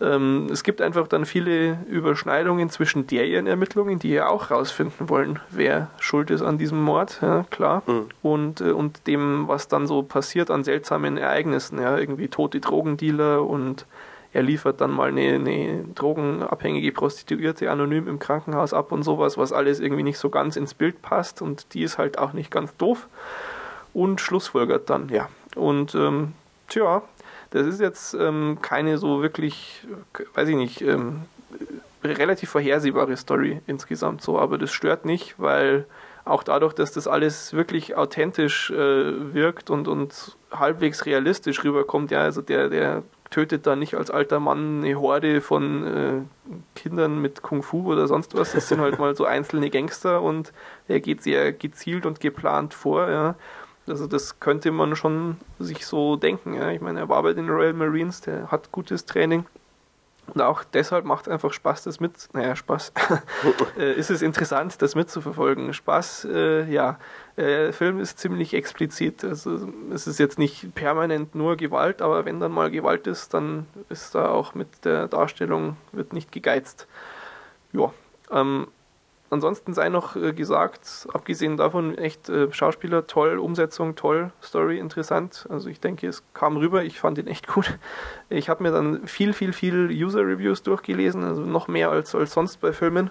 [0.00, 5.08] ähm, es gibt einfach dann viele Überschneidungen zwischen der ihren Ermittlungen, die ja auch rausfinden
[5.08, 8.06] wollen, wer schuld ist an diesem Mord, ja, klar, mhm.
[8.22, 13.44] und, äh, und dem, was dann so passiert an seltsamen Ereignissen, ja, irgendwie tote Drogendealer
[13.44, 13.86] und
[14.32, 19.52] er liefert dann mal eine, eine drogenabhängige Prostituierte anonym im Krankenhaus ab und sowas, was
[19.52, 22.76] alles irgendwie nicht so ganz ins Bild passt und die ist halt auch nicht ganz
[22.76, 23.08] doof
[23.94, 25.28] und schlussfolgert dann, ja.
[25.56, 26.34] Und ähm,
[26.68, 27.02] tja,
[27.50, 29.86] das ist jetzt ähm, keine so wirklich,
[30.34, 31.22] weiß ich nicht, ähm,
[32.04, 35.86] relativ vorhersehbare Story insgesamt so, aber das stört nicht, weil
[36.24, 42.20] auch dadurch, dass das alles wirklich authentisch äh, wirkt und, und halbwegs realistisch rüberkommt, ja,
[42.20, 47.42] also der, der tötet da nicht als alter Mann eine Horde von äh, Kindern mit
[47.42, 48.52] Kung Fu oder sonst was.
[48.52, 50.52] Das sind halt mal so einzelne Gangster und
[50.86, 53.10] er geht sehr gezielt und geplant vor.
[53.10, 53.34] Ja.
[53.88, 56.54] Also das könnte man schon sich so denken.
[56.54, 56.70] Ja.
[56.70, 59.44] Ich meine, er war bei den Royal Marines, der hat gutes Training.
[60.34, 62.92] Und auch deshalb macht es einfach Spaß, das mit, naja, Spaß,
[63.78, 65.72] äh, ist es interessant, das mitzuverfolgen.
[65.72, 66.98] Spaß, äh, ja,
[67.36, 69.24] äh, der Film ist ziemlich explizit.
[69.24, 73.66] Also es ist jetzt nicht permanent nur Gewalt, aber wenn dann mal Gewalt ist, dann
[73.88, 76.86] ist da auch mit der Darstellung, wird nicht gegeizt.
[77.72, 77.92] Ja,
[78.30, 78.66] ähm,
[79.30, 85.46] ansonsten sei noch äh, gesagt, abgesehen davon, echt äh, Schauspieler toll, Umsetzung toll, Story interessant.
[85.48, 87.78] Also ich denke, es kam rüber, ich fand ihn echt gut.
[88.30, 92.60] Ich habe mir dann viel, viel, viel User-Reviews durchgelesen, also noch mehr als, als sonst
[92.60, 93.10] bei Filmen,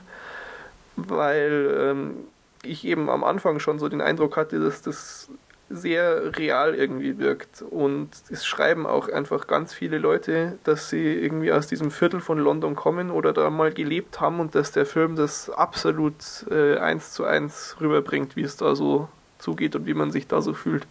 [0.96, 2.16] weil ähm,
[2.64, 5.30] ich eben am Anfang schon so den Eindruck hatte, dass das
[5.70, 7.62] sehr real irgendwie wirkt.
[7.62, 12.40] Und es schreiben auch einfach ganz viele Leute, dass sie irgendwie aus diesem Viertel von
[12.40, 16.16] London kommen oder da mal gelebt haben und dass der Film das absolut
[16.50, 19.10] äh, eins zu eins rüberbringt, wie es da so
[19.40, 20.88] zugeht und wie man sich da so fühlt.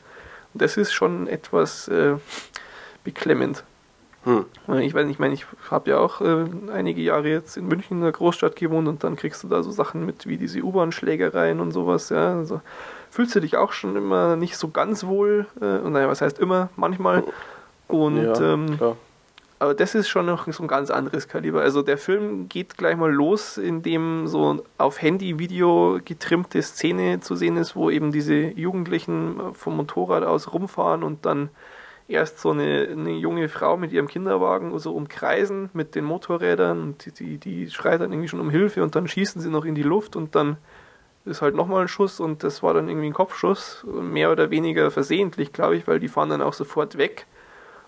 [0.52, 2.16] Und das ist schon etwas äh,
[3.04, 3.64] beklemmend.
[4.24, 4.44] Hm.
[4.80, 7.98] Ich weiß nicht, ich meine, ich habe ja auch äh, einige Jahre jetzt in München
[7.98, 11.60] in der Großstadt gewohnt und dann kriegst du da so Sachen mit wie diese U-Bahn-Schlägereien
[11.60, 12.36] und sowas, ja.
[12.36, 12.60] Also
[13.16, 15.46] fühlst du dich auch schon immer nicht so ganz wohl.
[15.60, 17.24] Äh, und naja, was heißt immer, manchmal.
[17.88, 18.78] Und ja, ähm,
[19.58, 21.62] aber das ist schon noch so ein ganz anderes Kaliber.
[21.62, 27.56] Also der Film geht gleich mal los, indem so auf Handy-Video getrimmte Szene zu sehen
[27.56, 31.48] ist, wo eben diese Jugendlichen vom Motorrad aus rumfahren und dann
[32.08, 37.06] erst so eine, eine junge Frau mit ihrem Kinderwagen so umkreisen mit den Motorrädern und
[37.06, 39.74] die, die, die schreit dann irgendwie schon um Hilfe und dann schießen sie noch in
[39.74, 40.58] die Luft und dann
[41.26, 44.90] ist halt nochmal ein Schuss und das war dann irgendwie ein Kopfschuss, mehr oder weniger
[44.90, 47.26] versehentlich, glaube ich, weil die fahren dann auch sofort weg.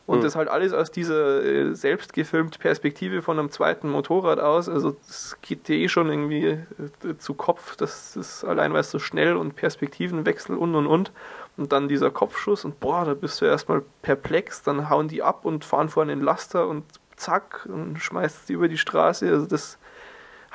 [0.06, 0.22] Und mhm.
[0.22, 4.68] das halt alles aus dieser äh, selbst gefilmten Perspektive von einem zweiten Motorrad aus.
[4.68, 8.90] Also das geht dir eh schon irgendwie äh, zu Kopf, das ist allein weil es
[8.90, 11.12] so schnell und Perspektivenwechsel und und und.
[11.58, 15.44] Und dann dieser Kopfschuss und boah, da bist du erstmal perplex, dann hauen die ab
[15.44, 16.84] und fahren vor einen Laster und
[17.16, 19.28] zack und schmeißt sie über die Straße.
[19.28, 19.76] Also das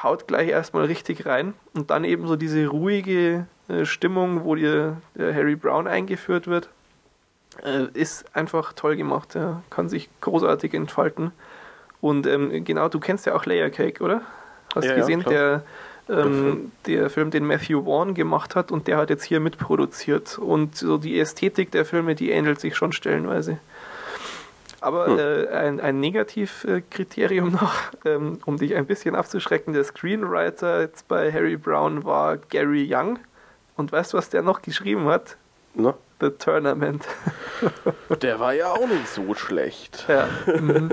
[0.04, 1.54] haut gleich erstmal richtig rein.
[1.74, 6.70] Und dann eben so diese ruhige äh, Stimmung, wo dir der Harry Brown eingeführt wird,
[7.64, 9.36] äh, ist einfach toll gemacht.
[9.36, 9.64] Ja.
[9.70, 11.32] Kann sich großartig entfalten.
[12.02, 14.22] Und ähm, genau, du kennst ja auch Layer Cake, oder?
[14.76, 15.64] Hast ja, gesehen, ja, der
[16.10, 20.38] ähm, der Film, den Matthew Vaughn gemacht hat und der hat jetzt hier mitproduziert.
[20.38, 23.60] Und so die Ästhetik der Filme, die ähnelt sich schon stellenweise.
[24.84, 25.20] Aber hm.
[25.20, 27.74] äh, ein, ein Negativkriterium noch,
[28.06, 33.20] ähm, um dich ein bisschen abzuschrecken, der Screenwriter jetzt bei Harry Brown war Gary Young.
[33.76, 35.38] Und weißt du, was der noch geschrieben hat?
[35.74, 35.96] No?
[36.20, 37.06] The Tournament.
[38.22, 40.06] der war ja auch nicht so schlecht.
[40.08, 40.28] Ja.
[40.60, 40.92] Mhm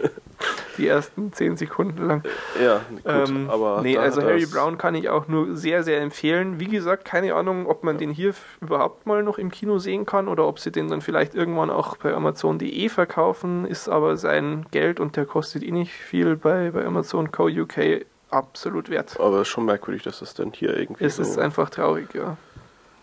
[0.80, 2.22] die ersten zehn Sekunden lang.
[2.62, 3.82] Ja, gut, ähm, aber.
[3.82, 6.58] Nee, also Harry Brown kann ich auch nur sehr, sehr empfehlen.
[6.58, 10.28] Wie gesagt, keine Ahnung, ob man den hier überhaupt mal noch im Kino sehen kann
[10.28, 15.00] oder ob sie den dann vielleicht irgendwann auch bei Amazon.de verkaufen, ist aber sein Geld
[15.00, 17.46] und der kostet eh nicht viel bei, bei Amazon Co.
[17.46, 19.18] UK absolut wert.
[19.20, 21.04] Aber ist schon merkwürdig, dass das dann hier irgendwie.
[21.04, 22.36] Es so ist einfach traurig, ja.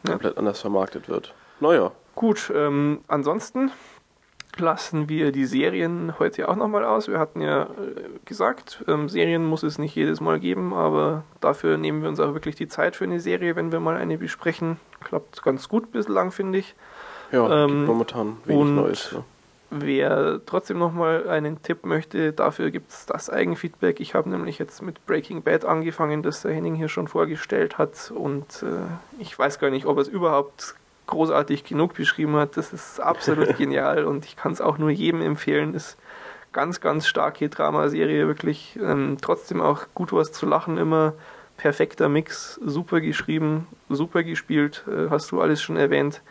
[0.05, 0.39] Komplett ja.
[0.39, 1.33] anders vermarktet wird.
[1.59, 1.91] Naja.
[2.15, 3.71] Gut, ähm, ansonsten
[4.57, 7.07] lassen wir die Serien heute auch nochmal aus.
[7.07, 7.67] Wir hatten ja äh,
[8.25, 12.33] gesagt, ähm, Serien muss es nicht jedes Mal geben, aber dafür nehmen wir uns auch
[12.33, 14.79] wirklich die Zeit für eine Serie, wenn wir mal eine besprechen.
[15.03, 16.75] Klappt ganz gut bislang, finde ich.
[17.31, 19.11] Ja, ähm, momentan wenig Neues.
[19.13, 19.23] Ja.
[19.69, 23.99] Wer trotzdem nochmal einen Tipp möchte, dafür gibt es das Eigenfeedback.
[23.99, 28.11] Ich habe nämlich jetzt mit Breaking Bad angefangen, das der Henning hier schon vorgestellt hat.
[28.15, 30.75] Und äh, ich weiß gar nicht, ob er es überhaupt
[31.07, 32.57] großartig genug beschrieben hat.
[32.57, 35.73] Das ist absolut genial und ich kann es auch nur jedem empfehlen.
[35.73, 35.97] Ist
[36.51, 38.77] ganz, ganz starke Dramaserie, wirklich.
[38.81, 41.13] Ähm, trotzdem auch gut was zu lachen immer.
[41.57, 46.21] Perfekter Mix, super geschrieben, super gespielt, äh, hast du alles schon erwähnt.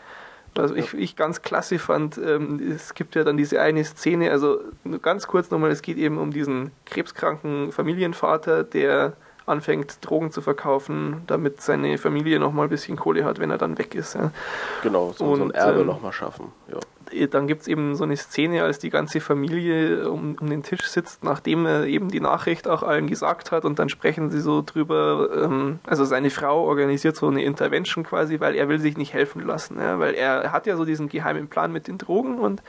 [0.57, 4.61] Also ich, ich ganz klasse fand, ähm, es gibt ja dann diese eine Szene, also
[5.03, 9.15] ganz kurz nochmal, es geht eben um diesen krebskranken Familienvater, der
[9.47, 13.78] anfängt, Drogen zu verkaufen, damit seine Familie nochmal ein bisschen Kohle hat, wenn er dann
[13.78, 14.14] weg ist.
[14.14, 14.32] Ja.
[14.82, 16.52] Genau, so, und, so ein Erbe ähm, nochmal schaffen.
[16.68, 16.78] Ja.
[17.12, 20.62] Äh, dann gibt es eben so eine Szene, als die ganze Familie um, um, den
[20.62, 24.41] Tisch sitzt, nachdem er eben die Nachricht auch allen gesagt hat und dann sprechen sie
[24.41, 28.97] so drüber, ähm, also seine Frau organisiert so eine Intervention quasi, weil er will sich
[28.97, 32.39] nicht helfen lassen, ja, weil er hat ja so diesen geheimen Plan mit den Drogen
[32.39, 32.62] und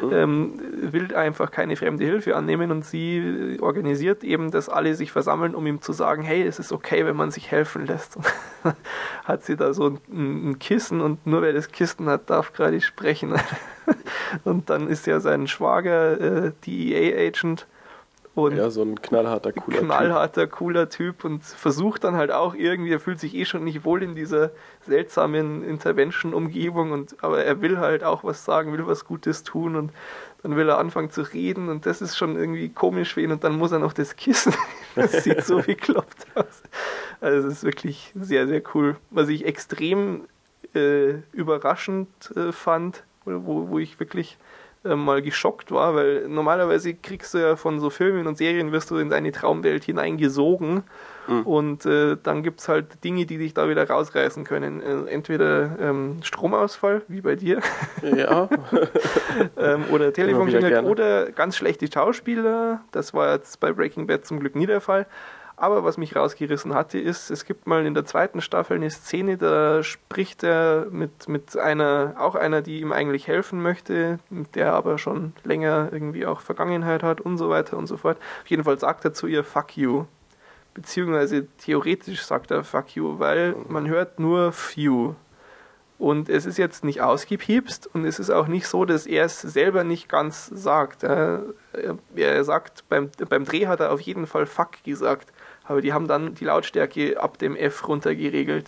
[0.00, 0.12] mhm.
[0.12, 0.60] ähm,
[0.92, 5.66] will einfach keine fremde Hilfe annehmen und sie organisiert eben, dass alle sich versammeln, um
[5.66, 8.18] ihm zu sagen, hey, es ist okay, wenn man sich helfen lässt.
[9.24, 12.80] hat sie da so ein, ein Kissen und nur wer das Kissen hat, darf gerade
[12.80, 13.34] sprechen.
[14.44, 17.66] und dann ist ja sein Schwager äh, DEA-Agent.
[18.34, 20.52] Und ja, so ein knallharter, cooler knallharter, typ.
[20.52, 24.02] cooler Typ und versucht dann halt auch irgendwie, er fühlt sich eh schon nicht wohl
[24.02, 24.50] in dieser
[24.84, 29.92] seltsamen Intervention-Umgebung und aber er will halt auch was sagen, will was Gutes tun und
[30.42, 33.44] dann will er anfangen zu reden und das ist schon irgendwie komisch für ihn und
[33.44, 34.52] dann muss er noch das Kissen.
[34.96, 36.62] das sieht so bekloppt aus.
[37.20, 38.96] Also es ist wirklich sehr, sehr cool.
[39.10, 40.22] Was ich extrem
[40.74, 44.38] äh, überraschend äh, fand, wo, wo ich wirklich
[44.84, 48.90] äh, mal geschockt war, weil normalerweise kriegst du ja von so Filmen und Serien, wirst
[48.90, 50.82] du in deine Traumwelt hineingesogen
[51.26, 51.42] mhm.
[51.42, 54.82] und äh, dann gibt es halt Dinge, die dich da wieder rausreißen können.
[54.82, 57.60] Äh, entweder ähm, Stromausfall, wie bei dir,
[58.02, 58.50] ja.
[59.56, 64.54] ähm, oder Telefonklingel oder ganz schlechte Schauspieler, das war jetzt bei Breaking Bad zum Glück
[64.54, 65.06] nie der Fall.
[65.56, 69.36] Aber was mich rausgerissen hatte, ist, es gibt mal in der zweiten Staffel eine Szene,
[69.38, 74.72] da spricht er mit, mit einer, auch einer, die ihm eigentlich helfen möchte, mit der
[74.72, 78.18] aber schon länger irgendwie auch Vergangenheit hat und so weiter und so fort.
[78.42, 80.06] Auf jeden Fall sagt er zu ihr Fuck you.
[80.74, 85.14] Beziehungsweise theoretisch sagt er Fuck you, weil man hört nur Few.
[85.98, 89.40] Und es ist jetzt nicht ausgepiepst und es ist auch nicht so, dass er es
[89.40, 91.04] selber nicht ganz sagt.
[91.04, 91.44] Er,
[92.42, 95.32] sagt, beim, beim Dreh hat er auf jeden Fall Fuck gesagt.
[95.66, 98.66] Aber die haben dann die Lautstärke ab dem F runtergeregelt.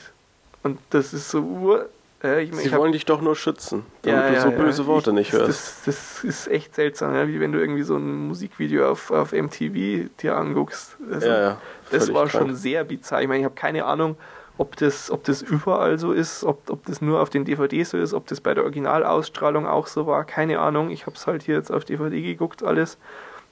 [0.63, 1.79] Und das ist so.
[2.25, 4.57] Äh, ich mein, Sie wollen hab, dich doch nur schützen, damit ja, du so ja,
[4.57, 4.89] böse ja.
[4.89, 5.49] Worte ich, nicht hörst.
[5.49, 7.29] Das, das, ist echt seltsam, ja?
[7.29, 10.97] wie wenn du irgendwie so ein Musikvideo auf, auf MTV dir anguckst.
[11.13, 11.57] Also,
[11.91, 12.31] das war krank.
[12.31, 13.21] schon sehr bizarr.
[13.21, 14.17] Ich meine, ich habe keine Ahnung,
[14.57, 17.99] ob das, ob das überall so ist, ob, ob das nur auf den DVDs so
[17.99, 20.25] ist, ob das bei der Originalausstrahlung auch so war.
[20.25, 20.91] Keine Ahnung.
[20.91, 22.97] Ich habe es halt hier jetzt auf DVD geguckt, alles.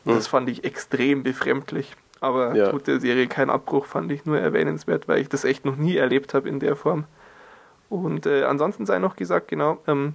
[0.04, 0.14] Hm.
[0.14, 2.70] Das fand ich extrem befremdlich aber ja.
[2.70, 5.96] tut der Serie keinen Abbruch, fand ich nur erwähnenswert, weil ich das echt noch nie
[5.96, 7.04] erlebt habe in der Form.
[7.88, 10.14] Und äh, ansonsten sei noch gesagt, genau, ähm,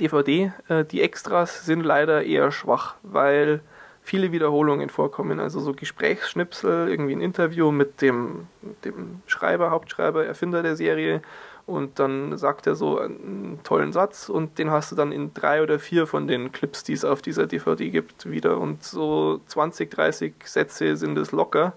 [0.00, 3.60] DVD, äh, die Extras sind leider eher schwach, weil
[4.02, 5.40] viele Wiederholungen vorkommen.
[5.40, 8.46] Also so Gesprächsschnipsel, irgendwie ein Interview mit dem,
[8.84, 11.22] dem Schreiber, Hauptschreiber, Erfinder der Serie
[11.66, 15.62] und dann sagt er so einen tollen Satz und den hast du dann in drei
[15.62, 18.58] oder vier von den Clips, die es auf dieser DVD gibt, wieder.
[18.58, 21.72] Und so 20, 30 Sätze sind es locker,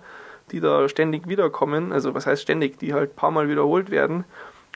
[0.52, 1.92] die da ständig wiederkommen.
[1.92, 4.26] Also was heißt ständig, die halt ein paar Mal wiederholt werden.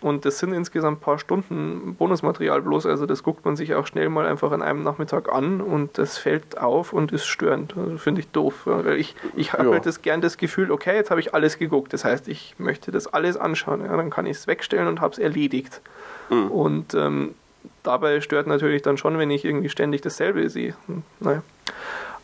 [0.02, 3.86] Und das sind insgesamt ein paar Stunden Bonusmaterial bloß, also das guckt man sich auch
[3.86, 7.76] schnell mal einfach an einem Nachmittag an und das fällt auf und ist störend.
[7.76, 8.62] Also finde ich doof.
[8.64, 9.72] Weil ich, ich habe ja.
[9.72, 11.92] halt das gern das Gefühl, okay, jetzt habe ich alles geguckt.
[11.92, 13.84] Das heißt, ich möchte das alles anschauen.
[13.84, 15.82] Ja, dann kann ich es wegstellen und habe es erledigt.
[16.30, 16.48] Mhm.
[16.48, 17.36] Und ähm,
[17.84, 20.76] dabei stört natürlich dann schon, wenn ich irgendwie ständig dasselbe sehe.
[20.88, 21.44] Hm, naja.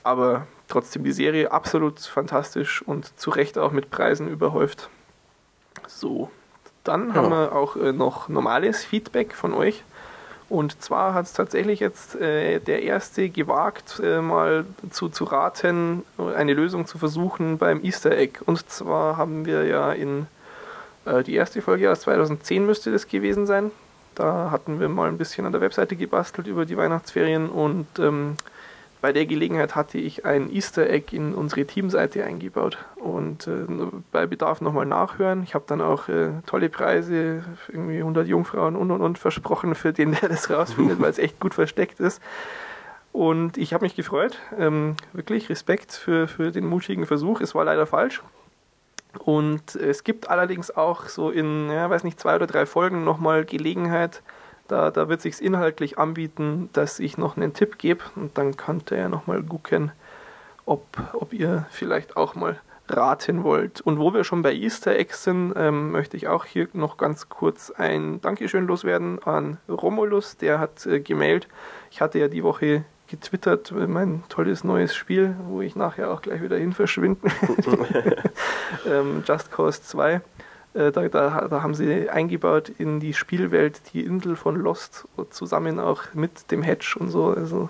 [0.03, 4.89] Aber trotzdem die Serie absolut fantastisch und zu Recht auch mit Preisen überhäuft.
[5.87, 6.29] So.
[6.85, 7.15] Dann ja.
[7.15, 9.83] haben wir auch äh, noch normales Feedback von euch.
[10.47, 16.03] Und zwar hat es tatsächlich jetzt äh, der Erste gewagt, äh, mal zu, zu raten,
[16.17, 18.39] eine Lösung zu versuchen beim Easter Egg.
[18.45, 20.27] Und zwar haben wir ja in
[21.05, 23.71] äh, die erste Folge aus 2010 müsste das gewesen sein.
[24.13, 28.37] Da hatten wir mal ein bisschen an der Webseite gebastelt über die Weihnachtsferien und ähm,
[29.05, 33.67] bei der Gelegenheit hatte ich ein Easter Egg in unsere Teamseite eingebaut und äh,
[34.11, 35.43] bei Bedarf nochmal nachhören.
[35.43, 39.93] Ich habe dann auch äh, tolle Preise, irgendwie 100 Jungfrauen und und und versprochen für
[39.93, 42.19] den, der das rausfindet, weil es echt gut versteckt ist.
[43.11, 44.39] Und ich habe mich gefreut.
[44.57, 47.41] Ähm, wirklich Respekt für, für den mutigen Versuch.
[47.41, 48.23] Es war leider falsch.
[49.19, 53.45] Und es gibt allerdings auch so in, ja, weiß nicht, zwei oder drei Folgen nochmal
[53.45, 54.23] Gelegenheit.
[54.67, 58.03] Da, da wird sich inhaltlich anbieten, dass ich noch einen Tipp gebe.
[58.15, 59.91] Und dann könnt ihr ja nochmal gucken,
[60.65, 63.81] ob, ob ihr vielleicht auch mal raten wollt.
[63.81, 67.29] Und wo wir schon bei Easter Eggs sind, ähm, möchte ich auch hier noch ganz
[67.29, 71.49] kurz ein Dankeschön loswerden an Romulus, der hat äh, gemeldet.
[71.89, 76.21] Ich hatte ja die Woche getwittert, äh, mein tolles neues Spiel, wo ich nachher auch
[76.21, 77.31] gleich wieder hin verschwinden.
[78.87, 80.21] ähm, Just Cause 2.
[80.75, 85.79] Äh, da, da, da, haben sie eingebaut in die Spielwelt die Insel von Lost zusammen
[85.79, 87.29] auch mit dem Hedge und so.
[87.29, 87.69] Also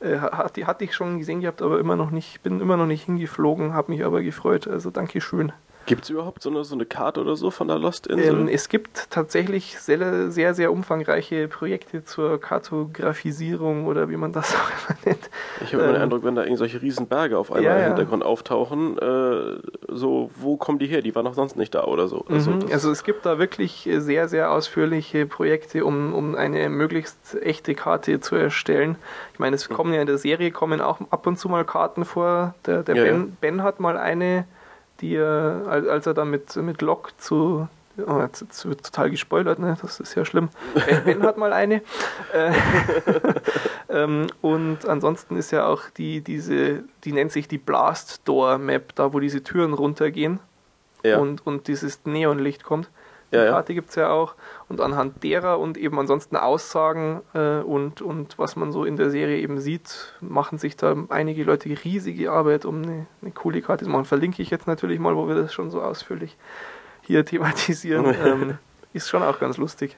[0.00, 3.04] äh, hatte, hatte ich schon gesehen gehabt, aber immer noch nicht, bin immer noch nicht
[3.04, 4.66] hingeflogen, habe mich aber gefreut.
[4.66, 5.52] Also danke schön.
[5.86, 8.40] Gibt es überhaupt so eine, so eine Karte oder so von der Lost-Insel?
[8.40, 14.52] Ähm, es gibt tatsächlich sehr, sehr, sehr umfangreiche Projekte zur Kartografisierung oder wie man das
[14.56, 15.30] auch immer nennt.
[15.62, 18.28] Ich habe ähm, den Eindruck, wenn da irgendwelche Riesenberge auf einmal ja, im Hintergrund ja.
[18.28, 21.02] auftauchen, äh, so, wo kommen die her?
[21.02, 22.24] Die waren doch sonst nicht da oder so.
[22.28, 27.40] Also, mhm, also es gibt da wirklich sehr, sehr ausführliche Projekte, um, um eine möglichst
[27.40, 28.96] echte Karte zu erstellen.
[29.34, 29.74] Ich meine, es mhm.
[29.74, 32.56] kommen ja in der Serie kommen auch ab und zu mal Karten vor.
[32.66, 34.46] Der, der ja, ben, ben hat mal eine
[35.00, 37.68] die er, als er dann mit, mit Locke zu
[38.06, 39.76] Oh, jetzt, jetzt, wird total gespoilert, ne?
[39.80, 40.50] das ist ja schlimm.
[40.74, 41.76] Ben, ben hat mal eine.
[42.34, 42.52] Äh,
[43.88, 48.94] ähm, und ansonsten ist ja auch die, diese, die nennt sich die Blast Door Map,
[48.96, 50.40] da wo diese Türen runtergehen
[51.02, 51.18] ja.
[51.18, 52.90] und, und dieses Neonlicht kommt.
[53.32, 54.34] Die ja, Karte gibt es ja auch.
[54.68, 59.10] Und anhand derer und eben ansonsten Aussagen äh, und, und was man so in der
[59.10, 63.84] Serie eben sieht, machen sich da einige Leute riesige Arbeit, um eine, eine coole Karte
[63.84, 64.06] zu machen.
[64.06, 66.36] Verlinke ich jetzt natürlich mal, wo wir das schon so ausführlich
[67.02, 68.06] hier thematisieren.
[68.24, 68.58] ähm,
[68.92, 69.96] ist schon auch ganz lustig.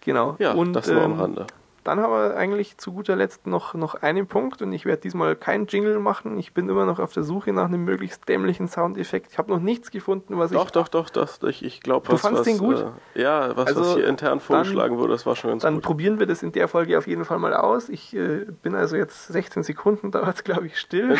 [0.00, 0.36] Genau.
[0.38, 1.46] Ja, und, das nur am ähm, Rande.
[1.88, 5.34] Dann haben wir eigentlich zu guter Letzt noch, noch einen Punkt und ich werde diesmal
[5.36, 6.38] keinen Jingle machen.
[6.38, 9.32] Ich bin immer noch auf der Suche nach einem möglichst dämlichen Soundeffekt.
[9.32, 10.70] Ich habe noch nichts gefunden, was doch, ich.
[10.72, 11.48] Doch, doch, doch, doch.
[11.48, 12.20] Ich, ich glaube, was.
[12.20, 12.84] Du fandst was, den gut?
[13.14, 15.76] Äh, ja, was, also, was hier intern vorgeschlagen dann, wurde, das war schon ganz dann
[15.76, 15.84] gut.
[15.84, 17.88] Dann probieren wir das in der Folge auf jeden Fall mal aus.
[17.88, 21.16] Ich äh, bin also jetzt 16 Sekunden, dauert es, glaube ich, still.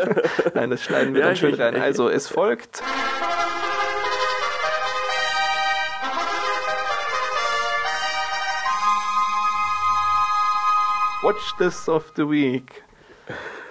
[0.54, 1.74] Nein, das schneiden wir ja, dann schön rein.
[1.74, 2.84] Also, es folgt.
[11.24, 12.84] Watch this of the Week.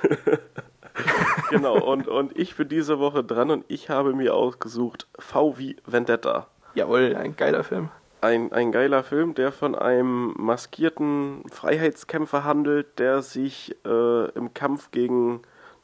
[1.52, 5.76] genau, und, und ich bin diese Woche dran und ich habe mir ausgesucht V wie
[5.86, 6.48] Vendetta.
[6.74, 7.92] Jawohl, ein geiler Film.
[8.22, 14.90] Ein, ein geiler Film, der von einem maskierten Freiheitskämpfer handelt, der sich äh, im Kampf
[14.90, 15.44] gegen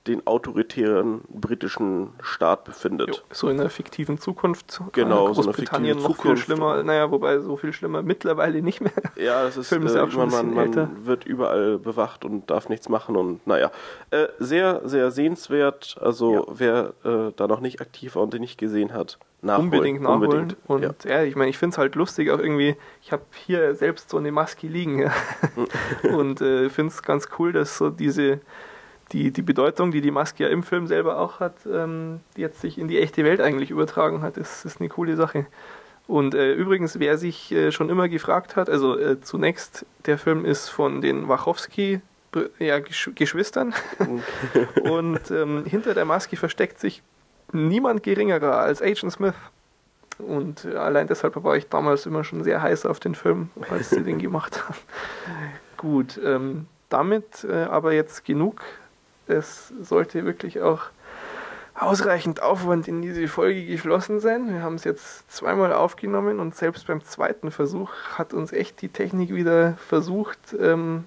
[0.10, 3.10] den autoritären britischen Staat befindet.
[3.10, 4.82] Jo, so in einer fiktiven Zukunft.
[4.92, 6.22] Genau, so eine fiktive noch Zukunft.
[6.22, 6.84] viel schlimmer.
[6.84, 8.92] Naja, wobei so viel schlimmer mittlerweile nicht mehr.
[9.16, 12.70] Ja, das ist, Film ist äh, auch schon man, man wird überall bewacht und darf
[12.70, 13.72] nichts machen und naja.
[14.10, 15.98] Äh, sehr, sehr sehenswert.
[16.02, 16.44] Also ja.
[16.50, 19.72] wer äh, da noch nicht aktiv war und den nicht gesehen hat, nachholen.
[19.72, 20.24] Unbedingt nachholen.
[20.24, 20.58] Unbedingt.
[20.68, 23.76] Und ja, ja ich meine, ich finde es halt lustig, auch irgendwie, ich habe hier
[23.76, 25.12] selbst so eine Maske liegen ja.
[26.16, 28.40] und äh, finde es ganz cool, dass so diese
[29.12, 32.62] die, die Bedeutung, die die Maske ja im Film selber auch hat, ähm, die jetzt
[32.62, 35.46] sich in die echte Welt eigentlich übertragen hat, ist, ist eine coole Sache.
[36.08, 40.44] Und äh, übrigens, wer sich äh, schon immer gefragt hat, also äh, zunächst, der Film
[40.44, 42.02] ist von den Wachowski
[42.60, 43.74] ja, Geschwistern
[44.84, 47.02] und ähm, hinter der Maske versteckt sich
[47.52, 49.36] niemand geringerer als Agent Smith.
[50.20, 53.90] Und äh, allein deshalb war ich damals immer schon sehr heiß auf den Film, als
[53.90, 54.78] sie den gemacht haben.
[55.78, 58.62] Gut, ähm, damit äh, aber jetzt genug
[59.30, 60.82] es sollte wirklich auch
[61.76, 64.52] ausreichend Aufwand in diese Folge geflossen sein.
[64.52, 68.90] Wir haben es jetzt zweimal aufgenommen und selbst beim zweiten Versuch hat uns echt die
[68.90, 71.06] Technik wieder versucht, ähm,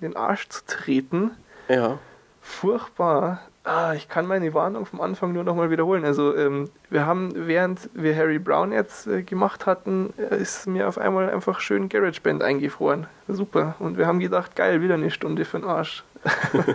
[0.00, 1.32] den Arsch zu treten.
[1.68, 1.98] Ja.
[2.40, 3.40] Furchtbar.
[3.64, 6.04] Ah, ich kann meine Warnung vom Anfang nur nochmal wiederholen.
[6.04, 10.86] Also ähm, wir haben, während wir Harry Brown jetzt äh, gemacht hatten, äh, ist mir
[10.86, 13.06] auf einmal einfach schön GarageBand eingefroren.
[13.26, 13.74] Super.
[13.78, 16.04] Und wir haben gedacht, geil, wieder eine Stunde für den Arsch.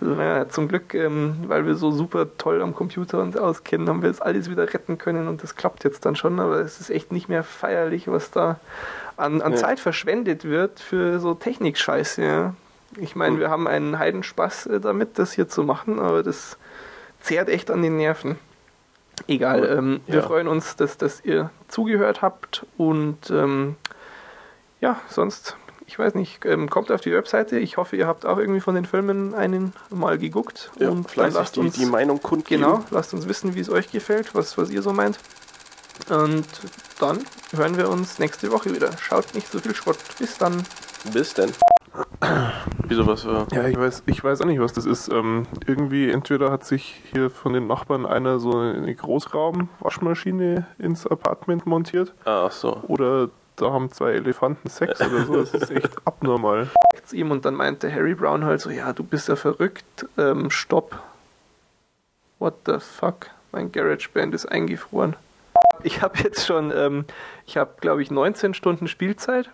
[0.00, 4.02] Also, naja, zum Glück, ähm, weil wir so super toll am Computer uns auskennen, haben
[4.02, 6.90] wir das alles wieder retten können und das klappt jetzt dann schon, aber es ist
[6.90, 8.60] echt nicht mehr feierlich, was da
[9.16, 9.58] an, an ja.
[9.58, 12.22] Zeit verschwendet wird für so Technikscheiße.
[12.22, 12.54] Ja.
[12.96, 16.56] Ich meine, wir haben einen Heidenspaß äh, damit, das hier zu machen, aber das
[17.20, 18.38] zehrt echt an den Nerven.
[19.26, 20.14] Egal, ähm, ja.
[20.14, 23.74] wir freuen uns, dass, dass ihr zugehört habt und ähm,
[24.80, 25.56] ja, sonst
[25.88, 27.58] ich weiß nicht, ähm, kommt auf die Webseite.
[27.58, 30.70] Ich hoffe, ihr habt auch irgendwie von den Filmen einen mal geguckt.
[30.78, 32.62] Ja, und vielleicht lasst die, uns die Meinung kundgeben.
[32.62, 35.18] Genau, lasst uns wissen, wie es euch gefällt, was, was ihr so meint.
[36.10, 36.46] Und
[37.00, 37.24] dann
[37.56, 38.90] hören wir uns nächste Woche wieder.
[38.98, 39.98] Schaut nicht so viel Schrott.
[40.18, 40.62] Bis dann.
[41.10, 41.50] Bis dann.
[42.86, 43.24] Wieso was?
[43.24, 45.08] Äh, Ja, ich weiß, ich weiß auch nicht, was das ist.
[45.08, 51.66] Ähm, irgendwie, entweder hat sich hier von den Nachbarn einer so eine Großraum-Waschmaschine ins Apartment
[51.66, 52.82] montiert ah, ach so.
[52.88, 53.30] oder
[53.60, 55.36] da haben zwei Elefanten Sex oder so.
[55.36, 56.68] Das ist echt abnormal.
[57.12, 60.98] Ihm und dann meinte Harry Brown halt so, ja, du bist ja verrückt, ähm, stopp.
[62.38, 63.26] What the fuck?
[63.50, 65.16] Mein GarageBand ist eingefroren.
[65.82, 67.04] Ich habe jetzt schon, ähm,
[67.46, 69.50] ich habe glaube ich 19 Stunden Spielzeit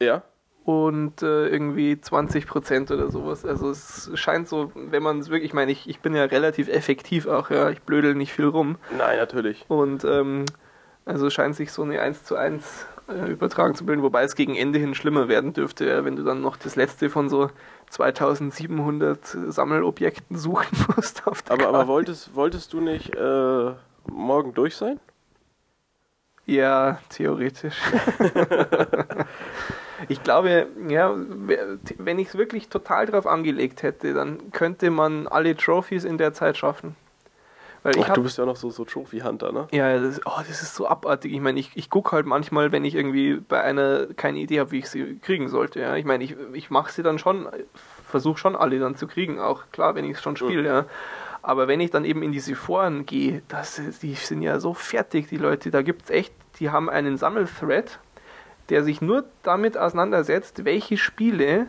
[0.00, 0.22] Ja?
[0.64, 3.44] und äh, irgendwie 20 Prozent oder sowas.
[3.44, 6.68] Also es scheint so, wenn man es wirklich, ich meine, ich, ich bin ja relativ
[6.68, 8.76] effektiv auch, ja, ich blödel nicht viel rum.
[8.96, 9.64] Nein, natürlich.
[9.68, 10.44] Und ähm,
[11.06, 14.56] also scheint sich so eine 1 zu 1 äh, übertragen zu bilden, wobei es gegen
[14.56, 17.50] Ende hin schlimmer werden dürfte, wenn du dann noch das letzte von so
[17.90, 21.26] 2700 Sammelobjekten suchen musst.
[21.26, 23.70] Auf der Aber, aber wolltest, wolltest du nicht äh,
[24.10, 25.00] morgen durch sein?
[26.44, 27.76] Ja, theoretisch.
[30.08, 31.14] ich glaube, ja,
[31.98, 36.32] wenn ich es wirklich total drauf angelegt hätte, dann könnte man alle Trophies in der
[36.34, 36.94] Zeit schaffen.
[37.86, 39.68] Weil Ach, hab, du bist ja noch so, so Trophy-Hunter, ne?
[39.70, 41.32] Ja, das, oh, das ist so abartig.
[41.32, 44.72] Ich meine, ich, ich gucke halt manchmal, wenn ich irgendwie bei einer keine Idee habe,
[44.72, 45.78] wie ich sie kriegen sollte.
[45.78, 45.94] Ja.
[45.94, 47.46] Ich meine, ich, ich mache sie dann schon,
[48.04, 50.66] versuche schon alle dann zu kriegen, auch klar, wenn ich es schon spiele.
[50.66, 50.84] Ja.
[51.42, 55.28] Aber wenn ich dann eben in diese Foren gehe, das, die sind ja so fertig,
[55.28, 55.70] die Leute.
[55.70, 58.00] Da gibt es echt, die haben einen Sammelthread,
[58.68, 61.68] der sich nur damit auseinandersetzt, welche Spiele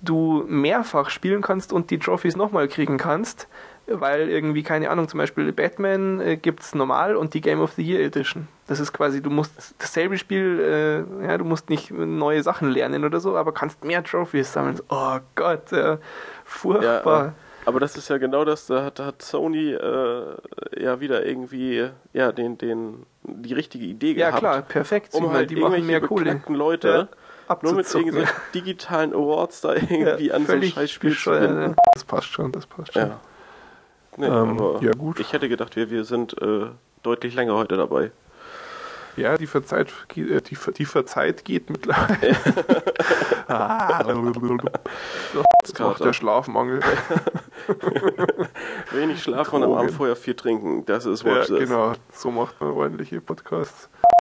[0.00, 3.48] du mehrfach spielen kannst und die Trophys nochmal kriegen kannst,
[3.90, 7.72] weil irgendwie, keine Ahnung, zum Beispiel Batman äh, gibt es normal und die Game of
[7.72, 8.48] the Year Edition.
[8.66, 13.04] Das ist quasi, du musst dasselbe Spiel, äh, ja, du musst nicht neue Sachen lernen
[13.04, 14.78] oder so, aber kannst mehr Trophys sammeln.
[14.90, 15.96] Oh Gott, äh,
[16.44, 17.24] furchtbar.
[17.26, 17.34] Ja,
[17.64, 20.36] aber das ist ja genau das, da hat, da hat Sony äh,
[20.78, 24.38] ja wieder irgendwie ja, den, den, die richtige Idee Ja, gehabt.
[24.40, 25.12] klar, perfekt.
[25.14, 26.56] Um weil halt die machen mehr irgendwelche Kohle.
[26.58, 27.08] Leute
[27.62, 31.60] nur mit irgendwelchen digitalen Awards da irgendwie Ja, an so ein Scheißspiel zu binden.
[31.62, 31.74] ja.
[31.94, 33.02] Das passt schon, das passt schon.
[33.08, 33.20] Ja.
[34.18, 35.20] Nee, Ähm, ja, gut.
[35.20, 36.66] Ich hätte gedacht, wir, wir sind äh,
[37.02, 38.10] deutlich länger heute dabei.
[39.16, 42.36] Ja, die Verzeit, geht- äh, die, die Verzeit geht mittlerweile.
[43.48, 44.02] ah,
[45.62, 46.80] das macht der Schlafmangel.
[48.92, 49.72] Wenig schlafen und am.
[49.74, 50.84] Abend vorher viel trinken.
[50.86, 51.58] Das ist Ja, Watch This.
[51.58, 53.88] genau, so macht man ordentliche Podcasts.